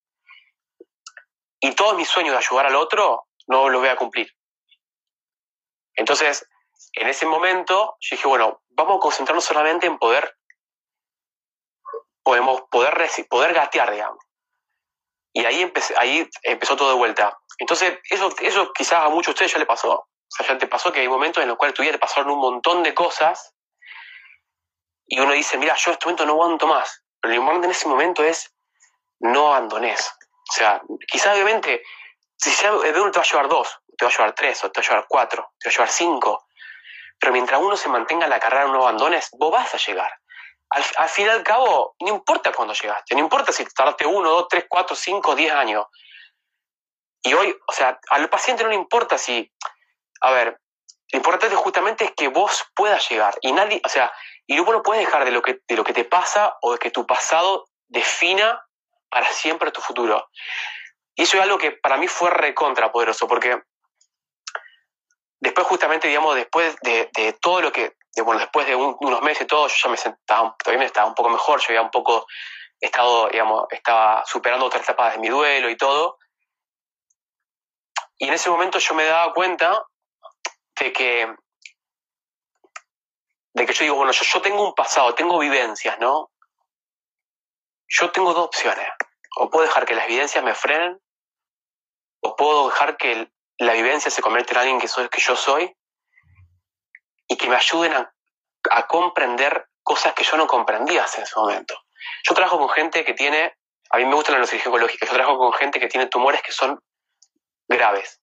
Y 1.61 1.73
todos 1.73 1.95
mis 1.95 2.09
sueños 2.09 2.33
de 2.33 2.39
ayudar 2.39 2.67
al 2.67 2.75
otro 2.75 3.27
no 3.47 3.69
los 3.69 3.81
voy 3.81 3.89
a 3.89 3.95
cumplir. 3.95 4.31
Entonces, 5.95 6.47
en 6.93 7.07
ese 7.07 7.25
momento 7.25 7.97
yo 7.99 8.15
dije, 8.15 8.27
bueno, 8.27 8.61
vamos 8.69 8.97
a 8.97 8.99
concentrarnos 8.99 9.45
solamente 9.45 9.87
en 9.87 9.97
poder, 9.97 10.35
podemos 12.23 12.61
poder, 12.69 13.09
poder 13.29 13.53
gatear, 13.53 13.91
digamos. 13.91 14.23
Y 15.33 15.45
ahí, 15.45 15.71
ahí 15.97 16.29
empezó 16.43 16.75
todo 16.75 16.89
de 16.89 16.97
vuelta. 16.97 17.37
Entonces, 17.57 17.99
eso, 18.09 18.33
eso 18.39 18.71
quizás 18.73 19.05
a 19.05 19.09
muchos 19.09 19.27
de 19.27 19.31
ustedes 19.31 19.53
ya 19.53 19.59
le 19.59 19.65
pasó. 19.65 19.91
O 19.91 20.07
sea, 20.29 20.47
ya 20.47 20.57
te 20.57 20.67
pasó 20.67 20.91
que 20.91 21.01
hay 21.01 21.07
momentos 21.07 21.41
en 21.41 21.49
los 21.49 21.57
cuales 21.57 21.75
tu 21.75 21.81
vida 21.81 21.93
te 21.93 21.99
pasaron 21.99 22.31
un 22.31 22.39
montón 22.39 22.83
de 22.83 22.93
cosas 22.93 23.55
y 25.07 25.19
uno 25.19 25.33
dice, 25.33 25.57
mira, 25.57 25.75
yo 25.75 25.91
en 25.91 25.93
este 25.93 26.05
momento 26.05 26.25
no 26.25 26.33
aguanto 26.33 26.67
más. 26.67 27.03
Pero 27.19 27.33
lo 27.33 27.39
importante 27.39 27.65
en 27.65 27.71
ese 27.71 27.87
momento 27.87 28.23
es 28.23 28.53
no 29.19 29.53
abandones. 29.53 30.13
O 30.49 30.53
sea, 30.53 30.81
quizás 31.07 31.33
obviamente, 31.33 31.83
si 32.37 32.51
sea, 32.51 32.71
de 32.71 33.01
uno 33.01 33.11
te 33.11 33.19
va 33.19 33.25
a 33.25 33.29
llevar 33.29 33.49
dos, 33.49 33.81
te 33.97 34.05
va 34.05 34.09
a 34.09 34.13
llevar 34.13 34.35
tres, 34.35 34.63
o 34.63 34.71
te 34.71 34.79
va 34.79 34.85
a 34.85 34.89
llevar 34.89 35.05
cuatro, 35.09 35.53
te 35.59 35.69
va 35.69 35.71
a 35.71 35.73
llevar 35.73 35.89
cinco, 35.89 36.47
pero 37.19 37.33
mientras 37.33 37.59
uno 37.61 37.75
se 37.75 37.89
mantenga 37.89 38.25
en 38.25 38.29
la 38.29 38.39
carrera, 38.39 38.65
no 38.65 38.81
abandones, 38.81 39.29
vos 39.33 39.51
vas 39.51 39.73
a 39.73 39.77
llegar. 39.77 40.11
Al, 40.69 40.83
al 40.97 41.09
fin 41.09 41.25
y 41.25 41.29
al 41.29 41.43
cabo, 41.43 41.95
no 41.99 42.09
importa 42.09 42.51
cuándo 42.51 42.73
llegaste, 42.73 43.15
no 43.15 43.21
importa 43.21 43.51
si 43.51 43.65
tardaste 43.65 44.05
uno, 44.05 44.29
dos, 44.29 44.47
tres, 44.47 44.65
cuatro, 44.69 44.95
cinco, 44.95 45.35
diez 45.35 45.51
años. 45.51 45.85
Y 47.21 47.33
hoy, 47.33 47.55
o 47.67 47.71
sea, 47.73 47.99
al 48.09 48.29
paciente 48.29 48.63
no 48.63 48.69
le 48.69 48.75
importa 48.75 49.17
si, 49.17 49.51
a 50.21 50.31
ver, 50.31 50.59
lo 51.11 51.17
importante 51.17 51.55
justamente 51.55 52.05
es 52.05 52.11
que 52.11 52.27
vos 52.27 52.65
puedas 52.75 53.09
llegar. 53.09 53.35
Y 53.41 53.51
nadie, 53.51 53.81
o 53.83 53.89
sea, 53.89 54.11
y 54.45 54.55
luego 54.55 54.73
no 54.73 54.83
puedes 54.83 55.05
dejar 55.05 55.25
de 55.25 55.31
lo, 55.31 55.41
que, 55.41 55.59
de 55.67 55.75
lo 55.75 55.83
que 55.83 55.93
te 55.93 56.05
pasa 56.05 56.57
o 56.61 56.73
de 56.73 56.79
que 56.79 56.91
tu 56.91 57.05
pasado 57.05 57.67
defina 57.87 58.63
para 59.09 59.27
siempre 59.31 59.71
tu 59.71 59.81
futuro. 59.81 60.29
Y 61.15 61.23
eso 61.23 61.37
es 61.37 61.43
algo 61.43 61.57
que 61.57 61.71
para 61.71 61.97
mí 61.97 62.07
fue 62.07 62.29
recontra 62.29 62.91
poderoso, 62.91 63.27
porque 63.27 63.61
después 65.39 65.67
justamente, 65.67 66.07
digamos, 66.07 66.35
después 66.35 66.75
de, 66.81 67.09
de 67.15 67.33
todo 67.33 67.61
lo 67.61 67.71
que, 67.71 67.95
bueno, 68.23 68.39
después 68.39 68.67
de 68.67 68.75
unos 68.75 69.21
meses 69.21 69.43
y 69.43 69.47
todo, 69.47 69.67
yo 69.67 69.75
ya 69.83 69.89
me 69.89 69.97
sentaba, 69.97 70.55
estaba 70.65 71.07
un 71.07 71.15
poco 71.15 71.29
mejor, 71.29 71.59
yo 71.59 71.67
había 71.69 71.81
un 71.81 71.91
poco 71.91 72.27
estado, 72.79 73.29
digamos, 73.29 73.65
estaba 73.71 74.23
superando 74.25 74.65
otras 74.65 74.83
etapas 74.83 75.13
de 75.13 75.19
mi 75.19 75.29
duelo 75.29 75.69
y 75.69 75.77
todo. 75.77 76.17
Y 78.17 78.27
en 78.27 78.33
ese 78.33 78.49
momento 78.49 78.79
yo 78.79 78.93
me 78.95 79.05
daba 79.05 79.33
cuenta 79.33 79.85
de 80.79 80.93
que, 80.93 81.33
de 83.53 83.65
que 83.65 83.73
yo 83.73 83.83
digo, 83.83 83.95
bueno, 83.95 84.11
yo, 84.11 84.23
yo 84.25 84.41
tengo 84.41 84.67
un 84.67 84.73
pasado, 84.73 85.15
tengo 85.15 85.39
vivencias, 85.39 85.97
¿no? 85.99 86.31
Yo 87.87 88.11
tengo 88.11 88.33
dos 88.33 88.45
opciones. 88.47 88.87
O 89.37 89.49
puedo 89.49 89.65
dejar 89.65 89.85
que 89.85 89.95
las 89.95 90.05
evidencias 90.05 90.43
me 90.43 90.53
frenen, 90.53 90.99
o 92.21 92.35
puedo 92.35 92.69
dejar 92.69 92.97
que 92.97 93.31
la 93.59 93.73
vivencia 93.73 94.09
se 94.09 94.21
convierte 94.21 94.53
en 94.53 94.59
alguien 94.59 94.79
que, 94.79 94.87
soy, 94.87 95.09
que 95.09 95.19
yo 95.19 95.35
soy 95.35 95.75
y 97.27 97.35
que 97.35 97.47
me 97.47 97.55
ayuden 97.55 97.93
a, 97.93 98.13
comprender 98.87 99.67
cosas 99.83 100.13
que 100.13 100.23
yo 100.23 100.37
no 100.37 100.47
comprendía 100.47 101.03
hasta 101.03 101.21
ese 101.21 101.35
momento. 101.35 101.75
Yo 102.27 102.33
trabajo 102.33 102.57
con 102.57 102.69
gente 102.69 103.03
que 103.03 103.13
tiene, 103.13 103.57
a 103.89 103.97
mí 103.97 104.05
me 104.05 104.15
gusta 104.15 104.31
la 104.31 104.37
neurocirugía 104.37 104.69
oncológica, 104.69 105.05
yo 105.05 105.13
trabajo 105.13 105.37
con 105.37 105.53
gente 105.53 105.79
que 105.79 105.87
tiene 105.87 106.07
tumores 106.07 106.41
que 106.41 106.51
son 106.51 106.79
graves. 107.67 108.21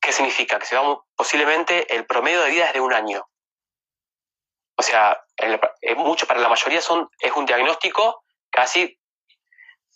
¿Qué 0.00 0.12
significa? 0.12 0.58
Que 0.58 0.66
se 0.66 0.76
va, 0.76 0.98
posiblemente 1.14 1.94
el 1.94 2.06
promedio 2.06 2.42
de 2.42 2.50
vida 2.50 2.66
es 2.66 2.72
de 2.72 2.80
un 2.80 2.92
año. 2.92 3.26
O 4.76 4.82
sea, 4.82 5.24
mucho, 5.96 6.26
para 6.26 6.40
la 6.40 6.48
mayoría 6.48 6.80
son, 6.80 7.08
es 7.18 7.32
un 7.32 7.46
diagnóstico 7.46 8.24
casi 8.50 8.98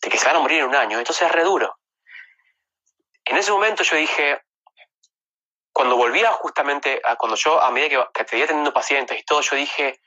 de 0.03 0.09
que 0.09 0.18
se 0.18 0.26
van 0.26 0.37
a 0.37 0.41
morir 0.41 0.61
en 0.61 0.66
un 0.66 0.74
año. 0.74 0.99
Entonces 0.99 1.26
es 1.26 1.32
re 1.32 1.45
duro. 1.45 1.78
En 3.27 3.37
ese 3.37 3.51
momento 3.51 3.83
yo 3.83 3.97
dije, 3.97 4.41
cuando 5.72 5.97
volvía 5.97 6.33
justamente, 6.33 7.03
a, 7.05 7.16
cuando 7.16 7.37
yo, 7.37 7.61
a 7.61 7.70
medida 7.70 7.89
que, 7.89 8.22
que 8.22 8.29
seguía 8.29 8.47
teniendo 8.47 8.72
pacientes 8.72 9.18
y 9.20 9.24
todo, 9.24 9.43
yo 9.43 9.57
dije, 9.57 10.01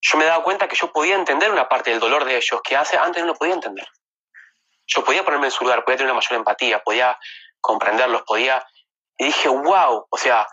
yo 0.00 0.16
me 0.16 0.24
daba 0.24 0.42
cuenta 0.42 0.68
que 0.68 0.76
yo 0.76 0.92
podía 0.92 1.16
entender 1.16 1.50
una 1.50 1.68
parte 1.68 1.90
del 1.90 2.00
dolor 2.00 2.24
de 2.24 2.36
ellos 2.36 2.60
que 2.62 2.76
hace, 2.76 2.96
antes 2.96 3.22
no 3.22 3.32
lo 3.32 3.34
podía 3.34 3.54
entender. 3.54 3.86
Yo 4.86 5.04
podía 5.04 5.24
ponerme 5.24 5.48
en 5.48 5.52
su 5.52 5.64
lugar, 5.64 5.84
podía 5.84 5.98
tener 5.98 6.12
una 6.12 6.20
mayor 6.20 6.38
empatía, 6.38 6.82
podía 6.82 7.18
comprenderlos, 7.60 8.22
podía... 8.22 8.64
Y 9.18 9.26
dije, 9.26 9.48
wow, 9.48 10.06
o 10.08 10.16
sea, 10.16 10.46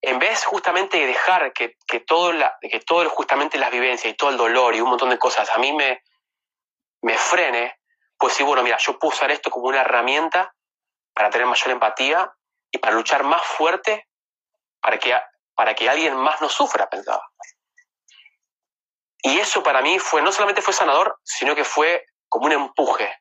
en 0.00 0.18
vez 0.18 0.44
justamente 0.44 0.98
de 0.98 1.06
dejar 1.06 1.52
que, 1.52 1.76
que, 1.86 2.00
todo 2.00 2.32
la, 2.32 2.56
que 2.60 2.80
todo 2.80 3.08
justamente 3.10 3.58
las 3.58 3.70
vivencias 3.70 4.12
y 4.12 4.16
todo 4.16 4.30
el 4.30 4.36
dolor 4.36 4.74
y 4.74 4.80
un 4.80 4.90
montón 4.90 5.10
de 5.10 5.18
cosas 5.18 5.50
a 5.50 5.58
mí 5.58 5.72
me, 5.72 6.02
me 7.02 7.18
frene, 7.18 7.78
pues 8.22 8.34
sí, 8.34 8.44
bueno, 8.44 8.62
mira, 8.62 8.78
yo 8.78 9.00
puedo 9.00 9.12
usar 9.12 9.32
esto 9.32 9.50
como 9.50 9.66
una 9.66 9.80
herramienta 9.80 10.54
para 11.12 11.28
tener 11.28 11.44
mayor 11.44 11.70
empatía 11.70 12.32
y 12.70 12.78
para 12.78 12.94
luchar 12.94 13.24
más 13.24 13.42
fuerte 13.42 14.06
para 14.80 14.96
que, 14.96 15.12
para 15.56 15.74
que 15.74 15.90
alguien 15.90 16.14
más 16.14 16.40
no 16.40 16.48
sufra, 16.48 16.88
pensaba. 16.88 17.28
Y 19.24 19.40
eso 19.40 19.64
para 19.64 19.82
mí 19.82 19.98
fue, 19.98 20.22
no 20.22 20.30
solamente 20.30 20.62
fue 20.62 20.72
sanador, 20.72 21.18
sino 21.24 21.56
que 21.56 21.64
fue 21.64 22.06
como 22.28 22.46
un 22.46 22.52
empuje. 22.52 23.12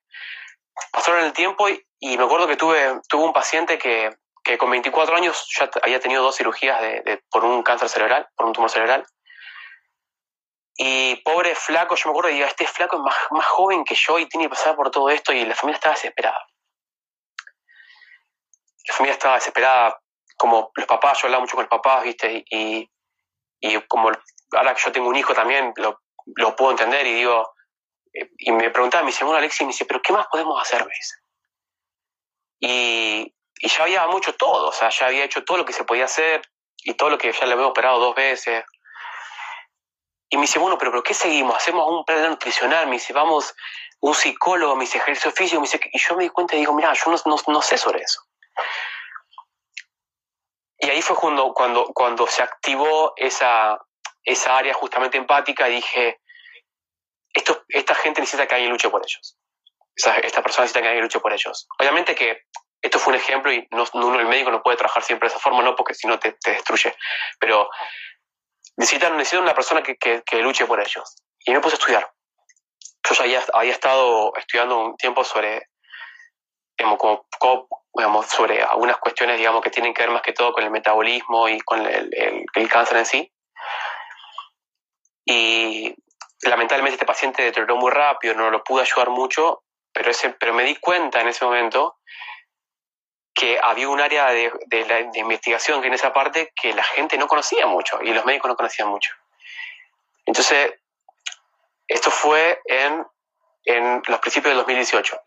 Pasaron 0.92 1.26
el 1.26 1.34
tiempo 1.34 1.68
y, 1.68 1.84
me 2.18 2.24
acuerdo 2.24 2.46
que 2.46 2.56
tuve, 2.56 3.02
tuve 3.10 3.24
un 3.24 3.34
paciente 3.34 3.80
que, 3.80 4.16
que, 4.44 4.60
con 4.60 4.70
24 4.70 5.16
años 5.16 5.48
ya 5.60 5.68
había 5.82 6.00
tenido 6.00 6.22
dos 6.22 6.38
cirugías 6.38 6.80
de, 6.80 7.24
por 7.32 7.44
un 7.44 7.64
cáncer 7.64 7.90
cerebral, 7.90 8.30
por 8.36 8.46
un 8.46 8.54
tumor 8.54 8.70
cerebral. 8.70 9.04
Y 10.76 11.18
pobre 11.18 11.54
flaco, 11.56 11.96
yo 11.96 12.10
me 12.10 12.12
acuerdo, 12.12 12.30
digo, 12.30 12.48
este 12.48 12.66
flaco 12.66 12.98
es 12.98 13.02
más, 13.04 13.16
más 13.32 13.46
joven 13.46 13.84
que 13.84 13.96
yo 13.96 14.18
y 14.20 14.28
tiene 14.28 14.46
que 14.46 14.52
pasar 14.52 14.76
por 14.76 14.90
todo 14.90 15.10
esto 15.10 15.34
y 15.34 15.46
la 15.46 15.56
familia 15.56 15.78
estaba 15.78 15.96
desesperada. 15.96 16.48
La 18.88 18.94
familia 18.96 19.14
estaba 19.14 19.36
desesperada, 19.36 20.02
como 20.38 20.72
los 20.76 20.88
papás, 20.88 21.22
yo 21.22 21.28
hablaba 21.28 21.42
mucho 21.42 21.56
con 21.56 21.64
los 21.64 21.70
papás, 21.70 22.04
¿viste? 22.04 22.44
Y, 22.50 22.90
y 23.60 23.82
como 23.88 24.12
ahora 24.58 24.74
que 24.74 24.82
yo 24.84 24.92
tengo 24.92 25.10
un 25.10 25.16
hijo 25.16 25.34
también, 25.34 25.74
lo, 25.76 26.02
lo 26.36 26.56
puedo 26.56 26.72
entender 26.72 27.06
y 27.06 27.14
digo, 27.14 27.54
eh, 28.14 28.30
y 28.38 28.52
me 28.52 28.70
preguntaba, 28.70 29.04
me 29.04 29.12
dice, 29.12 29.24
bueno, 29.24 29.38
Alexis, 29.38 29.62
me 29.62 29.68
dice, 29.68 29.86
pero 29.86 30.02
¿qué 30.02 30.14
más 30.14 30.28
podemos 30.28 30.62
hacer? 30.62 30.86
Me 30.86 30.94
dice. 30.94 31.16
Y, 32.60 33.36
y 33.60 33.68
ya 33.68 33.84
había 33.84 34.08
mucho 34.08 34.36
todo, 34.36 34.70
o 34.70 34.72
sea, 34.72 34.90
ya 34.90 35.08
había 35.08 35.26
hecho 35.26 35.44
todo 35.44 35.58
lo 35.58 35.66
que 35.66 35.74
se 35.74 35.84
podía 35.84 36.06
hacer 36.06 36.42
y 36.78 36.94
todo 36.94 37.10
lo 37.10 37.18
que 37.18 37.32
ya 37.32 37.46
le 37.46 37.54
había 37.54 37.68
operado 37.68 38.00
dos 38.00 38.16
veces. 38.16 38.64
Y 40.32 40.38
me 40.38 40.44
dice, 40.44 40.60
bueno, 40.60 40.78
pero, 40.78 40.92
¿pero 40.92 41.04
qué 41.04 41.14
seguimos? 41.14 41.58
¿Hacemos 41.58 41.86
un 41.90 42.06
plan 42.06 42.30
nutricional? 42.30 42.88
Me 42.88 42.94
dice, 42.94 43.12
vamos, 43.12 43.54
un 44.00 44.16
psicólogo, 44.16 44.76
me 44.78 44.86
dice, 44.86 44.98
ejercicio 44.98 45.32
físico, 45.32 45.60
me 45.60 45.68
dice, 45.68 45.80
y 45.92 46.00
yo 46.00 46.16
me 46.16 46.24
di 46.24 46.30
cuenta 46.30 46.56
y 46.56 46.60
digo, 46.60 46.74
mira, 46.74 46.94
yo 46.94 47.12
no, 47.12 47.18
no, 47.26 47.36
no 47.48 47.62
sé 47.62 47.78
sobre 47.78 48.02
eso. 48.02 48.24
Y 50.80 50.90
ahí 50.90 51.02
fue 51.02 51.18
cuando, 51.18 51.54
cuando, 51.54 51.86
cuando 51.94 52.26
se 52.28 52.42
activó 52.42 53.14
esa, 53.18 53.78
esa 54.24 54.58
área 54.58 54.74
justamente 54.74 55.18
empática 55.18 55.70
y 55.70 55.76
dije, 55.76 56.22
esto, 57.34 57.66
esta 57.68 57.94
gente 57.94 58.22
necesita 58.22 58.48
que 58.48 58.56
alguien 58.56 58.72
luche 58.72 58.90
por 58.90 59.02
ellos. 59.06 59.38
Esta, 59.96 60.42
persona 60.42 60.64
necesita 60.64 60.82
que 60.82 60.88
alguien 60.88 61.04
luche 61.04 61.20
por 61.20 61.34
ellos. 61.34 61.68
Obviamente 61.78 62.16
que 62.16 62.46
esto 62.82 63.00
fue 63.00 63.14
un 63.14 63.20
ejemplo 63.20 63.52
y 63.52 63.68
no, 63.72 63.86
el 64.20 64.28
médico 64.28 64.50
no 64.50 64.64
puede 64.64 64.78
trabajar 64.78 65.04
siempre 65.04 65.28
de 65.28 65.36
esa 65.36 65.44
forma, 65.44 65.62
no 65.62 65.76
porque 65.76 65.94
si 65.94 66.08
no 66.08 66.18
te, 66.18 66.32
te, 66.34 66.52
destruye. 66.52 66.96
Pero 67.38 67.70
necesitan, 68.82 69.16
necesitan 69.16 69.44
una 69.44 69.54
persona 69.54 69.84
que, 69.84 69.96
que, 69.98 70.42
luche 70.42 70.66
por 70.66 70.80
ellos. 70.80 71.16
Y 71.46 71.52
me 71.52 71.60
puse 71.60 71.76
a 71.76 71.80
estudiar. 71.80 72.12
Yo 73.08 73.16
ya 73.16 73.44
había, 73.54 73.72
estado 73.72 74.34
estudiando 74.36 74.80
un 74.80 74.98
tiempo 74.98 75.24
sobre, 75.24 75.68
como, 76.78 77.28
como, 77.40 77.68
digamos, 77.94 78.26
sobre 78.26 78.62
algunas 78.64 78.98
cuestiones 78.98 79.38
digamos, 79.38 79.62
que 79.62 79.70
tienen 79.70 79.94
que 79.94 80.02
ver 80.02 80.12
más 80.12 80.24
que 80.24 80.34
todo 80.34 80.52
con 80.52 80.64
el 80.64 80.72
metabolismo 80.72 81.48
y 81.48 81.60
con 81.62 81.86
el, 81.86 82.10
el, 82.12 82.46
el 82.54 82.70
cáncer 82.70 82.98
en 82.98 83.06
sí. 83.06 83.32
Y 85.26 85.96
lamentablemente 86.42 86.96
este 86.96 87.06
paciente 87.06 87.44
deterioró 87.44 87.78
muy 87.78 87.92
rápido, 87.92 88.34
no 88.34 88.50
lo 88.50 88.64
pude 88.64 88.82
ayudar 88.82 89.10
mucho, 89.10 89.64
pero, 89.94 90.10
ese, 90.10 90.32
pero 90.32 90.54
me 90.54 90.64
di 90.64 90.76
cuenta 90.78 91.22
en 91.22 91.28
ese 91.28 91.46
momento 91.46 91.98
que 93.34 93.60
había 93.62 93.90
un 93.90 94.02
área 94.02 94.30
de, 94.32 94.52
de, 94.68 95.10
investigación 95.16 95.82
que 95.82 95.88
en 95.88 95.94
esa 95.94 96.14
parte 96.14 96.52
que 96.56 96.74
la 96.74 96.84
gente 96.84 97.18
no 97.18 97.28
conocía 97.28 97.66
mucho 97.66 98.02
y 98.02 98.14
los 98.14 98.26
médicos 98.26 98.50
no 98.50 98.56
conocían 98.56 98.90
mucho. 98.90 99.14
Entonces, 100.26 100.74
esto 101.88 102.12
fue 102.12 102.62
en, 102.66 103.06
en 103.66 104.02
los 104.08 104.20
principios 104.20 104.52
del 104.52 104.58
2018. 104.58 105.22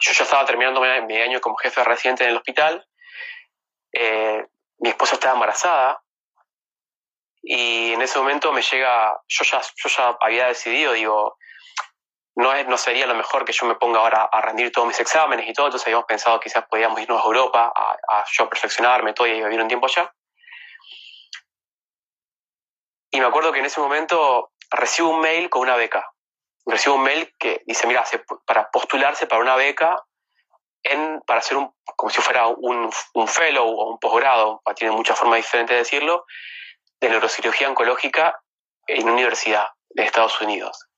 Yo 0.00 0.12
ya 0.12 0.24
estaba 0.24 0.44
terminando 0.44 0.80
mi 0.80 1.18
año 1.18 1.40
como 1.40 1.56
jefe 1.56 1.84
reciente 1.84 2.24
en 2.24 2.30
el 2.30 2.36
hospital. 2.36 2.86
Eh, 3.92 4.46
mi 4.78 4.88
esposa 4.88 5.14
estaba 5.14 5.34
embarazada 5.34 6.02
y 7.42 7.92
en 7.92 8.02
ese 8.02 8.18
momento 8.18 8.52
me 8.52 8.62
llega, 8.62 9.20
yo 9.26 9.44
ya, 9.44 9.60
yo 9.60 9.88
ya 9.88 10.16
había 10.20 10.46
decidido, 10.48 10.92
digo, 10.92 11.36
no, 12.40 12.54
es, 12.54 12.66
no 12.66 12.78
sería 12.78 13.06
lo 13.06 13.14
mejor 13.14 13.44
que 13.44 13.52
yo 13.52 13.66
me 13.66 13.74
ponga 13.74 14.00
ahora 14.00 14.22
a 14.24 14.40
rendir 14.40 14.72
todos 14.72 14.88
mis 14.88 14.98
exámenes 14.98 15.46
y 15.48 15.52
todo, 15.52 15.66
entonces 15.66 15.86
habíamos 15.86 16.06
pensado 16.06 16.40
quizás 16.40 16.64
podíamos 16.66 16.98
irnos 17.00 17.20
a 17.20 17.26
Europa 17.26 17.72
a, 17.74 17.98
a 18.08 18.24
yo 18.32 18.48
perfeccionarme 18.48 19.12
todo 19.12 19.26
y 19.26 19.42
vivir 19.42 19.60
un 19.60 19.68
tiempo 19.68 19.86
allá. 19.86 20.12
Y 23.10 23.20
me 23.20 23.26
acuerdo 23.26 23.52
que 23.52 23.58
en 23.58 23.66
ese 23.66 23.80
momento 23.80 24.52
recibo 24.70 25.10
un 25.10 25.20
mail 25.20 25.50
con 25.50 25.62
una 25.62 25.76
beca. 25.76 26.10
Recibo 26.64 26.94
un 26.94 27.02
mail 27.02 27.34
que 27.38 27.62
dice, 27.66 27.86
mira, 27.86 28.04
para 28.46 28.70
postularse 28.70 29.26
para 29.26 29.42
una 29.42 29.56
beca, 29.56 30.02
en, 30.82 31.20
para 31.26 31.40
hacer 31.40 31.58
un, 31.58 31.74
como 31.96 32.10
si 32.10 32.22
fuera 32.22 32.46
un, 32.46 32.90
un 33.14 33.28
fellow 33.28 33.66
o 33.66 33.90
un 33.90 33.98
posgrado, 33.98 34.62
tiene 34.76 34.94
muchas 34.94 35.18
formas 35.18 35.38
diferentes 35.38 35.74
de 35.74 35.78
decirlo, 35.78 36.24
de 37.00 37.10
neurocirugía 37.10 37.68
oncológica 37.68 38.40
en 38.86 39.02
una 39.04 39.12
universidad 39.12 39.68
de 39.90 40.04
Estados 40.04 40.40
Unidos 40.40 40.89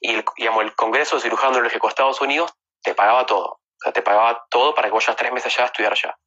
y 0.00 0.14
el, 0.14 0.24
digamos, 0.36 0.64
el 0.64 0.74
Congreso 0.74 1.16
de 1.16 1.22
Cirujano 1.22 1.52
Neurológico 1.52 1.86
de 1.86 1.90
Estados 1.90 2.20
Unidos 2.20 2.52
te 2.82 2.94
pagaba 2.94 3.26
todo. 3.26 3.46
O 3.46 3.82
sea, 3.82 3.92
te 3.92 4.02
pagaba 4.02 4.46
todo 4.50 4.74
para 4.74 4.88
que 4.88 4.94
vayas 4.94 5.16
tres 5.16 5.32
meses 5.32 5.54
allá 5.54 5.64
a 5.64 5.66
estudiar 5.66 5.92
allá. 5.92 6.18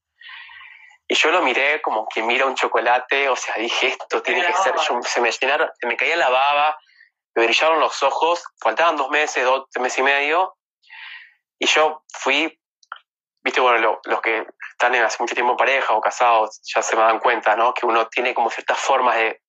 Y 1.07 1.15
yo 1.15 1.31
lo 1.31 1.41
miré 1.41 1.81
como 1.81 2.07
que 2.07 2.23
mira 2.23 2.45
un 2.45 2.55
chocolate, 2.55 3.29
o 3.29 3.35
sea, 3.35 3.55
dije, 3.55 3.87
esto 3.87 4.21
tiene 4.21 4.45
que 4.45 4.53
ser, 4.53 4.73
se 4.79 5.21
me 5.21 5.31
llenaron, 5.31 5.69
se 5.79 5.87
me 5.87 5.97
caía 5.97 6.15
la 6.15 6.29
baba, 6.29 6.77
me 7.35 7.45
brillaron 7.45 7.79
los 7.79 8.01
ojos, 8.03 8.43
faltaban 8.61 8.95
dos 8.95 9.09
meses, 9.09 9.43
dos 9.43 9.65
meses 9.79 9.99
y 9.99 10.03
medio, 10.03 10.55
y 11.59 11.65
yo 11.65 12.03
fui, 12.19 12.59
viste, 13.43 13.59
bueno, 13.59 13.79
lo, 13.79 14.01
los 14.05 14.21
que 14.21 14.47
están 14.71 14.95
hace 14.95 15.17
mucho 15.21 15.35
tiempo 15.35 15.51
en 15.51 15.57
pareja 15.57 15.93
o 15.93 16.01
casados 16.01 16.61
ya 16.63 16.81
se 16.81 16.95
me 16.95 17.01
dan 17.01 17.19
cuenta, 17.19 17.55
¿no? 17.55 17.73
Que 17.73 17.85
uno 17.85 18.07
tiene 18.07 18.33
como 18.33 18.49
ciertas 18.49 18.79
formas 18.79 19.15
de 19.17 19.41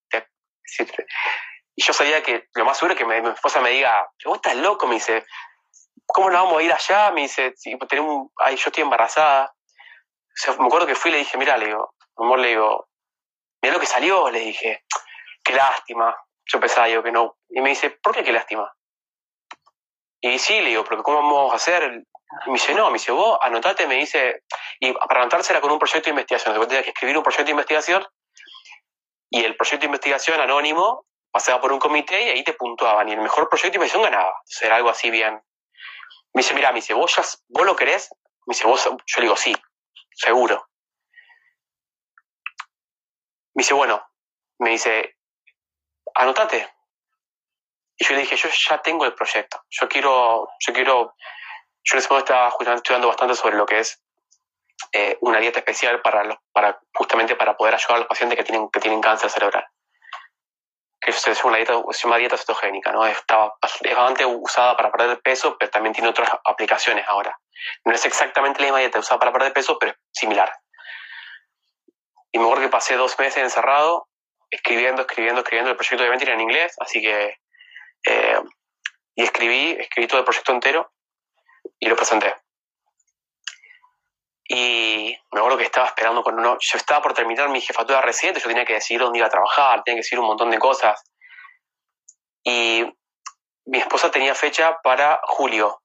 y 1.75 1.83
yo 1.83 1.93
sabía 1.93 2.23
que 2.23 2.47
lo 2.53 2.65
más 2.65 2.77
seguro 2.77 2.93
es 2.93 2.99
que 2.99 3.05
mi 3.05 3.29
esposa 3.29 3.59
me 3.59 3.71
diga, 3.71 4.09
vos 4.23 4.37
estás 4.37 4.55
loco, 4.55 4.87
me 4.87 4.95
dice, 4.95 5.25
¿cómo 6.05 6.29
no 6.29 6.43
vamos 6.43 6.59
a 6.59 6.63
ir 6.63 6.71
allá? 6.71 7.11
Me 7.11 7.23
dice, 7.23 7.53
tenemos, 7.89 8.29
ay, 8.37 8.55
yo 8.55 8.69
estoy 8.69 8.83
embarazada. 8.83 9.53
Me 10.57 10.65
acuerdo 10.65 10.87
que 10.87 10.95
fui 10.95 11.11
y 11.11 11.13
le 11.13 11.17
dije, 11.19 11.37
mira, 11.37 11.57
le 11.57 11.67
digo, 11.67 11.93
amor, 12.17 12.39
le 12.39 12.49
digo, 12.49 12.87
mira 13.61 13.73
lo 13.73 13.79
que 13.79 13.85
salió, 13.85 14.29
le 14.29 14.39
dije, 14.39 14.85
qué 15.43 15.53
lástima. 15.53 16.15
Yo 16.45 16.59
pensaba, 16.59 16.87
yo 16.87 17.03
que 17.03 17.11
no. 17.11 17.37
Y 17.49 17.59
me 17.61 17.69
dice, 17.69 17.89
¿por 17.89 18.13
qué 18.13 18.23
qué 18.23 18.31
lástima? 18.31 18.73
Y 20.21 20.39
sí, 20.39 20.61
le 20.61 20.69
digo, 20.69 20.85
porque 20.85 21.03
¿cómo 21.03 21.17
vamos 21.17 21.53
a 21.53 21.57
hacer? 21.57 21.83
Y 22.45 22.49
me 22.49 22.53
dice, 22.53 22.73
no, 22.73 22.87
me 22.87 22.93
dice, 22.93 23.11
vos 23.11 23.37
anotate, 23.41 23.85
me 23.85 23.95
dice, 23.95 24.43
y 24.79 24.93
para 24.93 25.21
anotarse 25.21 25.51
era 25.51 25.61
con 25.61 25.71
un 25.71 25.79
proyecto 25.79 26.05
de 26.05 26.11
investigación, 26.11 26.53
Después 26.53 26.69
tenía 26.69 26.83
que 26.83 26.91
escribir 26.91 27.17
un 27.17 27.23
proyecto 27.23 27.45
de 27.45 27.51
investigación, 27.51 28.05
y 29.29 29.43
el 29.43 29.57
proyecto 29.57 29.81
de 29.81 29.87
investigación 29.87 30.39
anónimo 30.39 31.05
pasaba 31.35 31.59
por 31.59 31.73
un 31.73 31.79
comité 31.79 32.23
y 32.23 32.29
ahí 32.29 32.43
te 32.45 32.53
puntuaban 32.53 33.09
y 33.09 33.11
el 33.11 33.19
mejor 33.19 33.49
proyecto 33.49 33.71
de 33.71 33.75
investigación 33.75 34.09
ganaba. 34.09 34.37
Entonces 34.37 34.61
era 34.61 34.77
algo 34.77 34.89
así 34.89 35.09
bien. 35.09 35.33
Me 36.33 36.41
dice, 36.41 36.53
mira, 36.53 36.71
me 36.71 36.77
dice, 36.77 36.93
¿vos, 36.93 37.13
ya, 37.13 37.23
¿vos 37.49 37.65
lo 37.65 37.75
querés? 37.75 38.09
Me 38.45 38.53
dice, 38.53 38.65
¿vos? 38.65 38.85
Yo 38.85 39.17
le 39.17 39.23
digo, 39.23 39.35
sí, 39.35 39.53
seguro. 40.13 40.65
Me 43.53 43.63
dice, 43.63 43.73
bueno, 43.73 44.01
me 44.59 44.69
dice, 44.69 45.17
anotate. 46.13 46.73
Y 47.97 48.05
yo 48.05 48.15
le 48.15 48.21
dije, 48.21 48.37
yo 48.37 48.47
ya 48.69 48.81
tengo 48.81 49.03
el 49.03 49.13
proyecto. 49.13 49.61
Yo 49.69 49.89
quiero, 49.89 50.47
yo 50.65 50.73
quiero, 50.73 51.15
yo 51.83 51.95
en 51.95 51.97
ese 51.97 52.07
momento 52.07 52.31
estaba 52.31 52.75
estudiando 52.77 53.09
bastante 53.09 53.35
sobre 53.35 53.57
lo 53.57 53.65
que 53.65 53.79
es 53.79 54.01
eh, 54.93 55.17
una 55.19 55.39
dieta 55.39 55.59
especial 55.59 56.01
para, 56.01 56.23
los, 56.23 56.37
para 56.53 56.79
justamente 56.93 57.35
para 57.35 57.57
poder 57.57 57.73
ayudar 57.73 57.95
a 57.97 57.99
los 57.99 58.07
pacientes 58.07 58.37
que 58.37 58.45
tienen, 58.45 58.69
que 58.69 58.79
tienen 58.79 59.01
cáncer 59.01 59.29
cerebral 59.29 59.67
que 61.05 61.11
se 61.11 61.33
llama, 61.35 61.57
dieta, 61.57 61.73
se 61.91 62.03
llama 62.03 62.17
dieta 62.17 62.35
cetogénica, 62.35 62.91
¿no? 62.91 63.05
Estaba, 63.05 63.53
es 63.61 63.95
bastante 63.95 64.25
usada 64.25 64.75
para 64.75 64.91
perder 64.91 65.21
peso, 65.21 65.55
pero 65.57 65.69
también 65.69 65.93
tiene 65.93 66.09
otras 66.09 66.29
aplicaciones 66.43 67.05
ahora. 67.07 67.37
No 67.85 67.93
es 67.93 68.03
exactamente 68.05 68.59
la 68.59 68.65
misma 68.65 68.79
dieta 68.79 68.99
usada 68.99 69.19
para 69.19 69.31
perder 69.31 69.53
peso, 69.53 69.77
pero 69.79 69.91
es 69.91 69.97
similar. 70.11 70.51
Y 72.31 72.39
me 72.39 72.45
acuerdo 72.45 72.63
que 72.63 72.69
pasé 72.69 72.95
dos 72.95 73.17
meses 73.19 73.43
encerrado, 73.43 74.09
escribiendo, 74.49 75.03
escribiendo, 75.03 75.41
escribiendo. 75.41 75.71
El 75.71 75.77
proyecto 75.77 76.01
obviamente 76.01 76.25
era 76.25 76.33
en 76.33 76.41
inglés, 76.41 76.75
así 76.79 77.01
que... 77.01 77.37
Eh, 78.07 78.41
y 79.15 79.23
escribí, 79.23 79.77
escribí 79.79 80.07
todo 80.07 80.19
el 80.19 80.25
proyecto 80.25 80.51
entero 80.51 80.91
y 81.79 81.87
lo 81.87 81.95
presenté. 81.95 82.33
Y 84.47 85.17
me 85.31 85.39
acuerdo 85.39 85.57
que 85.57 85.63
estaba 85.63 85.87
esperando 85.87 86.21
con 86.21 86.37
uno. 86.37 86.57
Yo 86.59 86.77
estaba 86.77 87.01
por 87.01 87.13
terminar 87.13 87.49
mi 87.49 87.61
jefatura 87.61 88.01
reciente, 88.01 88.39
yo 88.39 88.47
tenía 88.47 88.65
que 88.65 88.73
decidir 88.73 89.01
dónde 89.01 89.19
iba 89.19 89.27
a 89.27 89.31
trabajar, 89.31 89.83
tenía 89.83 89.97
que 89.97 90.03
decidir 90.03 90.19
un 90.19 90.27
montón 90.27 90.51
de 90.51 90.59
cosas. 90.59 91.03
Y 92.43 92.85
mi 93.65 93.79
esposa 93.79 94.11
tenía 94.11 94.35
fecha 94.35 94.79
para 94.83 95.19
julio. 95.23 95.81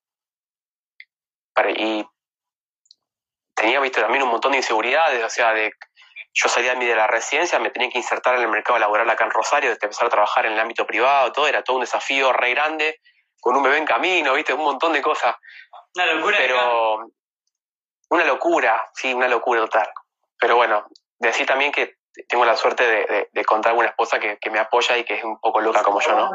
y 1.76 2.06
tenía 3.54 3.80
visto 3.80 4.00
también 4.00 4.22
un 4.22 4.30
montón 4.30 4.52
de 4.52 4.58
inseguridades, 4.58 5.22
o 5.22 5.28
sea, 5.28 5.52
de 5.52 5.70
yo 6.32 6.48
salía 6.48 6.74
de 6.74 6.96
la 6.96 7.06
residencia, 7.06 7.58
me 7.58 7.70
tenía 7.70 7.90
que 7.90 7.98
insertar 7.98 8.36
en 8.36 8.42
el 8.42 8.48
mercado 8.48 8.78
laboral 8.78 9.10
acá 9.10 9.24
en 9.24 9.30
Rosario, 9.30 9.70
desde 9.70 9.84
empezar 9.84 10.06
a 10.06 10.10
trabajar 10.10 10.46
en 10.46 10.52
el 10.52 10.60
ámbito 10.60 10.86
privado, 10.86 11.32
todo, 11.32 11.48
era 11.48 11.62
todo 11.62 11.76
un 11.76 11.82
desafío 11.82 12.32
re 12.32 12.50
grande, 12.50 13.00
con 13.40 13.56
un 13.56 13.62
bebé 13.62 13.78
en 13.78 13.86
camino, 13.86 14.34
viste, 14.34 14.52
un 14.52 14.62
montón 14.62 14.92
de 14.92 15.02
cosas. 15.02 15.36
Una 15.94 16.06
locura. 16.06 16.38
Pero, 16.38 17.10
una 18.10 18.24
locura, 18.24 18.90
sí, 18.94 19.14
una 19.14 19.28
locura 19.28 19.60
total. 19.62 19.88
Pero 20.38 20.56
bueno, 20.56 20.86
decir 21.18 21.46
también 21.46 21.72
que 21.72 21.96
tengo 22.28 22.44
la 22.44 22.56
suerte 22.56 22.84
de, 22.84 23.28
de, 23.32 23.44
contar 23.44 23.72
con 23.72 23.80
una 23.80 23.88
esposa 23.88 24.18
que, 24.18 24.38
me 24.50 24.58
apoya 24.58 24.98
y 24.98 25.04
que 25.04 25.14
es 25.14 25.24
un 25.24 25.38
poco 25.40 25.60
loca 25.60 25.82
como 25.82 26.00
yo, 26.00 26.12
¿no? 26.12 26.30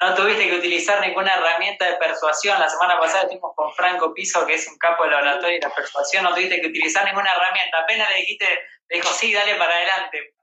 No 0.00 0.14
tuviste 0.14 0.48
que 0.48 0.56
utilizar 0.56 1.00
ninguna 1.00 1.34
herramienta 1.34 1.86
de 1.86 1.96
persuasión. 1.96 2.58
La 2.58 2.68
semana 2.68 2.98
pasada 2.98 3.22
estuvimos 3.22 3.52
con 3.54 3.72
Franco 3.74 4.12
Piso, 4.12 4.44
que 4.44 4.54
es 4.54 4.68
un 4.68 4.76
capo 4.76 5.04
de 5.04 5.10
laboratorio 5.10 5.60
de 5.60 5.68
la 5.68 5.74
persuasión. 5.74 6.24
No 6.24 6.34
tuviste 6.34 6.60
que 6.60 6.66
utilizar 6.66 7.04
ninguna 7.04 7.30
herramienta. 7.32 7.78
Apenas 7.78 8.10
le 8.10 8.16
dijiste, 8.16 8.46
le 8.88 8.96
dijo, 8.96 9.08
sí, 9.08 9.32
dale 9.32 9.54
para 9.54 9.74
adelante. 9.74 10.34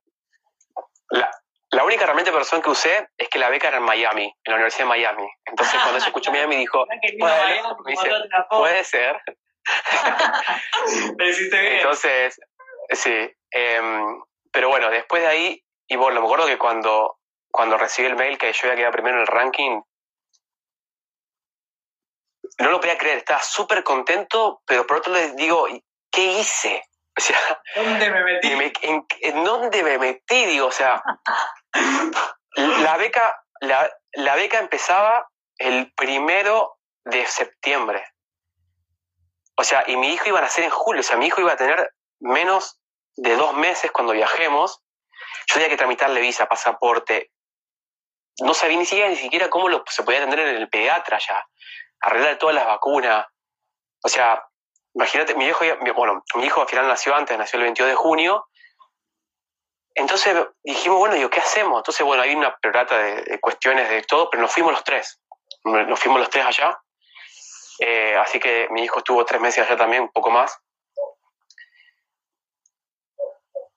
La, 1.09 1.29
la 1.71 1.85
única 1.85 2.03
herramienta 2.03 2.31
de 2.31 2.37
persuasión 2.37 2.61
que 2.61 2.69
usé 2.69 3.09
es 3.17 3.29
que 3.29 3.39
la 3.39 3.49
beca 3.49 3.69
era 3.69 3.77
en 3.77 3.83
Miami, 3.83 4.23
en 4.23 4.51
la 4.51 4.55
Universidad 4.55 4.83
de 4.83 4.89
Miami. 4.89 5.29
Entonces, 5.45 5.75
cuando 5.75 5.97
ella 5.97 6.07
escuchó 6.07 6.31
Miami, 6.31 6.57
dijo, 6.57 6.85
puede 8.49 8.83
ser. 8.83 9.21
Entonces, 11.79 12.39
sí. 12.89 13.31
Em, 13.51 14.21
pero 14.51 14.69
bueno, 14.69 14.89
después 14.89 15.21
de 15.21 15.27
ahí, 15.27 15.63
y 15.87 15.95
bueno, 15.95 16.21
me 16.21 16.25
acuerdo 16.25 16.47
que 16.47 16.57
cuando, 16.57 17.19
cuando 17.51 17.77
recibí 17.77 18.07
el 18.07 18.15
mail 18.15 18.37
que 18.37 18.53
yo 18.53 18.59
había 18.63 18.75
quedado 18.75 18.93
primero 18.93 19.17
en 19.17 19.21
el 19.21 19.27
ranking, 19.27 19.81
no 22.59 22.69
lo 22.69 22.79
podía 22.79 22.97
creer, 22.97 23.19
estaba 23.19 23.41
súper 23.41 23.83
contento, 23.83 24.61
pero 24.65 24.85
por 24.85 24.97
otro 24.97 25.13
lado 25.13 25.33
digo, 25.35 25.67
¿qué 26.11 26.39
hice? 26.39 26.83
O 27.17 27.21
sea, 27.21 27.37
¿Dónde 27.75 28.09
me 28.09 28.23
metí? 28.23 28.73
en, 28.81 29.43
dónde 29.43 29.83
me 29.83 29.97
metí? 29.97 30.45
Digo, 30.45 30.67
o 30.67 30.71
sea, 30.71 31.01
la 32.55 32.97
beca, 32.97 33.43
la, 33.59 33.91
la 34.13 34.35
beca 34.35 34.59
empezaba 34.59 35.27
el 35.57 35.91
primero 35.93 36.77
de 37.03 37.25
septiembre. 37.25 38.03
O 39.61 39.63
sea, 39.63 39.83
y 39.85 39.95
mi 39.95 40.11
hijo 40.11 40.27
iba 40.27 40.39
a 40.39 40.41
nacer 40.41 40.63
en 40.63 40.71
julio, 40.71 41.01
o 41.01 41.03
sea, 41.03 41.17
mi 41.17 41.27
hijo 41.27 41.39
iba 41.39 41.53
a 41.53 41.55
tener 41.55 41.93
menos 42.19 42.81
de 43.15 43.35
dos 43.35 43.53
meses 43.53 43.91
cuando 43.91 44.11
viajemos. 44.11 44.81
Yo 45.45 45.53
tenía 45.53 45.69
que 45.69 45.77
tramitarle 45.77 46.19
visa, 46.19 46.47
pasaporte. 46.47 47.29
No 48.39 48.55
sabía 48.55 48.77
ni 48.77 48.87
siquiera, 48.87 49.07
ni 49.07 49.17
siquiera 49.17 49.51
cómo 49.51 49.67
se 49.87 50.01
podía 50.01 50.17
atender 50.17 50.39
en 50.39 50.55
el 50.55 50.67
pediatra 50.67 51.19
ya. 51.19 51.45
Arreglar 51.99 52.39
todas 52.39 52.55
las 52.55 52.65
vacunas. 52.65 53.27
O 54.03 54.09
sea, 54.09 54.43
imagínate, 54.95 55.35
mi 55.35 55.45
hijo, 55.45 55.63
bueno, 55.95 56.23
mi 56.33 56.45
hijo 56.45 56.61
al 56.61 56.67
final 56.67 56.87
nació 56.87 57.13
antes, 57.13 57.37
nació 57.37 57.57
el 57.57 57.65
22 57.65 57.89
de 57.91 57.95
junio. 57.95 58.47
Entonces 59.93 60.35
dijimos, 60.63 60.97
bueno, 60.97 61.17
¿y 61.17 61.29
qué 61.29 61.39
hacemos? 61.39 61.81
Entonces, 61.81 62.03
bueno, 62.03 62.23
hay 62.23 62.33
una 62.33 62.57
perorata 62.57 62.97
de, 62.97 63.21
de 63.21 63.39
cuestiones 63.39 63.89
de 63.89 64.01
todo, 64.01 64.27
pero 64.31 64.41
nos 64.41 64.51
fuimos 64.51 64.71
los 64.71 64.83
tres. 64.83 65.21
Nos 65.65 65.99
fuimos 65.99 66.19
los 66.19 66.31
tres 66.31 66.47
allá. 66.47 66.80
Eh, 67.79 68.15
así 68.17 68.39
que 68.39 68.67
mi 68.71 68.83
hijo 68.83 68.99
estuvo 68.99 69.25
tres 69.25 69.41
meses 69.41 69.65
allá 69.65 69.77
también, 69.77 70.03
un 70.03 70.11
poco 70.11 70.29
más. 70.29 70.57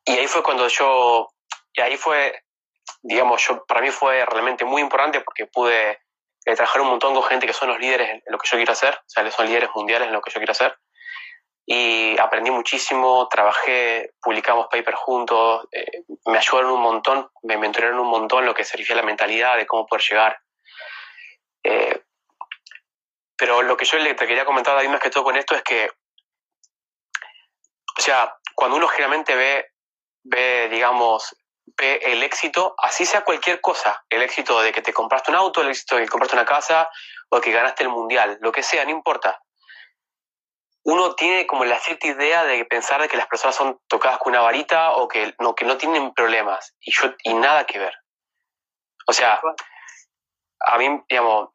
Y 0.05 0.13
ahí 0.13 0.27
fue 0.27 0.43
cuando 0.43 0.69
yo, 0.69 1.29
y 1.73 1.81
ahí 1.81 1.97
fue, 1.97 2.45
digamos, 3.03 3.47
yo, 3.47 3.65
para 3.65 3.81
mí 3.81 3.91
fue 3.91 4.25
realmente 4.27 4.65
muy 4.65 4.83
importante 4.83 5.21
porque 5.21 5.47
pude 5.47 5.93
eh, 6.45 6.55
trabajar 6.55 6.83
un 6.83 6.89
montón 6.89 7.15
con 7.15 7.23
gente 7.23 7.47
que 7.47 7.55
son 7.55 7.69
los 7.69 7.79
líderes 7.79 8.11
en 8.11 8.23
lo 8.27 8.39
que 8.39 8.49
yo 8.49 8.59
quiero 8.59 8.73
hacer, 8.73 8.95
o 8.95 9.05
sea, 9.07 9.31
son 9.31 9.47
líderes 9.47 9.71
mundiales 9.75 10.09
en 10.09 10.13
lo 10.13 10.21
que 10.21 10.31
yo 10.31 10.41
quiero 10.41 10.53
hacer. 10.53 10.77
Y 11.67 12.19
aprendí 12.19 12.51
muchísimo, 12.51 13.27
trabajé, 13.29 14.13
publicamos 14.21 14.67
papers 14.67 14.99
juntos, 14.99 15.67
eh, 15.73 16.03
me 16.27 16.37
ayudaron 16.37 16.73
un 16.73 16.83
montón, 16.83 17.31
me 17.43 17.57
mentorearon 17.57 18.01
un 18.01 18.09
montón 18.09 18.45
lo 18.45 18.53
que 18.53 18.65
se 18.65 18.77
refiere 18.77 19.01
a 19.01 19.03
la 19.03 19.07
mentalidad 19.07 19.57
de 19.57 19.67
cómo 19.67 19.87
poder 19.87 20.05
llegar. 20.07 20.39
Pero 23.37 23.62
lo 23.62 23.76
que 23.76 23.85
yo 23.85 23.99
le 23.99 24.14
te 24.14 24.26
quería 24.26 24.45
comentar, 24.45 24.76
David, 24.76 24.91
más 24.91 25.01
que 25.01 25.11
todo 25.11 25.24
con 25.24 25.37
esto 25.37 25.55
es 25.55 25.62
que, 25.62 25.91
o 27.99 28.01
sea, 28.01 28.37
cuando 28.55 28.76
uno 28.76 28.89
generalmente 28.89 29.35
ve, 29.35 29.72
ve, 30.24 30.68
digamos, 30.70 31.37
ve 31.76 32.01
el 32.03 32.22
éxito, 32.22 32.74
así 32.78 33.05
sea 33.05 33.24
cualquier 33.24 33.61
cosa, 33.61 34.05
el 34.09 34.22
éxito 34.22 34.61
de 34.61 34.72
que 34.72 34.82
te 34.82 34.93
compraste 34.93 35.30
un 35.30 35.37
auto, 35.37 35.62
el 35.62 35.70
éxito 35.70 35.97
de 35.97 36.03
que 36.03 36.09
compraste 36.09 36.37
una 36.37 36.45
casa 36.45 36.89
o 37.30 37.41
que 37.41 37.53
ganaste 37.53 37.82
el 37.82 37.89
mundial, 37.89 38.39
lo 38.41 38.53
que 38.53 38.62
sea, 38.62 38.85
no 38.85 38.91
importa. 38.91 39.41
Uno 40.85 41.14
tiene 41.14 41.47
como 41.47 41.64
la 41.64 41.78
cierta 41.78 42.07
idea 42.07 42.45
de 42.45 42.64
pensar 42.66 43.01
de 43.01 43.09
que 43.09 43.16
las 43.16 43.26
personas 43.26 43.57
son 43.57 43.80
tocadas 43.89 44.18
con 44.18 44.32
una 44.32 44.43
varita 44.43 44.93
o 44.93 45.09
que 45.09 45.35
no, 45.41 45.55
que 45.55 45.64
no 45.64 45.78
tienen 45.78 46.12
problemas 46.12 46.74
y, 46.80 46.93
yo, 46.93 47.14
y 47.24 47.32
nada 47.35 47.64
que 47.64 47.78
ver. 47.78 47.95
O 49.07 49.12
sea, 49.12 49.41
a 50.61 50.78
mí, 50.78 51.03
digamos, 51.09 51.54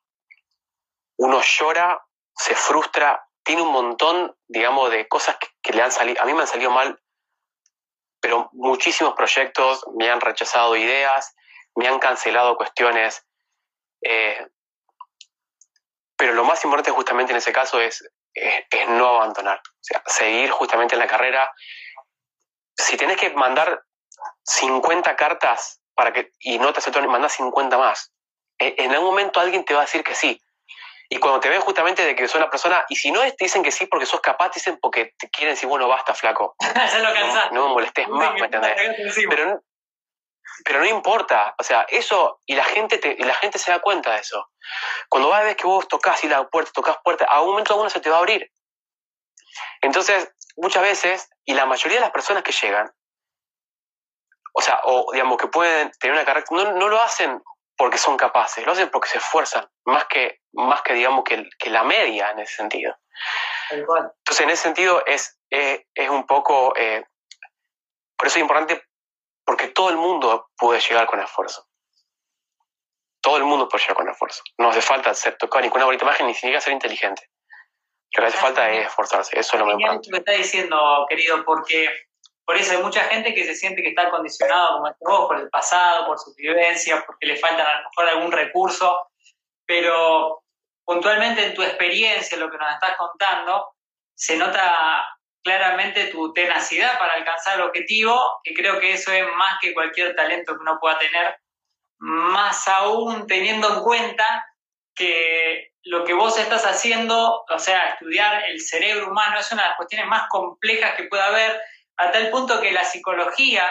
uno 1.20 1.42
llora, 1.42 2.02
se 2.34 2.56
frustra, 2.56 3.28
tiene 3.44 3.62
un 3.62 3.72
montón, 3.72 4.36
digamos, 4.48 4.90
de 4.90 5.08
cosas 5.08 5.36
que, 5.62 5.74
le 5.74 5.82
han 5.82 5.92
salido, 5.92 6.22
a 6.22 6.26
mí 6.26 6.34
me 6.34 6.42
han 6.42 6.48
salido 6.48 6.72
mal, 6.72 6.98
pero 8.22 8.50
muchísimos 8.54 9.14
proyectos 9.16 9.86
me 9.98 10.10
han 10.10 10.22
rechazado 10.22 10.78
ideas, 10.78 11.36
me 11.76 11.88
han 11.88 12.00
cancelado 12.00 12.56
cuestiones, 12.56 13.26
eh, 14.02 14.48
pero 16.16 16.34
lo 16.34 16.46
más 16.46 16.64
importante 16.64 16.92
justamente 16.92 17.34
en 17.34 17.38
ese 17.38 17.52
caso 17.52 17.82
es, 17.82 18.02
no 18.88 19.08
abandonar, 19.08 19.60
o 19.60 19.82
sea, 19.82 20.02
seguir 20.06 20.52
justamente 20.52 20.96
en 20.96 21.00
la 21.00 21.08
carrera. 21.08 21.52
Si 22.78 22.96
tenés 22.96 23.18
que 23.18 23.30
mandar 23.32 23.84
50 24.44 25.16
cartas 25.18 25.82
para 25.96 26.14
que, 26.14 26.32
y 26.40 26.60
no 26.60 26.72
te 26.72 26.80
aceptan, 26.80 27.08
manda 27.08 27.28
50 27.28 27.78
más. 27.78 28.14
E, 28.58 28.76
en 28.78 28.92
algún 28.92 29.10
momento 29.10 29.42
alguien 29.42 29.66
te 29.66 29.74
va 29.74 29.82
a 29.82 29.86
decir 29.86 30.04
que 30.04 30.16
sí, 30.16 30.42
y 31.12 31.18
cuando 31.18 31.40
te 31.40 31.50
ven 31.50 31.60
justamente 31.62 32.06
de 32.06 32.16
que 32.16 32.28
sos 32.28 32.36
una 32.36 32.52
persona, 32.52 32.86
y 32.88 32.96
si 32.96 33.12
no 33.12 33.22
te 33.22 33.36
dicen 33.40 33.64
que 33.64 33.72
sí 33.72 33.88
porque 33.88 34.06
sos 34.06 34.22
capaz, 34.22 34.52
te 34.52 34.60
dicen 34.60 34.78
porque 34.80 35.16
te 35.18 35.28
quieren 35.32 35.56
decir, 35.56 35.68
bueno, 35.68 35.88
basta, 35.88 36.14
flaco. 36.14 36.56
ya 36.60 37.00
lo 37.00 37.14
cansaste. 37.14 37.56
No, 37.56 37.68
me 37.68 37.74
molestes 37.74 38.08
más, 38.08 38.34
¿me 38.36 38.46
entendés? 38.46 38.76
Pero, 39.28 39.60
pero 40.64 40.80
no 40.80 40.86
importa, 40.86 41.56
o 41.58 41.64
sea, 41.64 41.88
eso, 41.90 42.40
y 42.46 42.54
la 42.54 42.64
gente 42.64 43.00
te, 43.00 43.16
y 43.18 43.24
la 43.24 43.34
gente 43.34 43.58
se 43.58 43.72
da 43.72 43.80
cuenta 43.80 44.14
de 44.14 44.20
eso. 44.20 44.52
Cuando 45.10 45.30
vas 45.30 45.42
a 45.42 45.46
ver 45.46 45.56
que 45.56 45.66
vos 45.66 45.88
tocas 45.88 46.24
y 46.24 46.28
la 46.28 46.48
puerta, 46.48 46.72
tocas 46.74 46.98
puerta, 47.04 47.26
a 47.26 47.42
un 47.42 47.50
momento 47.50 47.74
alguno 47.74 47.90
se 47.90 48.02
te 48.02 48.10
va 48.12 48.18
a 48.18 48.20
abrir. 48.20 48.52
Entonces, 49.82 50.32
muchas 50.58 50.84
veces, 50.84 51.30
y 51.44 51.56
la 51.56 51.66
mayoría 51.66 51.98
de 51.98 52.02
las 52.02 52.12
personas 52.12 52.44
que 52.44 52.52
llegan, 52.52 52.92
o 54.54 54.62
sea, 54.62 54.80
o 54.84 55.12
digamos 55.12 55.38
que 55.38 55.48
pueden 55.48 55.90
tener 56.00 56.16
una 56.16 56.26
carrera, 56.26 56.46
no, 56.52 56.74
no 56.74 56.88
lo 56.88 57.02
hacen 57.02 57.42
porque 57.80 57.98
son 57.98 58.18
capaces, 58.18 58.66
lo 58.66 58.74
hacen 58.74 58.90
porque 58.90 59.08
se 59.08 59.20
esfuerzan, 59.20 59.66
más 59.86 60.04
que, 60.08 60.42
más 60.52 60.82
que 60.82 60.94
digamos 60.94 61.24
que, 61.24 61.50
que 61.58 61.70
la 61.70 61.82
media 61.84 62.30
en 62.32 62.40
ese 62.40 62.58
sentido. 62.58 62.94
Entonces, 63.72 64.42
en 64.42 64.50
ese 64.50 64.64
sentido 64.64 65.02
es, 65.06 65.40
es, 65.50 66.10
un 66.10 66.28
poco, 66.28 66.76
eh, 66.76 67.06
por 68.18 68.28
eso 68.28 68.38
es 68.38 68.42
importante, 68.42 68.84
porque 69.46 69.70
todo 69.70 69.92
el 69.92 69.96
mundo 69.96 70.50
puede 70.58 70.82
llegar 70.82 71.08
con 71.08 71.22
esfuerzo. 71.22 71.70
Todo 73.22 73.38
el 73.38 73.46
mundo 73.46 73.70
puede 73.70 73.84
llegar 73.84 73.96
con 73.96 74.10
esfuerzo. 74.10 74.44
No 74.58 74.72
hace 74.72 74.82
falta 74.82 75.14
ser 75.14 75.38
tocado 75.38 75.62
ni 75.62 75.70
con 75.70 75.78
una 75.78 75.86
bonita 75.86 76.04
imagen, 76.04 76.28
ni 76.28 76.34
siquiera 76.34 76.60
ser 76.60 76.74
inteligente. 76.74 77.30
Lo 78.12 78.24
que 78.24 78.28
hace 78.28 78.38
falta 78.38 78.70
es 78.70 78.88
esforzarse, 78.88 79.40
eso 79.40 79.56
es 79.56 79.60
lo 79.60 79.66
más 79.66 79.76
importante. 79.76 80.10
Lo 80.10 80.18
que 80.18 80.20
está 80.20 80.32
diciendo, 80.34 81.06
querido, 81.08 81.46
porque 81.46 82.09
por 82.50 82.58
eso 82.58 82.72
hay 82.72 82.82
mucha 82.82 83.04
gente 83.04 83.36
que 83.36 83.44
se 83.44 83.54
siente 83.54 83.84
que 83.84 83.90
está 83.90 84.10
condicionado, 84.10 84.80
como 84.80 84.96
vos, 85.02 85.28
por 85.28 85.40
el 85.40 85.52
pasado, 85.52 86.08
por 86.08 86.18
sus 86.18 86.36
vivencias, 86.36 87.04
porque 87.06 87.28
le 87.28 87.36
faltan 87.36 87.64
a 87.64 87.76
lo 87.76 87.90
mejor 87.90 88.10
algún 88.10 88.32
recurso, 88.32 89.08
pero 89.68 90.42
puntualmente 90.84 91.46
en 91.46 91.54
tu 91.54 91.62
experiencia, 91.62 92.40
lo 92.40 92.50
que 92.50 92.58
nos 92.58 92.74
estás 92.74 92.98
contando, 92.98 93.76
se 94.16 94.36
nota 94.36 95.08
claramente 95.44 96.06
tu 96.06 96.34
tenacidad 96.34 96.98
para 96.98 97.14
alcanzar 97.14 97.60
el 97.60 97.66
objetivo, 97.66 98.40
que 98.44 98.56
creo 98.56 98.80
que 98.80 98.94
eso 98.94 99.12
es 99.12 99.28
más 99.36 99.60
que 99.62 99.72
cualquier 99.72 100.16
talento 100.16 100.56
que 100.56 100.62
uno 100.62 100.80
pueda 100.82 100.98
tener. 100.98 101.38
más 102.00 102.68
aún 102.68 103.28
teniendo 103.28 103.76
en 103.76 103.84
cuenta 103.84 104.44
que 104.96 105.74
lo 105.84 106.04
que 106.04 106.14
vos 106.16 106.40
estás 106.40 106.66
haciendo, 106.66 107.46
o 107.48 107.60
sea, 107.60 107.90
estudiar 107.90 108.44
el 108.46 108.60
cerebro 108.60 109.12
humano 109.12 109.38
es 109.38 109.52
una 109.52 109.62
de 109.62 109.68
las 109.68 109.78
cuestiones 109.78 110.08
más 110.08 110.28
complejas 110.30 110.96
que 110.96 111.04
puede 111.04 111.22
haber, 111.22 111.62
a 112.00 112.12
tal 112.12 112.30
punto 112.30 112.60
que 112.62 112.72
la 112.72 112.84
psicología 112.84 113.70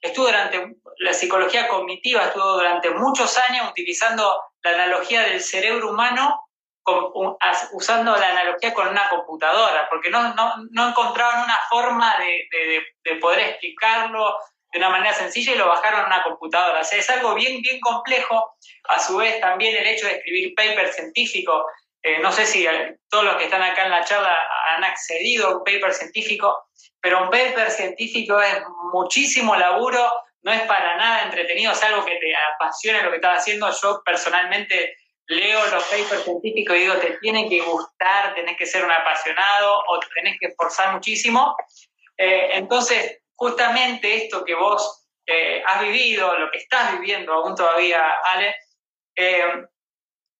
estuvo 0.00 0.26
durante, 0.26 0.76
la 0.98 1.12
psicología 1.12 1.68
cognitiva 1.68 2.24
estuvo 2.24 2.52
durante 2.52 2.90
muchos 2.90 3.36
años 3.38 3.70
utilizando 3.70 4.40
la 4.62 4.70
analogía 4.70 5.22
del 5.22 5.40
cerebro 5.40 5.90
humano 5.90 6.46
usando 7.72 8.16
la 8.16 8.30
analogía 8.30 8.74
con 8.74 8.88
una 8.88 9.08
computadora, 9.08 9.86
porque 9.88 10.10
no, 10.10 10.34
no, 10.34 10.88
encontraban 10.88 11.44
una 11.44 11.58
forma 11.68 12.16
de, 12.18 12.82
de, 13.04 13.16
poder 13.16 13.40
explicarlo 13.40 14.36
de 14.72 14.78
una 14.78 14.90
manera 14.90 15.12
sencilla 15.12 15.52
y 15.52 15.58
lo 15.58 15.68
bajaron 15.68 16.00
a 16.00 16.06
una 16.06 16.22
computadora. 16.22 16.80
O 16.80 16.84
sea, 16.84 16.98
es 16.98 17.08
algo 17.10 17.34
bien, 17.34 17.60
bien 17.62 17.78
complejo. 17.80 18.56
A 18.88 18.98
su 18.98 19.18
vez, 19.18 19.40
también 19.40 19.76
el 19.76 19.86
hecho 19.86 20.06
de 20.06 20.14
escribir 20.14 20.54
paper 20.56 20.92
científico, 20.92 21.64
eh, 22.02 22.18
no 22.20 22.32
sé 22.32 22.46
si 22.46 22.66
todos 23.08 23.24
los 23.24 23.36
que 23.36 23.44
están 23.44 23.62
acá 23.62 23.84
en 23.84 23.90
la 23.90 24.04
charla 24.04 24.36
han 24.74 24.84
accedido 24.84 25.48
a 25.48 25.56
un 25.58 25.64
paper 25.64 25.92
científico, 25.92 26.70
pero 27.00 27.22
un 27.22 27.30
paper 27.30 27.70
científico 27.70 28.40
es 28.40 28.62
muchísimo 28.92 29.54
laburo, 29.56 30.10
no 30.42 30.52
es 30.52 30.62
para 30.62 30.96
nada 30.96 31.24
entretenido, 31.24 31.72
es 31.72 31.82
algo 31.82 32.04
que 32.04 32.16
te 32.16 32.34
apasiona 32.54 33.02
lo 33.02 33.10
que 33.10 33.16
estás 33.16 33.38
haciendo. 33.38 33.70
Yo 33.82 34.02
personalmente 34.04 34.96
leo 35.26 35.64
los 35.66 35.84
papers 35.84 36.24
científicos 36.24 36.76
y 36.76 36.80
digo, 36.80 36.94
te 36.96 37.18
tiene 37.18 37.48
que 37.48 37.60
gustar, 37.60 38.34
tenés 38.34 38.56
que 38.56 38.66
ser 38.66 38.84
un 38.84 38.90
apasionado 38.90 39.82
o 39.88 40.00
te 40.00 40.06
tenés 40.14 40.36
que 40.40 40.46
esforzar 40.46 40.92
muchísimo. 40.92 41.54
Eh, 42.16 42.50
entonces, 42.54 43.20
justamente 43.36 44.24
esto 44.24 44.44
que 44.44 44.54
vos 44.54 45.06
eh, 45.26 45.62
has 45.66 45.82
vivido, 45.82 46.36
lo 46.38 46.50
que 46.50 46.58
estás 46.58 46.98
viviendo 46.98 47.32
aún 47.32 47.54
todavía, 47.54 48.02
Ale, 48.24 48.56
eh, 49.14 49.44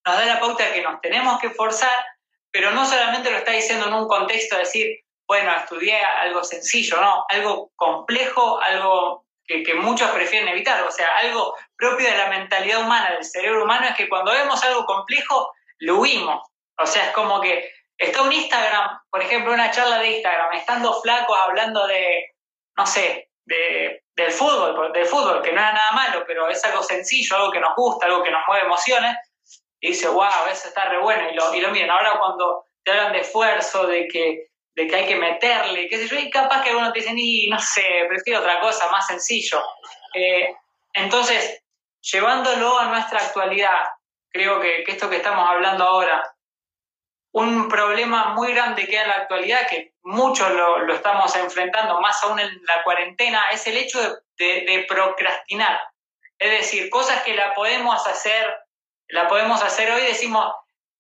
nos 0.05 0.16
da 0.16 0.26
la 0.26 0.40
pauta 0.40 0.64
de 0.64 0.72
que 0.72 0.82
nos 0.82 1.01
tenemos 1.01 1.40
que 1.40 1.48
esforzar, 1.48 2.05
pero 2.51 2.70
no 2.72 2.84
solamente 2.86 3.30
lo 3.30 3.38
está 3.38 3.53
diciendo 3.53 3.86
en 3.86 3.94
un 3.94 4.09
contexto 4.09 4.57
de 4.57 4.62
decir, 4.62 5.01
bueno, 5.26 5.55
estudié 5.55 5.96
algo 5.96 6.42
sencillo, 6.42 7.01
no, 7.01 7.24
algo 7.28 7.70
complejo, 7.76 8.61
algo 8.61 9.26
que, 9.46 9.74
muchos 9.74 10.11
prefieren 10.11 10.48
evitar. 10.48 10.82
O 10.82 10.90
sea, 10.90 11.09
algo 11.18 11.55
propio 11.76 12.11
de 12.11 12.16
la 12.16 12.28
mentalidad 12.28 12.80
humana, 12.80 13.12
del 13.12 13.24
cerebro 13.24 13.64
humano, 13.64 13.86
es 13.86 13.94
que 13.94 14.09
cuando 14.09 14.32
vemos 14.32 14.62
algo 14.64 14.84
complejo, 14.84 15.53
lo 15.78 16.01
huimos. 16.01 16.42
O 16.78 16.86
sea, 16.86 17.07
es 17.07 17.12
como 17.12 17.40
que 17.40 17.70
está 17.96 18.22
un 18.22 18.32
Instagram, 18.32 19.01
por 19.11 19.22
ejemplo, 19.22 19.53
una 19.53 19.70
charla 19.70 19.98
de 19.98 20.16
Instagram, 20.16 20.53
estando 20.55 21.01
flacos 21.01 21.38
hablando 21.38 21.86
de, 21.86 22.34
no 22.76 22.86
sé, 22.86 23.30
de, 23.44 24.03
del 24.16 24.32
fútbol, 24.32 24.92
del 24.92 25.07
fútbol, 25.07 25.42
que 25.42 25.53
no 25.53 25.61
era 25.61 25.72
nada 25.72 25.92
malo, 25.92 26.24
pero 26.26 26.48
es 26.48 26.64
algo 26.64 26.82
sencillo, 26.82 27.36
algo 27.36 27.53
que 27.53 27.61
nos 27.61 27.74
gusta, 27.76 28.07
algo 28.07 28.22
que 28.22 28.30
nos 28.30 28.42
mueve 28.46 28.66
emociones, 28.66 29.16
y 29.81 29.89
dice, 29.89 30.09
wow, 30.09 30.47
eso 30.51 30.68
está 30.68 30.85
re 30.87 30.99
bueno, 30.99 31.31
y 31.31 31.35
lo, 31.35 31.55
y 31.55 31.61
lo 31.61 31.70
miren. 31.70 31.91
Ahora 31.91 32.18
cuando 32.18 32.64
te 32.85 32.93
hablan 32.93 33.12
de 33.12 33.20
esfuerzo, 33.20 33.87
de 33.87 34.07
que 34.09 34.51
de 34.74 34.87
que 34.87 34.97
hay 34.97 35.07
que 35.07 35.16
meterle, 35.16 35.89
qué 35.89 35.99
sé 35.99 36.09
yo, 36.09 36.18
y 36.18 36.31
capaz 36.31 36.62
que 36.62 36.70
algunos 36.70 36.93
te 36.93 37.01
dicen, 37.01 37.18
y 37.18 37.49
no 37.49 37.59
sé, 37.59 38.07
prefiero 38.09 38.41
otra 38.41 38.61
cosa, 38.61 38.89
más 38.91 39.07
sencillo. 39.07 39.62
Eh, 40.14 40.55
entonces, 40.95 41.62
llevándolo 42.01 42.78
a 42.78 42.87
nuestra 42.87 43.20
actualidad, 43.20 43.81
creo 44.31 44.61
que, 44.61 44.85
esto 44.87 45.11
que 45.11 45.16
estamos 45.16 45.49
hablando 45.49 45.85
ahora, 45.85 46.22
un 47.33 47.68
problema 47.68 48.35
muy 48.35 48.53
grande 48.53 48.87
que 48.87 48.99
hay 48.99 49.05
en 49.05 49.09
la 49.09 49.16
actualidad, 49.16 49.68
que 49.68 49.95
muchos 50.03 50.51
lo, 50.51 50.93
estamos 50.93 51.35
enfrentando, 51.37 52.01
más 52.01 52.22
aún 52.24 52.41
en 52.41 52.51
la 52.64 52.83
cuarentena, 52.83 53.45
es 53.53 53.66
el 53.66 53.76
hecho 53.76 54.01
de, 54.37 54.85
procrastinar. 54.89 55.81
Es 56.39 56.51
decir, 56.51 56.89
cosas 56.91 57.22
que 57.22 57.35
la 57.35 57.55
podemos 57.55 58.07
hacer, 58.07 58.57
la 59.12 59.28
podemos 59.28 59.62
hacer 59.62 59.90
hoy, 59.90 60.02
decimos, 60.02 60.52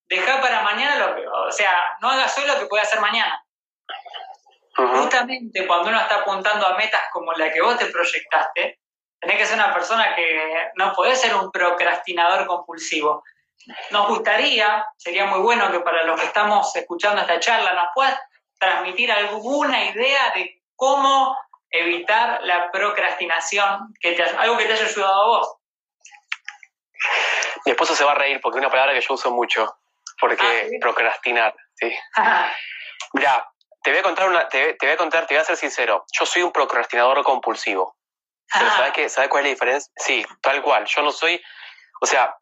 deja 0.08 0.40
para 0.40 0.62
mañana 0.62 1.06
lo 1.06 1.14
que, 1.14 1.26
o 1.26 1.52
sea, 1.52 1.70
no 2.00 2.10
hagas 2.10 2.36
hoy 2.38 2.46
lo 2.46 2.58
que 2.58 2.66
puede 2.66 2.82
hacer 2.82 3.00
mañana. 3.00 3.44
Justamente 4.74 5.66
cuando 5.66 5.90
uno 5.90 6.00
está 6.00 6.16
apuntando 6.16 6.66
a 6.66 6.76
metas 6.76 7.02
como 7.12 7.32
la 7.32 7.52
que 7.52 7.60
vos 7.60 7.76
te 7.76 7.86
proyectaste, 7.86 8.78
tenés 9.20 9.36
que 9.36 9.46
ser 9.46 9.56
una 9.56 9.72
persona 9.74 10.14
que 10.14 10.70
no 10.76 10.92
podés 10.94 11.20
ser 11.20 11.34
un 11.34 11.50
procrastinador 11.50 12.46
compulsivo. 12.46 13.22
Nos 13.90 14.08
gustaría, 14.08 14.86
sería 14.96 15.26
muy 15.26 15.40
bueno 15.40 15.70
que 15.70 15.80
para 15.80 16.04
los 16.04 16.18
que 16.18 16.26
estamos 16.26 16.74
escuchando 16.74 17.20
esta 17.20 17.38
charla 17.38 17.74
nos 17.74 17.88
puedas 17.94 18.18
transmitir 18.58 19.12
alguna 19.12 19.84
idea 19.84 20.32
de 20.34 20.62
cómo 20.74 21.36
evitar 21.70 22.40
la 22.42 22.70
procrastinación, 22.70 23.94
que 24.00 24.12
te, 24.12 24.22
algo 24.22 24.56
que 24.56 24.64
te 24.64 24.72
haya 24.72 24.86
ayudado 24.86 25.22
a 25.22 25.26
vos. 25.26 25.56
Mi 27.64 27.72
esposo 27.72 27.94
se 27.94 28.04
va 28.04 28.12
a 28.12 28.14
reír 28.14 28.40
porque 28.40 28.58
es 28.58 28.60
una 28.60 28.70
palabra 28.70 28.94
que 28.94 29.00
yo 29.00 29.14
uso 29.14 29.30
mucho, 29.30 29.78
porque 30.20 30.44
ah, 30.44 30.78
procrastinar, 30.80 31.54
sí. 31.74 31.92
Mira, 33.12 33.50
te 33.82 33.90
voy 33.90 34.00
a 34.00 34.02
contar 34.02 34.28
una, 34.28 34.48
te, 34.48 34.76
voy 34.80 34.90
a 34.90 34.96
contar, 34.96 35.26
te 35.26 35.34
voy 35.34 35.40
a 35.40 35.44
ser 35.44 35.56
sincero. 35.56 36.04
Yo 36.12 36.26
soy 36.26 36.42
un 36.42 36.52
procrastinador 36.52 37.22
compulsivo. 37.24 37.96
Pero 38.52 38.68
¿sabes, 38.70 38.92
qué, 38.92 39.08
¿sabes 39.08 39.30
cuál 39.30 39.44
es 39.44 39.50
la 39.50 39.54
diferencia? 39.54 39.92
Sí, 39.96 40.26
tal 40.40 40.60
cual. 40.60 40.84
Yo 40.84 41.02
no 41.02 41.12
soy, 41.12 41.40
o 42.00 42.06
sea, 42.06 42.36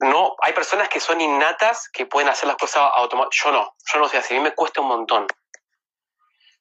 no, 0.00 0.34
hay 0.40 0.52
personas 0.52 0.88
que 0.88 0.98
son 0.98 1.20
innatas 1.20 1.88
que 1.92 2.06
pueden 2.06 2.28
hacer 2.28 2.48
las 2.48 2.56
cosas 2.56 2.90
automáticamente. 2.94 3.36
Yo 3.44 3.52
no, 3.52 3.74
yo 3.92 3.98
no 4.00 4.08
soy 4.08 4.18
así. 4.18 4.34
A 4.34 4.38
mí 4.38 4.42
me 4.42 4.54
cuesta 4.54 4.80
un 4.80 4.88
montón. 4.88 5.26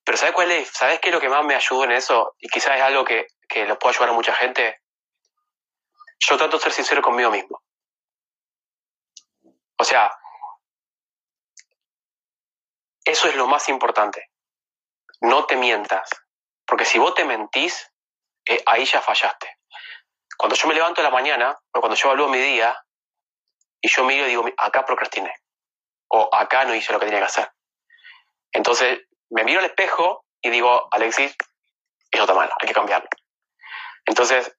Pero 0.03 0.17
¿sabes 0.17 0.33
cuál 0.33 0.51
es? 0.51 0.69
¿Sabes 0.69 0.99
qué 0.99 1.09
es 1.09 1.15
lo 1.15 1.21
que 1.21 1.29
más 1.29 1.43
me 1.43 1.55
ayudó 1.55 1.83
en 1.85 1.93
eso? 1.93 2.35
Y 2.39 2.47
quizás 2.47 2.77
es 2.77 2.81
algo 2.81 3.03
que, 3.03 3.27
que 3.47 3.65
lo 3.65 3.79
puede 3.79 3.95
ayudar 3.95 4.09
a 4.09 4.13
mucha 4.13 4.33
gente. 4.33 4.81
Yo 6.19 6.37
trato 6.37 6.57
de 6.57 6.63
ser 6.63 6.73
sincero 6.73 7.01
conmigo 7.01 7.31
mismo. 7.31 7.61
O 9.77 9.83
sea, 9.83 10.11
eso 13.05 13.27
es 13.27 13.35
lo 13.35 13.47
más 13.47 13.69
importante. 13.69 14.29
No 15.21 15.45
te 15.45 15.55
mientas. 15.55 16.09
Porque 16.65 16.85
si 16.85 16.99
vos 16.99 17.15
te 17.15 17.25
mentís, 17.25 17.91
eh, 18.45 18.61
ahí 18.65 18.85
ya 18.85 19.01
fallaste. 19.01 19.57
Cuando 20.37 20.55
yo 20.55 20.67
me 20.67 20.73
levanto 20.73 21.01
en 21.01 21.05
la 21.05 21.11
mañana, 21.11 21.57
o 21.73 21.79
cuando 21.79 21.95
yo 21.95 22.09
evalúo 22.09 22.29
mi 22.29 22.37
día, 22.37 22.77
y 23.81 23.87
yo 23.87 24.03
miro 24.03 24.25
y 24.25 24.29
digo, 24.29 24.45
acá 24.57 24.85
procrastiné. 24.85 25.33
O 26.09 26.29
acá 26.33 26.65
no 26.65 26.75
hice 26.75 26.91
lo 26.93 26.99
que 26.99 27.05
tenía 27.05 27.19
que 27.19 27.25
hacer. 27.25 27.51
Entonces, 28.51 29.01
me 29.29 29.43
miro 29.43 29.59
al 29.59 29.65
espejo 29.65 30.25
y 30.41 30.49
digo, 30.49 30.87
Alexis, 30.91 31.35
eso 32.11 32.23
está 32.23 32.33
mal, 32.33 32.51
hay 32.59 32.67
que 32.67 32.73
cambiarlo. 32.73 33.09
Entonces, 34.05 34.55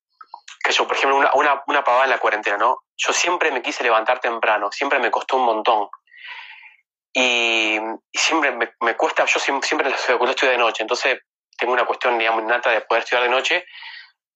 que 0.62 0.72
yo, 0.72 0.86
por 0.86 0.96
ejemplo, 0.96 1.16
una, 1.16 1.32
una, 1.34 1.62
una 1.66 1.82
pavada 1.82 2.04
en 2.04 2.11
la 2.11 2.18
cuarentena, 2.18 2.56
¿no? 2.56 2.82
Yo 2.96 3.12
siempre 3.12 3.50
me 3.50 3.62
quise 3.62 3.82
levantar 3.82 4.20
temprano, 4.20 4.70
siempre 4.70 4.98
me 4.98 5.11
costó 5.11 5.36
un 5.36 5.44
montón. 5.44 5.88
Y, 7.12 7.78
siempre 8.12 8.52
me, 8.80 8.96
cuesta, 8.96 9.24
yo 9.24 9.40
siempre, 9.40 9.66
siempre 9.66 9.90
estudio 9.90 10.52
de 10.52 10.58
noche, 10.58 10.82
entonces 10.82 11.20
tengo 11.56 11.72
una 11.72 11.84
cuestión, 11.84 12.18
digamos, 12.18 12.42
innata 12.42 12.70
de 12.70 12.82
poder 12.82 13.02
estudiar 13.02 13.24
de 13.24 13.30
noche, 13.30 13.66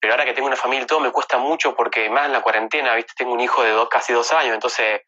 pero 0.00 0.14
ahora 0.14 0.24
que 0.24 0.32
tengo 0.32 0.48
una 0.48 0.56
familia 0.56 0.84
y 0.84 0.86
todo 0.86 1.00
me 1.00 1.12
cuesta 1.12 1.38
mucho 1.38 1.74
porque 1.74 2.10
más 2.10 2.26
en 2.26 2.32
la 2.32 2.42
cuarentena, 2.42 2.94
¿viste? 2.94 3.12
Tengo 3.16 3.32
un 3.32 3.40
hijo 3.40 3.62
de 3.62 3.70
dos, 3.70 3.88
casi 3.88 4.12
dos 4.12 4.32
años, 4.32 4.54
entonces 4.54 5.02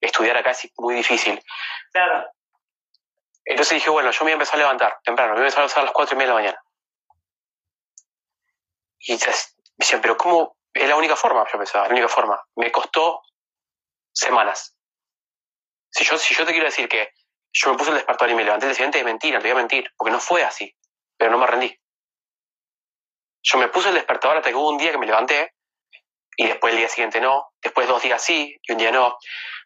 estudiar 0.00 0.36
acá 0.36 0.50
es 0.50 0.70
muy 0.76 0.94
difícil. 0.94 1.40
Claro. 1.92 2.26
Entonces 3.44 3.74
dije, 3.74 3.90
bueno, 3.90 4.10
yo 4.10 4.18
me 4.20 4.24
voy 4.24 4.32
a 4.32 4.34
empezar 4.34 4.56
a 4.56 4.58
levantar 4.58 4.98
temprano, 5.04 5.32
me 5.32 5.40
voy 5.40 5.44
a 5.44 5.46
empezar 5.46 5.60
a 5.60 5.66
levantar 5.66 5.82
a 5.82 5.84
las 5.84 5.94
cuatro 5.94 6.14
y 6.14 6.18
media 6.18 6.28
de 6.28 6.34
la 6.34 6.40
mañana. 6.40 6.64
Y 8.98 9.12
dicen, 9.76 10.00
pero 10.00 10.16
¿cómo? 10.16 10.56
Es 10.72 10.88
la 10.88 10.96
única 10.96 11.16
forma, 11.16 11.46
yo 11.50 11.58
pensaba, 11.58 11.86
la 11.86 11.92
única 11.92 12.08
forma. 12.08 12.42
Me 12.56 12.72
costó 12.72 13.22
semanas. 14.12 14.76
Si 15.90 16.04
yo, 16.04 16.18
si 16.18 16.34
yo 16.34 16.44
te 16.44 16.52
quiero 16.52 16.66
decir 16.66 16.88
que 16.88 17.12
yo 17.52 17.70
me 17.70 17.78
puse 17.78 17.90
el 17.90 17.96
despertador 17.96 18.30
y 18.32 18.34
me 18.34 18.44
levanté 18.44 18.66
el 18.66 18.70
día 18.70 18.74
siguiente, 18.74 18.98
es 18.98 19.04
mentira, 19.04 19.38
te 19.38 19.44
voy 19.44 19.52
a 19.52 19.54
mentir, 19.54 19.92
porque 19.96 20.10
no 20.10 20.18
fue 20.18 20.42
así, 20.42 20.74
pero 21.16 21.30
no 21.30 21.38
me 21.38 21.46
rendí. 21.46 21.78
Yo 23.42 23.58
me 23.58 23.68
puse 23.68 23.90
el 23.90 23.94
despertador 23.94 24.38
hasta 24.38 24.50
que 24.50 24.56
hubo 24.56 24.70
un 24.70 24.78
día 24.78 24.90
que 24.90 24.98
me 24.98 25.06
levanté 25.06 25.54
y 26.36 26.46
después 26.48 26.72
el 26.72 26.78
día 26.78 26.88
siguiente 26.88 27.20
no, 27.20 27.52
después 27.62 27.86
dos 27.86 28.02
días 28.02 28.20
sí 28.20 28.58
y 28.60 28.72
un 28.72 28.78
día 28.78 28.90
no. 28.90 29.16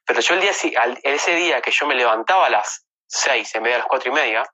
Pero 0.04 0.20
yo 0.20 0.34
el 0.34 0.40
día, 0.40 0.50
ese 0.50 1.34
día 1.34 1.62
que 1.62 1.70
yo 1.70 1.86
me 1.86 1.94
levantaba 1.94 2.46
a 2.46 2.50
las 2.50 2.86
seis 3.06 3.54
en 3.54 3.62
vez 3.62 3.72
de 3.72 3.74
a 3.76 3.78
las 3.78 3.86
cuatro 3.86 4.10
y 4.10 4.14
media, 4.14 4.44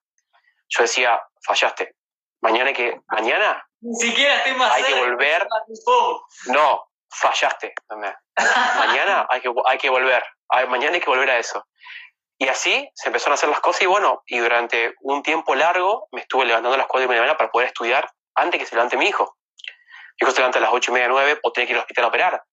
yo 0.69 0.83
decía, 0.83 1.21
fallaste. 1.43 1.97
Mañana 2.41 2.73
que, 2.73 3.01
mañana 3.09 3.67
Ni 3.85 3.95
siquiera 3.97 4.37
estoy 4.37 4.55
más 4.55 4.73
hay 4.73 4.83
que 4.83 4.95
volver. 4.95 5.47
No, 6.47 6.89
fallaste. 7.11 7.75
mañana 8.79 9.27
hay 9.31 9.41
que, 9.41 9.53
hay 9.67 9.79
que 9.79 9.91
volver 9.91 10.25
mañana 10.69 10.95
hay 10.95 11.01
que 11.01 11.11
volver 11.11 11.31
a 11.31 11.39
eso. 11.39 11.67
Y 12.39 12.49
así 12.49 12.89
se 12.95 13.09
empezaron 13.09 13.33
a 13.33 13.35
hacer 13.35 13.49
las 13.49 13.61
cosas 13.61 13.83
y 13.83 13.87
bueno, 13.87 14.23
y 14.27 14.39
durante 14.39 14.95
un 15.01 15.23
tiempo 15.23 15.55
largo 15.55 16.09
me 16.13 16.21
estuve 16.21 16.45
levantando 16.45 16.75
a 16.75 16.79
las 16.79 16.87
4 16.87 17.05
y 17.05 17.09
media 17.09 17.21
de 17.23 17.27
la 17.27 17.33
mañana 17.33 17.39
para 17.39 17.51
poder 17.51 17.69
estudiar 17.69 18.11
antes 18.35 18.61
que 18.61 18.67
se 18.67 18.75
levante 18.75 18.97
mi 18.97 19.07
hijo. 19.07 19.37
Mi 20.21 20.27
hijo 20.27 20.33
se 20.33 20.39
levanta 20.39 20.59
a 20.59 20.63
las 20.63 20.73
8 20.73 20.91
y 20.91 20.95
media, 20.95 21.09
9 21.09 21.41
o 21.43 21.53
tenía 21.53 21.67
que 21.67 21.73
ir 21.73 21.77
al 21.77 21.83
hospital 21.83 22.05
a 22.05 22.09
operar. 22.09 22.45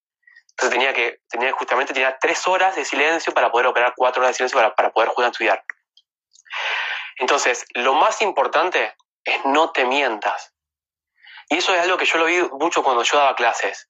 Entonces 0.52 0.78
tenía 0.78 0.94
que, 0.94 1.22
tenía 1.30 1.52
justamente 1.54 1.94
tenía 1.94 2.18
tres 2.20 2.48
horas 2.48 2.76
de 2.76 2.86
silencio 2.86 3.34
para 3.34 3.52
poder 3.52 3.68
operar, 3.68 3.94
cuatro 3.96 4.22
horas 4.22 4.32
de 4.32 4.36
silencio 4.36 4.60
para, 4.60 4.76
para 4.76 4.92
poder 4.92 5.10
jugar 5.10 5.28
a 5.28 5.32
estudiar. 5.32 5.64
Entonces, 7.18 7.66
lo 7.74 7.94
más 7.94 8.22
importante 8.22 8.96
es 9.24 9.46
no 9.46 9.72
te 9.72 9.86
mientas. 9.86 10.54
Y 11.52 11.58
eso 11.58 11.74
es 11.76 11.82
algo 11.82 11.97
que 11.97 12.06
yo 12.06 12.18
lo 12.18 12.26
vi 12.26 12.41
mucho 12.54 12.82
cuando 12.82 13.04
yo 13.04 13.18
daba 13.18 13.36
clases. 13.36 13.89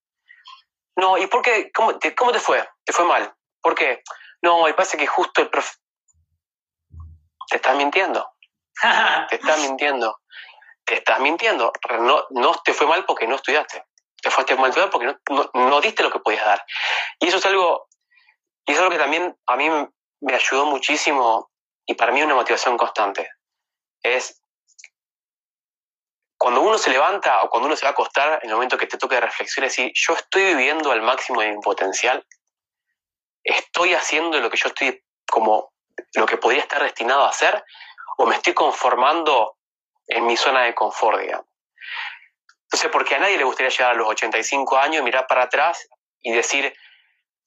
no, 0.95 1.17
¿y 1.19 1.27
por 1.27 1.43
qué? 1.43 1.71
¿Cómo 1.71 1.99
te, 1.99 2.15
cómo 2.15 2.31
te 2.31 2.39
fue? 2.39 2.67
¿Te 2.83 2.91
fue 2.91 3.05
mal? 3.05 3.35
¿Por 3.61 3.75
qué? 3.75 4.01
No, 4.41 4.67
y 4.67 4.73
parece 4.73 4.97
que 4.97 5.05
justo 5.05 5.41
el 5.41 5.49
profe... 5.49 5.75
Te 7.47 7.57
estás 7.57 7.75
mintiendo. 7.75 8.33
te 9.29 9.35
estás 9.35 9.59
mintiendo. 9.59 10.21
Te 10.83 10.95
estás 10.95 11.19
mintiendo. 11.19 11.71
No, 11.99 12.25
no 12.31 12.55
te 12.63 12.73
fue 12.73 12.87
mal 12.87 13.05
porque 13.05 13.27
no 13.27 13.35
estudiaste. 13.35 13.85
Te 14.23 14.31
fuiste 14.31 14.55
mal 14.55 14.73
porque 14.89 15.05
no, 15.05 15.19
no, 15.29 15.51
no, 15.53 15.81
diste 15.81 16.01
lo 16.01 16.11
que 16.11 16.19
podías 16.19 16.43
dar. 16.43 16.65
Y 17.19 17.27
eso 17.27 17.37
es 17.37 17.45
algo, 17.45 17.87
y 18.65 18.71
es 18.71 18.79
algo 18.79 18.89
que 18.89 18.97
también 18.97 19.37
a 19.45 19.55
mí 19.55 19.69
me 20.21 20.33
ayudó 20.33 20.65
muchísimo 20.65 21.51
y 21.85 21.93
para 21.93 22.11
mí 22.11 22.21
es 22.21 22.25
una 22.25 22.35
motivación 22.35 22.75
constante. 22.75 23.29
Es 24.01 24.40
cuando 26.41 26.61
uno 26.61 26.79
se 26.79 26.89
levanta 26.89 27.43
o 27.43 27.51
cuando 27.51 27.67
uno 27.67 27.75
se 27.75 27.83
va 27.83 27.89
a 27.89 27.91
acostar, 27.91 28.39
en 28.41 28.49
el 28.49 28.55
momento 28.55 28.75
que 28.75 28.87
te 28.87 28.97
toque 28.97 29.13
de 29.13 29.21
reflexión, 29.21 29.63
decir, 29.63 29.91
yo 29.93 30.15
estoy 30.15 30.55
viviendo 30.55 30.91
al 30.91 31.03
máximo 31.03 31.39
de 31.39 31.51
mi 31.51 31.61
potencial, 31.61 32.25
estoy 33.43 33.93
haciendo 33.93 34.39
lo 34.39 34.49
que 34.49 34.57
yo 34.57 34.69
estoy 34.69 35.03
como 35.29 35.71
lo 36.15 36.25
que 36.25 36.37
podría 36.37 36.63
estar 36.63 36.81
destinado 36.81 37.25
a 37.25 37.29
hacer, 37.29 37.63
o 38.17 38.25
me 38.25 38.37
estoy 38.37 38.55
conformando 38.55 39.55
en 40.07 40.25
mi 40.25 40.35
zona 40.35 40.63
de 40.63 40.73
confort, 40.73 41.19
digamos. 41.19 41.45
Entonces, 42.63 42.89
porque 42.91 43.13
a 43.13 43.19
nadie 43.19 43.37
le 43.37 43.43
gustaría 43.43 43.69
llegar 43.69 43.91
a 43.91 43.93
los 43.93 44.07
85 44.07 44.77
años, 44.79 45.03
mirar 45.03 45.27
para 45.27 45.43
atrás 45.43 45.87
y 46.21 46.33
decir, 46.33 46.73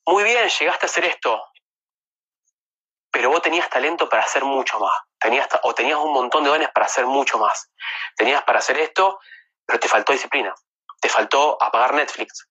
muy 0.06 0.22
bien, 0.22 0.48
llegaste 0.48 0.86
a 0.86 0.88
hacer 0.88 1.04
esto, 1.06 1.42
pero 3.10 3.28
vos 3.28 3.42
tenías 3.42 3.68
talento 3.68 4.08
para 4.08 4.22
hacer 4.22 4.44
mucho 4.44 4.78
más. 4.78 4.94
Tenías, 5.24 5.48
o 5.62 5.74
tenías 5.74 5.98
un 5.98 6.12
montón 6.12 6.44
de 6.44 6.50
dones 6.50 6.68
para 6.68 6.84
hacer 6.84 7.06
mucho 7.06 7.38
más. 7.38 7.70
Tenías 8.14 8.44
para 8.44 8.58
hacer 8.58 8.78
esto, 8.78 9.18
pero 9.64 9.80
te 9.80 9.88
faltó 9.88 10.12
disciplina. 10.12 10.54
Te 11.00 11.08
faltó 11.08 11.56
apagar 11.62 11.94
Netflix. 11.94 12.46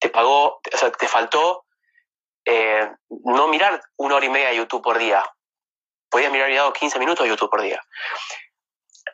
Te 0.00 0.08
pagó, 0.08 0.54
o 0.54 0.76
sea, 0.76 0.90
te 0.90 1.06
faltó 1.06 1.66
eh, 2.46 2.90
no 3.10 3.48
mirar 3.48 3.82
una 3.98 4.14
hora 4.14 4.24
y 4.24 4.30
media 4.30 4.48
de 4.48 4.56
YouTube 4.56 4.82
por 4.82 4.96
día. 4.96 5.22
Podías 6.08 6.32
mirar 6.32 6.48
mirado 6.48 6.72
15 6.72 6.98
minutos 6.98 7.24
de 7.24 7.28
YouTube 7.28 7.50
por 7.50 7.60
día. 7.60 7.78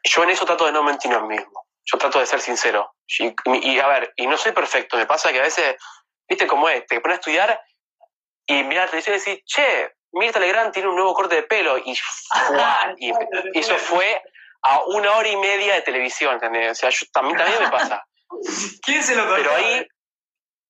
Yo 0.05 0.23
en 0.23 0.31
eso 0.31 0.47
trato 0.47 0.65
de 0.67 0.71
no 0.71 0.85
mentir 0.85 1.13
a 1.13 1.21
mí 1.21 1.37
mismo. 1.37 1.67
Yo 1.83 1.99
trato 1.99 2.21
de 2.21 2.27
ser 2.27 2.41
sincero. 2.41 2.95
Y, 3.19 3.81
a 3.81 3.89
ver, 3.89 4.13
y 4.15 4.29
no 4.29 4.37
soy 4.37 4.53
perfecto. 4.53 4.97
Me 4.97 5.07
pasa 5.07 5.33
que 5.33 5.41
a 5.41 5.43
veces, 5.43 5.75
viste 6.29 6.47
cómo 6.47 6.69
es, 6.69 6.87
te 6.87 7.01
pones 7.01 7.17
a 7.17 7.19
estudiar 7.19 7.61
y 8.47 8.63
miras 8.63 8.85
la 8.85 8.91
televisión 8.91 9.17
y 9.17 9.19
decís, 9.19 9.45
che, 9.47 9.97
Mirta 10.15 10.39
Legrand 10.39 10.73
tiene 10.73 10.89
un 10.89 10.95
nuevo 10.95 11.15
corte 11.15 11.37
de 11.37 11.43
pelo 11.43 11.79
y, 11.79 11.93
y, 12.99 13.13
eso 13.55 13.77
fue 13.77 14.23
a 14.63 14.81
una 14.87 15.17
hora 15.17 15.29
y 15.29 15.37
media 15.37 15.75
de 15.75 15.83
televisión, 15.83 16.35
¿entendés? 16.35 16.73
O 16.73 16.75
sea, 16.75 16.91
yo, 16.91 17.07
también, 17.13 17.37
también 17.37 17.63
me 17.63 17.71
pasa. 17.71 18.07
¿Quién 18.83 19.03
se 19.03 19.15
lo 19.15 19.29
Pero 19.35 19.55
ahí, 19.55 19.87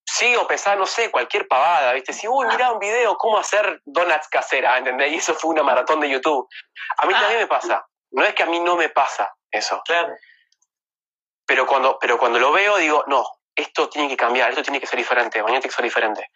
sí, 0.05 0.34
o 0.36 0.47
pensar, 0.47 0.78
no 0.78 0.86
sé, 0.86 1.11
cualquier 1.11 1.47
pavada, 1.47 1.92
¿viste? 1.92 2.12
Si, 2.12 2.26
uy, 2.26 2.47
mirá 2.47 2.72
un 2.72 2.78
video, 2.78 3.16
cómo 3.16 3.38
hacer 3.38 3.80
donuts 3.84 4.28
caseras, 4.28 4.78
¿entendés? 4.78 5.12
Y 5.12 5.16
eso 5.16 5.34
fue 5.34 5.51
una 5.51 5.62
maratón 5.62 6.01
de 6.01 6.11
YouTube. 6.11 6.49
A 6.99 7.07
mí 7.07 7.12
también 7.12 7.40
me 7.40 7.47
pasa. 7.47 7.86
No 8.11 8.24
es 8.24 8.34
que 8.34 8.42
a 8.42 8.47
mí 8.47 8.61
no 8.61 8.76
me 8.76 8.88
pasa 8.88 9.34
eso. 9.51 9.82
Claro. 9.84 10.14
Pero 11.47 11.66
cuando, 11.66 11.99
pero 12.01 12.18
cuando 12.18 12.38
lo 12.38 12.53
veo, 12.53 12.76
digo, 12.78 13.05
no, 13.07 13.24
esto 13.55 13.88
tiene 13.88 14.09
que 14.09 14.16
cambiar, 14.16 14.51
esto 14.51 14.62
tiene 14.62 14.80
que 14.80 14.86
ser 14.86 14.99
diferente, 14.99 15.42
mañana 15.42 15.61
tiene 15.61 15.70
que 15.70 15.76
ser 15.76 15.84
diferente. 15.84 16.30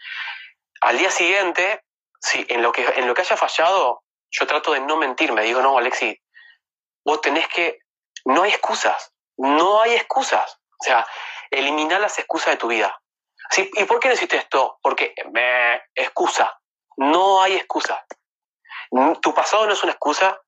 Al 0.81 0.99
día 0.99 1.11
siguiente, 1.11 1.83
Sí, 2.21 2.45
en 2.49 2.63
lo, 2.63 2.73
que, 2.73 2.85
en 2.85 3.07
lo 3.07 3.15
que 3.15 3.23
haya 3.23 3.37
fallado, 3.37 4.03
yo 4.31 4.47
trato 4.47 4.73
de 4.73 4.81
no 4.81 4.97
mentirme. 4.97 5.43
Digo, 5.43 5.63
no, 5.63 5.79
Alexi, 5.79 6.21
vos 7.05 7.21
tenés 7.21 7.49
que. 7.49 7.79
No 8.25 8.43
hay 8.43 8.51
excusas. 8.51 9.13
No 9.37 9.81
hay 9.81 9.95
excusas. 9.95 10.59
O 10.81 10.85
sea, 10.85 11.07
eliminar 11.51 12.01
las 12.01 12.19
excusas 12.19 12.51
de 12.51 12.57
tu 12.57 12.69
vida. 12.69 13.01
¿Sí? 13.51 13.71
¿Y 13.75 13.85
por 13.85 14.01
qué 14.01 14.09
necesito 14.09 14.37
esto? 14.37 14.79
Porque 14.83 15.15
me 15.33 15.83
excusa. 15.95 16.61
No 16.97 17.41
hay 17.41 17.55
excusa. 17.55 18.05
Tu 19.23 19.33
pasado 19.33 19.67
no 19.67 19.73
es 19.73 19.83
una 19.83 19.93
excusa. 19.93 20.41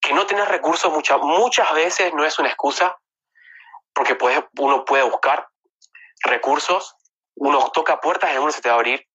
Que 0.00 0.14
no 0.14 0.26
tenés 0.26 0.48
recursos 0.48 0.92
muchas 0.92 1.18
muchas 1.18 1.72
veces 1.74 2.14
no 2.14 2.24
es 2.24 2.38
una 2.38 2.48
excusa. 2.48 2.98
Porque 3.92 4.16
uno 4.58 4.84
puede 4.84 5.02
buscar 5.04 5.48
recursos. 6.24 6.96
Uno 7.36 7.70
toca 7.70 8.00
puertas 8.00 8.30
y 8.30 8.34
alguno 8.34 8.50
se 8.50 8.62
te 8.62 8.68
va 8.68 8.74
a 8.74 8.78
abrir 8.78 9.07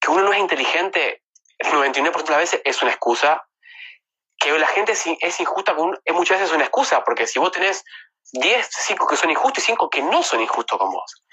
que 0.00 0.10
uno 0.10 0.22
no 0.22 0.32
es 0.32 0.38
inteligente 0.38 1.22
el 1.58 1.68
99% 1.68 2.24
de 2.24 2.30
las 2.30 2.38
veces 2.38 2.62
es 2.64 2.82
una 2.82 2.92
excusa, 2.92 3.46
que 4.38 4.56
la 4.56 4.68
gente 4.68 4.92
es 4.92 5.40
injusta 5.40 5.74
es 6.04 6.14
muchas 6.14 6.38
veces 6.38 6.54
una 6.54 6.64
excusa, 6.64 7.02
porque 7.02 7.26
si 7.26 7.38
vos 7.38 7.50
tenés 7.50 7.84
10, 8.32 8.68
5 8.70 9.06
que 9.06 9.16
son 9.16 9.30
injustos 9.30 9.64
y 9.64 9.66
5 9.66 9.90
que 9.90 10.02
no 10.02 10.22
son 10.22 10.40
injustos 10.40 10.78
con 10.78 10.90
vos, 10.90 11.24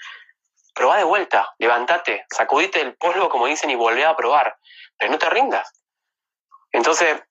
pero 0.74 0.88
va 0.88 0.96
de 0.96 1.04
vuelta, 1.04 1.54
levántate, 1.58 2.26
sacudite 2.28 2.80
el 2.80 2.96
polvo, 2.96 3.28
como 3.28 3.46
dicen, 3.46 3.70
y 3.70 3.76
volvé 3.76 4.04
a 4.04 4.16
probar, 4.16 4.58
pero 4.98 5.12
no 5.12 5.18
te 5.18 5.30
rindas. 5.30 5.72
Entonces, 6.72 7.22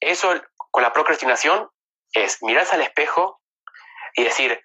eso 0.00 0.34
con 0.70 0.82
la 0.82 0.92
procrastinación 0.92 1.70
es 2.12 2.42
mirarse 2.42 2.74
al 2.74 2.82
espejo 2.82 3.40
y 4.14 4.24
decir, 4.24 4.60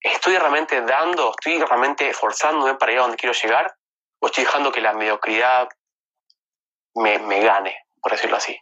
¿estoy 0.00 0.36
realmente 0.36 0.82
dando, 0.82 1.30
estoy 1.30 1.60
realmente 1.62 2.08
esforzándome 2.08 2.74
para 2.74 2.92
ir 2.92 2.98
a 2.98 3.02
donde 3.02 3.16
quiero 3.16 3.34
llegar? 3.34 3.74
O 4.22 4.26
estoy 4.26 4.44
dejando 4.44 4.70
que 4.70 4.80
la 4.80 4.92
mediocridad 4.92 5.68
me, 6.94 7.18
me 7.18 7.40
gane, 7.40 7.76
por 8.00 8.12
decirlo 8.12 8.36
así. 8.36 8.56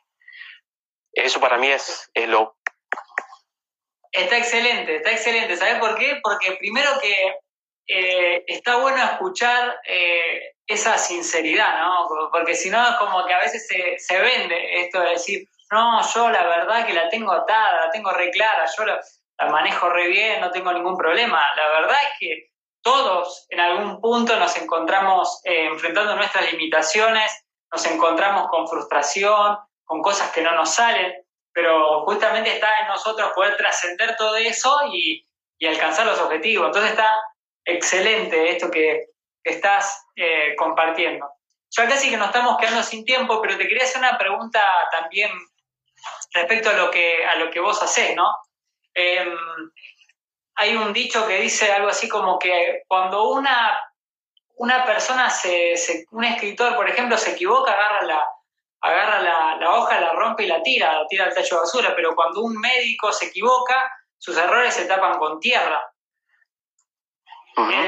Eso 1.12 1.38
para 1.38 1.58
mí 1.58 1.68
es, 1.68 2.10
lo... 2.14 2.56
Está 4.10 4.38
excelente, 4.38 4.96
está 4.96 5.12
excelente. 5.12 5.56
¿Sabes 5.56 5.78
por 5.78 5.98
qué? 5.98 6.18
Porque 6.22 6.52
primero 6.52 6.90
que 7.00 7.34
eh, 7.88 8.44
está 8.46 8.76
bueno 8.76 9.04
escuchar 9.04 9.78
eh, 9.84 10.54
esa 10.66 10.96
sinceridad, 10.96 11.78
¿no? 11.78 12.08
Porque 12.32 12.54
si 12.54 12.70
no 12.70 12.82
es 12.82 12.94
como 12.96 13.26
que 13.26 13.34
a 13.34 13.40
veces 13.40 13.66
se, 13.66 13.98
se, 13.98 14.18
vende 14.18 14.80
esto 14.80 15.00
de 15.00 15.10
decir, 15.10 15.46
no, 15.70 16.00
yo 16.14 16.30
la 16.30 16.46
verdad 16.46 16.86
que 16.86 16.94
la 16.94 17.10
tengo 17.10 17.32
atada, 17.32 17.84
la 17.84 17.90
tengo 17.90 18.10
re 18.12 18.30
clara, 18.30 18.64
yo 18.78 18.86
la, 18.86 18.98
la 19.38 19.50
manejo 19.50 19.90
re 19.90 20.08
bien, 20.08 20.40
no 20.40 20.50
tengo 20.50 20.72
ningún 20.72 20.96
problema. 20.96 21.44
La 21.54 21.68
verdad 21.68 21.98
es 22.02 22.18
que 22.18 22.49
todos 22.90 23.46
en 23.50 23.60
algún 23.60 24.00
punto 24.00 24.36
nos 24.36 24.56
encontramos 24.56 25.40
eh, 25.44 25.66
enfrentando 25.66 26.16
nuestras 26.16 26.50
limitaciones, 26.50 27.30
nos 27.70 27.86
encontramos 27.86 28.48
con 28.48 28.66
frustración, 28.66 29.58
con 29.84 30.02
cosas 30.02 30.32
que 30.32 30.42
no 30.42 30.56
nos 30.56 30.74
salen, 30.74 31.14
pero 31.52 32.04
justamente 32.04 32.52
está 32.52 32.68
en 32.80 32.88
nosotros 32.88 33.30
poder 33.32 33.56
trascender 33.56 34.16
todo 34.16 34.34
eso 34.36 34.76
y, 34.92 35.24
alcanzar 35.68 36.06
los 36.06 36.18
objetivos. 36.18 36.66
Entonces 36.66 36.92
está 36.92 37.14
excelente 37.64 38.50
esto 38.50 38.70
que, 38.70 39.04
estás 39.44 40.06
eh, 40.16 40.54
compartiendo. 40.56 41.26
Ya 41.70 41.88
casi 41.88 42.10
que 42.10 42.16
nos 42.16 42.26
estamos 42.26 42.58
quedando 42.58 42.82
sin 42.82 43.04
tiempo, 43.04 43.40
pero 43.40 43.56
te 43.56 43.68
quería 43.68 43.84
hacer 43.84 44.00
una 44.00 44.18
pregunta 44.18 44.60
también 44.90 45.30
respecto 46.34 46.70
a 46.70 46.74
lo 46.74 46.90
que, 46.90 47.24
a 47.24 47.36
lo 47.36 47.50
que 47.50 47.60
vos 47.60 47.82
hacés, 47.82 48.14
¿no? 48.16 48.30
Em, 48.94 49.34
hay 50.60 50.76
un 50.76 50.92
dicho 50.92 51.26
que 51.26 51.40
dice 51.40 51.72
algo 51.72 51.88
así 51.88 52.06
como 52.06 52.38
que 52.38 52.82
cuando 52.86 53.30
una, 53.30 53.80
una 54.56 54.84
persona, 54.84 55.30
se, 55.30 56.04
un 56.10 56.22
escritor, 56.22 56.76
por 56.76 56.86
ejemplo, 56.86 57.16
se 57.16 57.30
equivoca, 57.30 57.72
agarra 57.72 58.02
la, 58.02 58.28
agarra 58.82 59.56
la, 59.58 59.70
hoja, 59.70 59.98
la 59.98 60.12
rompe 60.12 60.42
y 60.44 60.48
la 60.48 60.62
tira, 60.62 60.92
la 61.00 61.06
tira 61.06 61.24
al 61.24 61.34
tacho 61.34 61.54
de 61.54 61.60
basura, 61.62 61.96
pero 61.96 62.14
cuando 62.14 62.42
un 62.42 62.60
médico 62.60 63.10
se 63.10 63.28
equivoca, 63.28 63.90
sus 64.18 64.36
errores 64.36 64.74
se 64.74 64.84
tapan 64.84 65.18
con 65.18 65.40
tierra. 65.40 65.80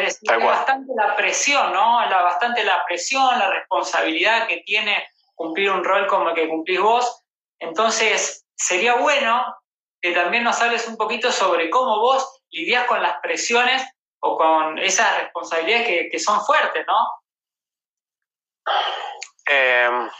es, 0.06 0.18
bastante 0.22 0.94
la 0.96 1.14
presión, 1.14 1.74
¿no? 1.74 2.00
La, 2.06 2.22
bastante 2.22 2.64
la 2.64 2.82
presión, 2.86 3.38
la 3.38 3.50
responsabilidad 3.50 4.46
que 4.46 4.62
tiene 4.64 5.06
cumplir 5.34 5.70
un 5.70 5.84
rol 5.84 6.06
como 6.06 6.30
el 6.30 6.34
que 6.34 6.48
cumplís 6.48 6.80
vos. 6.80 7.22
Entonces, 7.58 8.46
sería 8.54 8.94
bueno 8.94 9.44
que 10.00 10.12
también 10.12 10.42
nos 10.42 10.58
hables 10.62 10.88
un 10.88 10.96
poquito 10.96 11.30
sobre 11.30 11.68
cómo 11.68 12.00
vos 12.00 12.41
lidias 12.52 12.86
con 12.86 13.02
las 13.02 13.18
presiones 13.20 13.82
o 14.20 14.36
con 14.36 14.78
esas 14.78 15.18
responsabilidades 15.18 16.08
que, 16.10 16.18
son 16.18 16.44
fuertes, 16.44 16.86
¿no? 16.86 16.94
Em, 19.46 20.10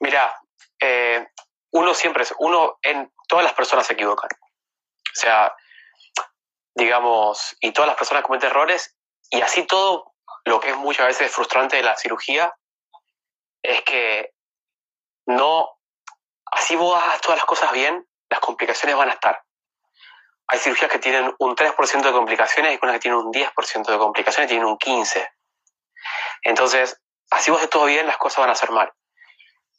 mira, 0.00 0.38
eh, 0.78 1.26
uno 1.72 1.94
siempre, 1.94 2.24
uno 2.38 2.78
en 2.82 3.10
todas 3.28 3.44
las 3.44 3.54
personas 3.54 3.86
se 3.86 3.94
equivocan. 3.94 4.30
O 4.32 5.18
sea, 5.18 5.56
digamos, 6.74 7.56
y 7.60 7.72
todas 7.72 7.88
las 7.88 7.96
personas 7.96 8.22
cometen 8.22 8.50
errores 8.50 8.94
y 9.30 9.40
así 9.40 9.66
todo 9.66 10.14
lo 10.44 10.60
que 10.60 10.70
es 10.70 10.76
muchas 10.76 11.06
veces 11.06 11.32
frustrante 11.32 11.76
de 11.76 11.82
la 11.82 11.96
cirugía 11.96 12.54
es 13.62 13.82
que 13.82 14.34
no, 15.26 15.80
así 16.52 16.76
vos 16.76 17.02
hagas 17.02 17.20
todas 17.20 17.38
las 17.38 17.46
cosas 17.46 17.72
bien, 17.72 18.06
las 18.28 18.40
complicaciones 18.40 18.96
van 18.96 19.10
a 19.10 19.12
estar. 19.12 19.42
Hay 20.48 20.58
cirugías 20.58 20.90
que 20.90 20.98
tienen 20.98 21.34
un 21.38 21.56
3% 21.56 22.02
de 22.02 22.12
complicaciones 22.12 22.74
y 22.74 22.78
unas 22.80 22.94
que 22.94 23.00
tienen 23.00 23.20
un 23.20 23.32
10% 23.32 23.86
de 23.86 23.98
complicaciones 23.98 24.50
y 24.50 24.54
tienen 24.54 24.66
un 24.66 24.78
15%. 24.78 25.28
Entonces, 26.42 27.00
así 27.30 27.50
vos 27.50 27.60
de 27.60 27.68
todo 27.68 27.86
bien, 27.86 28.06
las 28.06 28.16
cosas 28.16 28.38
van 28.38 28.50
a 28.50 28.54
ser 28.54 28.70
mal. 28.70 28.92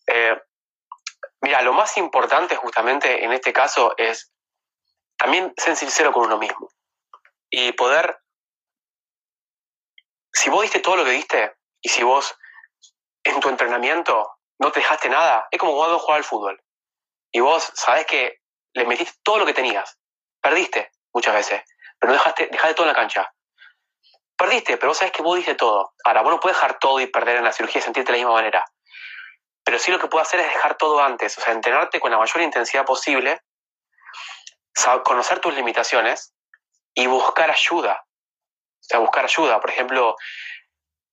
Eh, 0.07 0.37
mira, 1.41 1.61
lo 1.61 1.73
más 1.73 1.97
importante 1.97 2.55
justamente 2.55 3.23
en 3.23 3.31
este 3.31 3.53
caso 3.53 3.93
es 3.97 4.33
también 5.17 5.53
ser 5.57 5.75
sincero 5.75 6.11
con 6.11 6.25
uno 6.25 6.37
mismo. 6.37 6.69
y 7.49 7.71
poder, 7.71 8.19
si 10.33 10.49
vos 10.49 10.63
diste 10.63 10.81
todo 10.81 10.97
lo 10.97 11.05
que 11.05 11.11
diste 11.11 11.55
y 11.81 11.87
si 11.87 12.03
vos 12.03 12.37
en 13.23 13.39
tu 13.39 13.47
entrenamiento 13.47 14.37
no 14.59 14.69
te 14.69 14.81
dejaste 14.81 15.07
nada, 15.07 15.47
es 15.49 15.57
como 15.57 15.73
cuando 15.73 15.97
jugar 15.97 16.17
al 16.17 16.23
fútbol 16.25 16.61
y 17.37 17.39
vos 17.39 17.71
sabés 17.75 18.07
que 18.07 18.39
le 18.73 18.83
metiste 18.85 19.19
todo 19.21 19.37
lo 19.37 19.45
que 19.45 19.53
tenías, 19.53 19.99
perdiste 20.41 20.89
muchas 21.13 21.35
veces, 21.35 21.61
pero 21.99 22.11
no 22.11 22.17
dejaste, 22.17 22.47
dejaste 22.47 22.73
todo 22.73 22.87
en 22.87 22.93
la 22.93 22.99
cancha. 22.99 23.31
Perdiste, 24.35 24.77
pero 24.77 24.89
vos 24.89 24.97
sabés 24.97 25.11
que 25.11 25.21
vos 25.21 25.35
diste 25.35 25.53
todo. 25.53 25.93
Ahora, 26.03 26.23
vos 26.23 26.31
no 26.31 26.39
puedes 26.39 26.57
dejar 26.57 26.79
todo 26.79 26.99
y 26.99 27.05
perder 27.05 27.35
en 27.35 27.43
la 27.43 27.51
cirugía 27.51 27.79
y 27.79 27.83
sentirte 27.83 28.11
de 28.11 28.17
la 28.17 28.23
misma 28.23 28.33
manera. 28.33 28.65
Pero 29.63 29.77
sí 29.77 29.91
lo 29.91 29.99
que 29.99 30.07
puedes 30.07 30.27
hacer 30.27 30.39
es 30.39 30.47
dejar 30.47 30.77
todo 30.77 30.99
antes, 30.99 31.37
o 31.37 31.41
sea, 31.41 31.53
entrenarte 31.53 31.99
con 31.99 32.09
la 32.09 32.17
mayor 32.17 32.41
intensidad 32.41 32.85
posible, 32.85 33.39
conocer 35.03 35.39
tus 35.39 35.53
limitaciones 35.53 36.33
y 36.95 37.05
buscar 37.05 37.51
ayuda. 37.51 38.03
O 38.03 38.83
sea, 38.83 38.97
buscar 38.97 39.25
ayuda. 39.25 39.61
Por 39.61 39.69
ejemplo, 39.69 40.15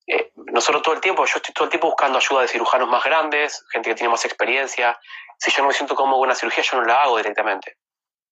eh, 0.07 0.33
nosotros 0.37 0.83
todo 0.83 0.95
el 0.95 1.01
tiempo, 1.03 1.27
yo 1.27 1.37
estoy 1.37 1.53
todo 1.53 1.65
el 1.65 1.71
tiempo 1.71 1.89
buscando 1.89 2.17
ayuda 2.17 2.43
de 2.43 2.49
cirujanos 2.49 2.89
más 2.89 3.05
grandes, 3.05 3.63
gente 3.71 3.91
que 3.91 3.95
tiene 3.95 4.11
más 4.11 4.25
experiencia. 4.25 4.99
Si 5.39 5.51
yo 5.51 5.63
no 5.63 5.69
me 5.69 5.75
siento 5.75 5.95
cómodo 5.95 6.19
con 6.19 6.29
una 6.29 6.35
cirugía, 6.35 6.63
yo 6.65 6.81
no 6.81 6.85
la 6.85 7.03
hago 7.03 7.17
directamente. 7.17 7.77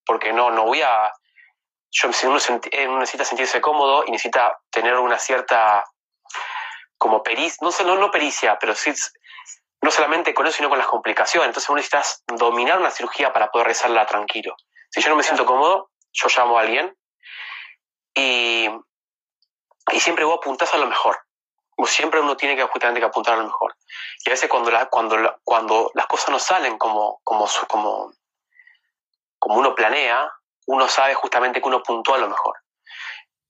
Porque 0.05 0.33
no, 0.33 0.51
no 0.51 0.65
voy 0.65 0.83
a 0.83 1.13
yo, 1.93 2.11
si 2.13 2.27
uno, 2.27 2.39
necesita 2.99 3.25
sentirse 3.25 3.61
cómodo 3.61 4.05
y 4.07 4.13
necesita 4.13 4.59
tener 4.71 4.97
una 4.97 5.19
cierta 5.19 5.85
como 6.97 7.23
pericia, 7.23 7.59
no, 7.61 7.71
no, 7.85 7.97
no 7.97 8.11
pericia, 8.11 8.59
pero 8.59 8.75
sí, 8.75 8.93
no 9.83 9.91
solamente 9.91 10.33
con 10.33 10.47
eso, 10.47 10.57
sino 10.57 10.71
con 10.71 10.79
las 10.79 10.87
complicaciones. 10.87 11.49
Entonces 11.49 11.69
uno 11.69 11.77
necesita 11.77 12.03
dominar 12.29 12.79
una 12.79 12.91
cirugía 12.91 13.33
para 13.33 13.51
poder 13.51 13.67
rezarla 13.67 14.07
tranquilo. 14.07 14.57
Si 14.91 15.03
yo 15.03 15.11
no 15.11 15.17
me 15.17 15.23
siento 15.23 15.45
cómodo, 15.45 15.91
yo 16.13 16.29
llamo 16.35 16.59
a 16.59 16.63
alguien 16.63 16.97
y, 18.15 18.69
y 19.93 20.01
siempre 20.01 20.25
vos 20.25 20.39
apuntás 20.39 20.73
a 20.73 20.79
lo 20.79 20.87
mejor. 20.87 21.19
Siempre 21.87 22.21
uno 22.21 22.37
tiene 22.37 22.57
que 22.57 22.63
justamente 22.65 23.01
que 23.01 23.07
apuntar 23.07 23.35
a 23.35 23.39
lo 23.39 23.45
mejor. 23.45 23.77
Y 24.25 24.31
a 24.31 24.33
veces 24.33 24.49
cuando, 24.49 24.71
cuando, 24.91 25.41
cuando 25.45 25.91
las 25.95 26.07
cosas 26.07 26.31
no 26.31 26.39
salen 26.39 26.79
como, 26.79 27.21
como, 27.25 27.49
como, 27.69 28.13
como 29.39 29.59
uno 29.59 29.75
planea, 29.75 30.31
uno 30.67 30.89
sabe 30.89 31.15
justamente 31.15 31.61
que 31.61 31.69
uno 31.69 31.79
apuntó 31.79 32.15
a 32.15 32.19
lo 32.19 32.29
mejor. 32.29 32.57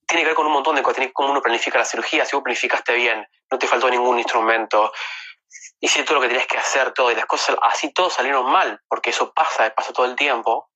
Tiene 0.06 0.22
que 0.22 0.28
ver 0.28 0.36
con 0.36 0.46
un 0.46 0.52
montón 0.52 0.74
de 0.74 0.82
cosas, 0.82 0.96
tiene 0.96 1.06
que 1.06 1.10
ver 1.10 1.14
con 1.14 1.24
cómo 1.24 1.32
uno 1.32 1.42
planifica 1.42 1.78
la 1.78 1.84
cirugía, 1.84 2.24
si 2.24 2.36
vos 2.36 2.42
planificaste 2.42 2.94
bien, 2.94 3.26
no 3.50 3.58
te 3.58 3.66
faltó 3.66 3.88
ningún 3.88 4.18
instrumento, 4.18 4.92
hiciste 5.80 6.04
todo 6.04 6.16
lo 6.16 6.20
que 6.22 6.28
tenías 6.28 6.46
que 6.46 6.58
hacer, 6.58 6.92
todo, 6.92 7.10
y 7.10 7.14
las 7.14 7.26
cosas 7.26 7.56
así 7.62 7.92
todos 7.92 8.14
salieron 8.14 8.50
mal, 8.50 8.80
porque 8.88 9.10
eso 9.10 9.32
pasa, 9.32 9.70
pasa 9.70 9.92
todo 9.92 10.06
el 10.06 10.16
tiempo. 10.16 10.70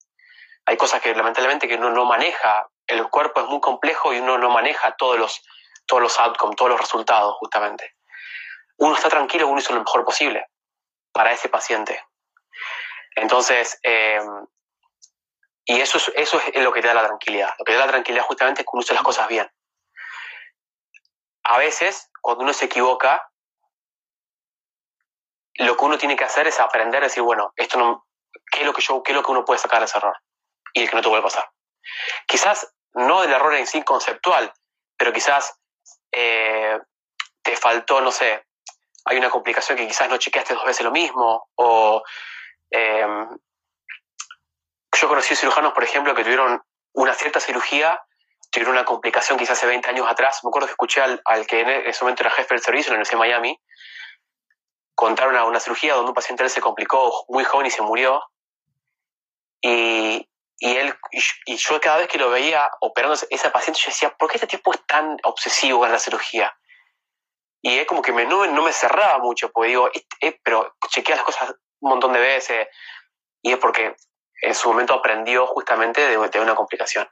Hay 0.66 0.76
cosas 0.76 1.00
que 1.00 1.14
lamentablemente 1.14 1.68
que 1.68 1.76
uno 1.76 1.90
no 1.90 2.04
maneja, 2.04 2.68
el 2.86 3.09
cuerpo 3.09 3.40
es 3.40 3.46
muy 3.46 3.61
complejo 3.61 4.12
y 4.12 4.18
uno 4.18 4.36
no 4.36 4.50
maneja 4.50 4.96
todos 4.96 5.18
los, 5.18 5.42
todos 5.87 6.03
los 6.03 6.20
outcomes, 6.20 6.57
todos 6.57 6.70
los 6.70 6.80
resultados, 6.80 7.37
justamente. 7.39 7.97
Uno 8.78 8.95
está 8.95 9.09
tranquilo, 9.09 9.49
uno 9.49 9.61
hizo 9.61 9.72
lo 9.72 9.80
mejor 9.80 10.05
posible 10.05 10.47
para 11.12 11.32
ese 11.32 11.49
paciente. 11.49 12.05
Entonces, 13.14 13.78
eh, 13.82 14.20
y 15.64 15.80
eso 15.80 15.99
es, 15.99 16.12
eso 16.14 16.41
es 16.41 16.62
lo 16.62 16.72
que 16.72 16.80
te 16.80 16.89
da 16.89 16.95
la 16.95 17.07
tranquilidad. 17.07 17.55
Lo 17.59 17.64
que 17.64 17.72
te 17.72 17.78
da 17.78 17.87
la 17.87 17.93
tranquilidad 17.93 18.24
justamente 18.24 18.61
es 18.61 18.66
que 18.66 18.70
uno 18.72 18.82
hace 18.82 18.95
las 18.95 19.03
cosas 19.03 19.26
bien. 19.26 19.51
A 21.45 21.59
veces, 21.59 22.11
cuando 22.20 22.45
uno 22.45 22.53
se 22.53 22.66
equivoca, 22.66 23.30
lo 25.55 25.76
que 25.76 25.84
uno 25.84 25.99
tiene 25.99 26.16
que 26.16 26.24
hacer 26.24 26.47
es 26.47 26.61
aprender 26.61 27.03
a 27.03 27.07
decir, 27.07 27.22
bueno, 27.22 27.53
esto 27.57 27.78
no, 27.78 28.07
¿qué 28.51 28.61
es 28.61 28.66
lo 28.66 28.72
que 28.72 28.82
yo, 28.82 29.03
qué 29.03 29.12
es 29.12 29.16
lo 29.16 29.22
que 29.22 29.32
uno 29.32 29.45
puede 29.45 29.59
sacar 29.59 29.80
de 29.80 29.87
ese 29.87 29.99
error? 29.99 30.16
Y 30.72 30.82
el 30.82 30.91
que 30.91 30.97
no 30.97 31.03
te 31.03 31.09
vuelve 31.09 31.26
a 31.26 31.30
pasar. 31.30 31.51
Quizás 32.26 32.74
no 32.95 33.22
del 33.22 33.32
error 33.32 33.55
en 33.55 33.66
sí 33.66 33.82
conceptual, 33.82 34.53
pero 34.97 35.12
quizás 35.12 35.59
eh, 36.18 36.78
te 37.42 37.54
faltó, 37.56 38.00
no 38.00 38.10
sé, 38.10 38.46
hay 39.04 39.18
una 39.18 39.28
complicación 39.28 39.76
que 39.76 39.86
quizás 39.86 40.08
no 40.08 40.16
chequeaste 40.16 40.54
dos 40.54 40.64
veces 40.64 40.82
lo 40.82 40.90
mismo, 40.90 41.50
o 41.56 42.02
eh, 42.70 43.06
yo 44.98 45.08
conocí 45.08 45.36
cirujanos, 45.36 45.74
por 45.74 45.84
ejemplo, 45.84 46.14
que 46.14 46.22
tuvieron 46.22 46.62
una 46.94 47.12
cierta 47.12 47.38
cirugía, 47.38 48.02
tuvieron 48.50 48.74
una 48.74 48.86
complicación 48.86 49.38
quizás 49.38 49.58
hace 49.58 49.66
20 49.66 49.90
años 49.90 50.06
atrás. 50.08 50.40
Me 50.42 50.48
acuerdo 50.48 50.68
que 50.68 50.72
escuché 50.72 51.02
al, 51.02 51.46
que 51.46 51.60
en 51.60 51.68
ese 51.68 52.02
momento 52.02 52.22
era 52.22 52.30
jefe 52.30 52.54
del 52.54 52.62
servicio 52.62 52.88
en 52.88 52.92
la 52.94 52.96
Universidad 52.96 53.18
de 53.18 53.28
Miami 53.28 53.60
contar 54.94 55.28
una, 55.28 55.44
una 55.44 55.60
cirugía 55.60 55.94
donde 55.94 56.08
un 56.08 56.14
paciente 56.14 56.48
se 56.48 56.62
complicó 56.62 57.26
muy 57.28 57.44
joven 57.44 57.66
y 57.66 57.70
se 57.70 57.82
murió. 57.82 58.22
Y, 59.60 60.26
y 60.59 60.76
él 60.76 60.94
y, 61.46 61.57
yo 61.57 61.80
cada 61.80 61.98
vez 61.98 62.09
que 62.09 62.18
lo 62.18 62.30
veía 62.30 62.70
operando 62.80 63.18
esa 63.30 63.52
paciente, 63.52 63.80
yo 63.80 63.88
decía, 63.88 64.11
¿por 64.16 64.30
qué 64.30 64.36
este 64.36 64.46
tipo 64.46 64.72
es 64.72 64.84
tan 64.86 65.16
obsesivo 65.24 65.80
con 65.80 65.92
la 65.92 65.98
cirugía? 65.98 66.57
Y 67.62 67.78
es 67.78 67.86
como 67.86 68.02
que 68.02 68.12
me, 68.12 68.24
no, 68.24 68.46
no 68.46 68.62
me 68.62 68.72
cerraba 68.72 69.18
mucho, 69.18 69.50
porque 69.50 69.70
digo, 69.70 69.90
pero 70.42 70.76
chequea 70.88 71.16
las 71.16 71.24
cosas 71.24 71.54
un 71.80 71.90
montón 71.90 72.12
de 72.12 72.20
veces. 72.20 72.68
Y 73.42 73.52
es 73.52 73.59
porque 73.59 73.94
en 74.42 74.54
su 74.54 74.68
momento 74.68 74.94
aprendió 74.94 75.46
justamente 75.46 76.07
de, 76.07 76.40
una 76.40 76.54
complicación. 76.54 77.09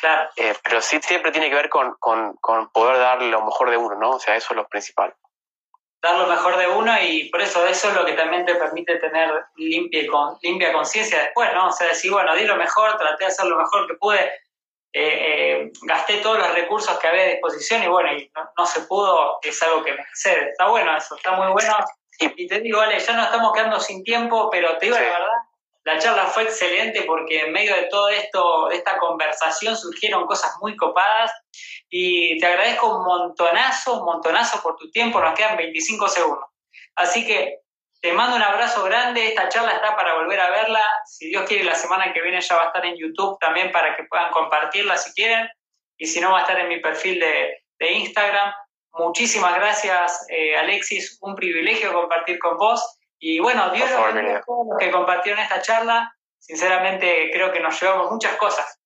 Claro. 0.00 0.30
Eh, 0.36 0.54
pero 0.62 0.80
sí 0.80 0.98
siempre 1.02 1.30
tiene 1.30 1.48
que 1.50 1.56
ver 1.56 1.68
con, 1.68 1.96
poder 2.72 2.98
dar 2.98 3.22
lo 3.22 3.44
mejor 3.44 3.70
de 3.70 3.76
uno, 3.76 3.96
¿no? 3.96 4.10
O 4.12 4.18
sea, 4.18 4.36
eso 4.36 4.48
es 4.50 4.56
lo 4.56 4.68
principal. 4.68 5.14
Dar 6.02 6.16
lo 6.16 6.26
mejor 6.26 6.56
de 6.56 6.66
uno 6.66 6.92
y 7.02 7.28
por 7.28 7.42
eso 7.42 7.66
eso 7.66 7.88
es 7.88 7.94
lo 7.94 8.06
que 8.06 8.14
también 8.14 8.46
te 8.46 8.54
permite 8.54 8.96
tener 8.96 9.30
limpia, 9.56 10.06
con, 10.06 10.38
limpia 10.40 10.72
conciencia 10.72 11.18
después, 11.18 11.52
¿no? 11.52 11.68
O 11.68 11.72
sea, 11.72 11.88
decir, 11.88 12.10
bueno, 12.10 12.34
di 12.34 12.44
lo 12.44 12.56
mejor, 12.56 12.96
traté 12.96 13.24
de 13.24 13.30
hacer 13.30 13.46
lo 13.46 13.56
mejor 13.56 13.86
que 13.86 13.94
pude, 13.94 14.32
eh, 14.92 15.62
eh, 15.62 15.72
gasté 15.82 16.16
todos 16.16 16.38
los 16.38 16.52
recursos 16.52 16.98
que 16.98 17.06
había 17.06 17.22
a 17.22 17.26
disposición 17.26 17.82
y 17.82 17.86
bueno, 17.86 18.12
y 18.12 18.30
no, 18.56 18.66
se 18.66 18.80
pudo, 18.82 19.38
es 19.42 19.62
algo 19.62 19.84
que 19.84 19.92
me 19.92 20.00
excede. 20.00 20.50
Está 20.50 20.68
bueno 20.68 20.96
eso, 20.96 21.14
está 21.14 21.32
muy 21.32 21.52
bueno. 21.52 21.76
Y, 22.18 22.46
te 22.48 22.60
digo, 22.60 22.78
vale, 22.78 22.98
ya 22.98 23.12
nos 23.14 23.26
estamos 23.26 23.52
quedando 23.52 23.78
sin 23.80 24.02
tiempo, 24.02 24.50
pero 24.50 24.76
te 24.78 24.86
digo 24.86 24.98
la 24.98 25.02
verdad, 25.02 25.28
la 25.84 25.98
charla 25.98 26.26
fue 26.26 26.42
excelente 26.42 27.02
porque 27.02 27.40
en 27.40 27.52
medio 27.52 27.74
de 27.74 27.84
todo 27.84 28.08
esto, 28.10 28.68
de 28.68 28.76
esta 28.76 28.98
conversación, 28.98 29.76
surgieron 29.76 30.26
cosas 30.26 30.52
muy 30.60 30.76
copadas 30.76 31.32
y 31.90 32.38
te 32.38 32.46
agradezco 32.46 32.96
un 32.96 33.04
montonazo, 33.04 33.98
un 33.98 34.04
montonazo 34.04 34.62
por 34.62 34.76
tu 34.76 34.90
tiempo, 34.90 35.20
nos 35.20 35.34
quedan 35.34 35.56
25 35.56 36.08
segundos. 36.08 36.44
Así 36.94 37.26
que 37.26 37.58
te 38.00 38.12
mando 38.12 38.36
un 38.36 38.42
abrazo 38.42 38.84
grande, 38.84 39.26
esta 39.26 39.48
charla 39.48 39.72
está 39.72 39.96
para 39.96 40.14
volver 40.14 40.40
a 40.40 40.50
verla, 40.50 40.82
si 41.04 41.28
Dios 41.28 41.44
quiere 41.46 41.64
la 41.64 41.74
semana 41.74 42.12
que 42.12 42.22
viene 42.22 42.40
ya 42.40 42.56
va 42.56 42.62
a 42.62 42.66
estar 42.66 42.86
en 42.86 42.96
YouTube 42.96 43.38
también 43.40 43.72
para 43.72 43.96
que 43.96 44.04
puedan 44.04 44.30
compartirla 44.30 44.96
si 44.96 45.12
quieren 45.12 45.48
y 45.98 46.06
si 46.06 46.20
no 46.20 46.30
va 46.30 46.38
a 46.38 46.42
estar 46.42 46.58
en 46.58 46.68
mi 46.68 46.80
perfil 46.80 47.20
de, 47.20 47.56
Instagram. 47.92 48.52
Muchísimas 48.92 49.54
gracias 49.54 50.26
eh, 50.28 50.56
Alexis, 50.56 51.18
un 51.22 51.34
privilegio 51.34 51.92
compartir 51.92 52.38
con 52.38 52.56
vos 52.56 52.98
y 53.18 53.38
bueno, 53.38 53.70
Dios 53.70 53.88
lo 53.90 54.76
que 54.78 54.90
compartieron 54.90 55.40
esta 55.40 55.60
charla. 55.60 56.14
Sinceramente 56.38 57.30
creo 57.32 57.52
que 57.52 57.60
nos 57.60 57.80
llevamos 57.80 58.10
muchas 58.10 58.36
cosas. 58.36 58.80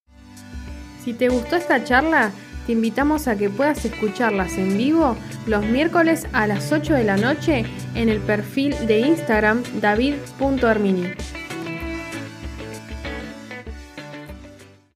Si 1.04 1.12
te 1.12 1.28
gustó 1.28 1.56
esta 1.56 1.82
charla, 1.84 2.32
te 2.66 2.72
invitamos 2.72 3.28
a 3.28 3.36
que 3.36 3.50
puedas 3.50 3.84
escucharlas 3.84 4.56
en 4.56 4.76
vivo 4.76 5.16
los 5.46 5.64
miércoles 5.64 6.26
a 6.32 6.46
las 6.46 6.72
8 6.72 6.94
de 6.94 7.04
la 7.04 7.16
noche 7.16 7.64
en 7.94 8.08
el 8.08 8.20
perfil 8.20 8.74
de 8.86 9.00
Instagram 9.00 9.62
david.armini. 9.80 11.08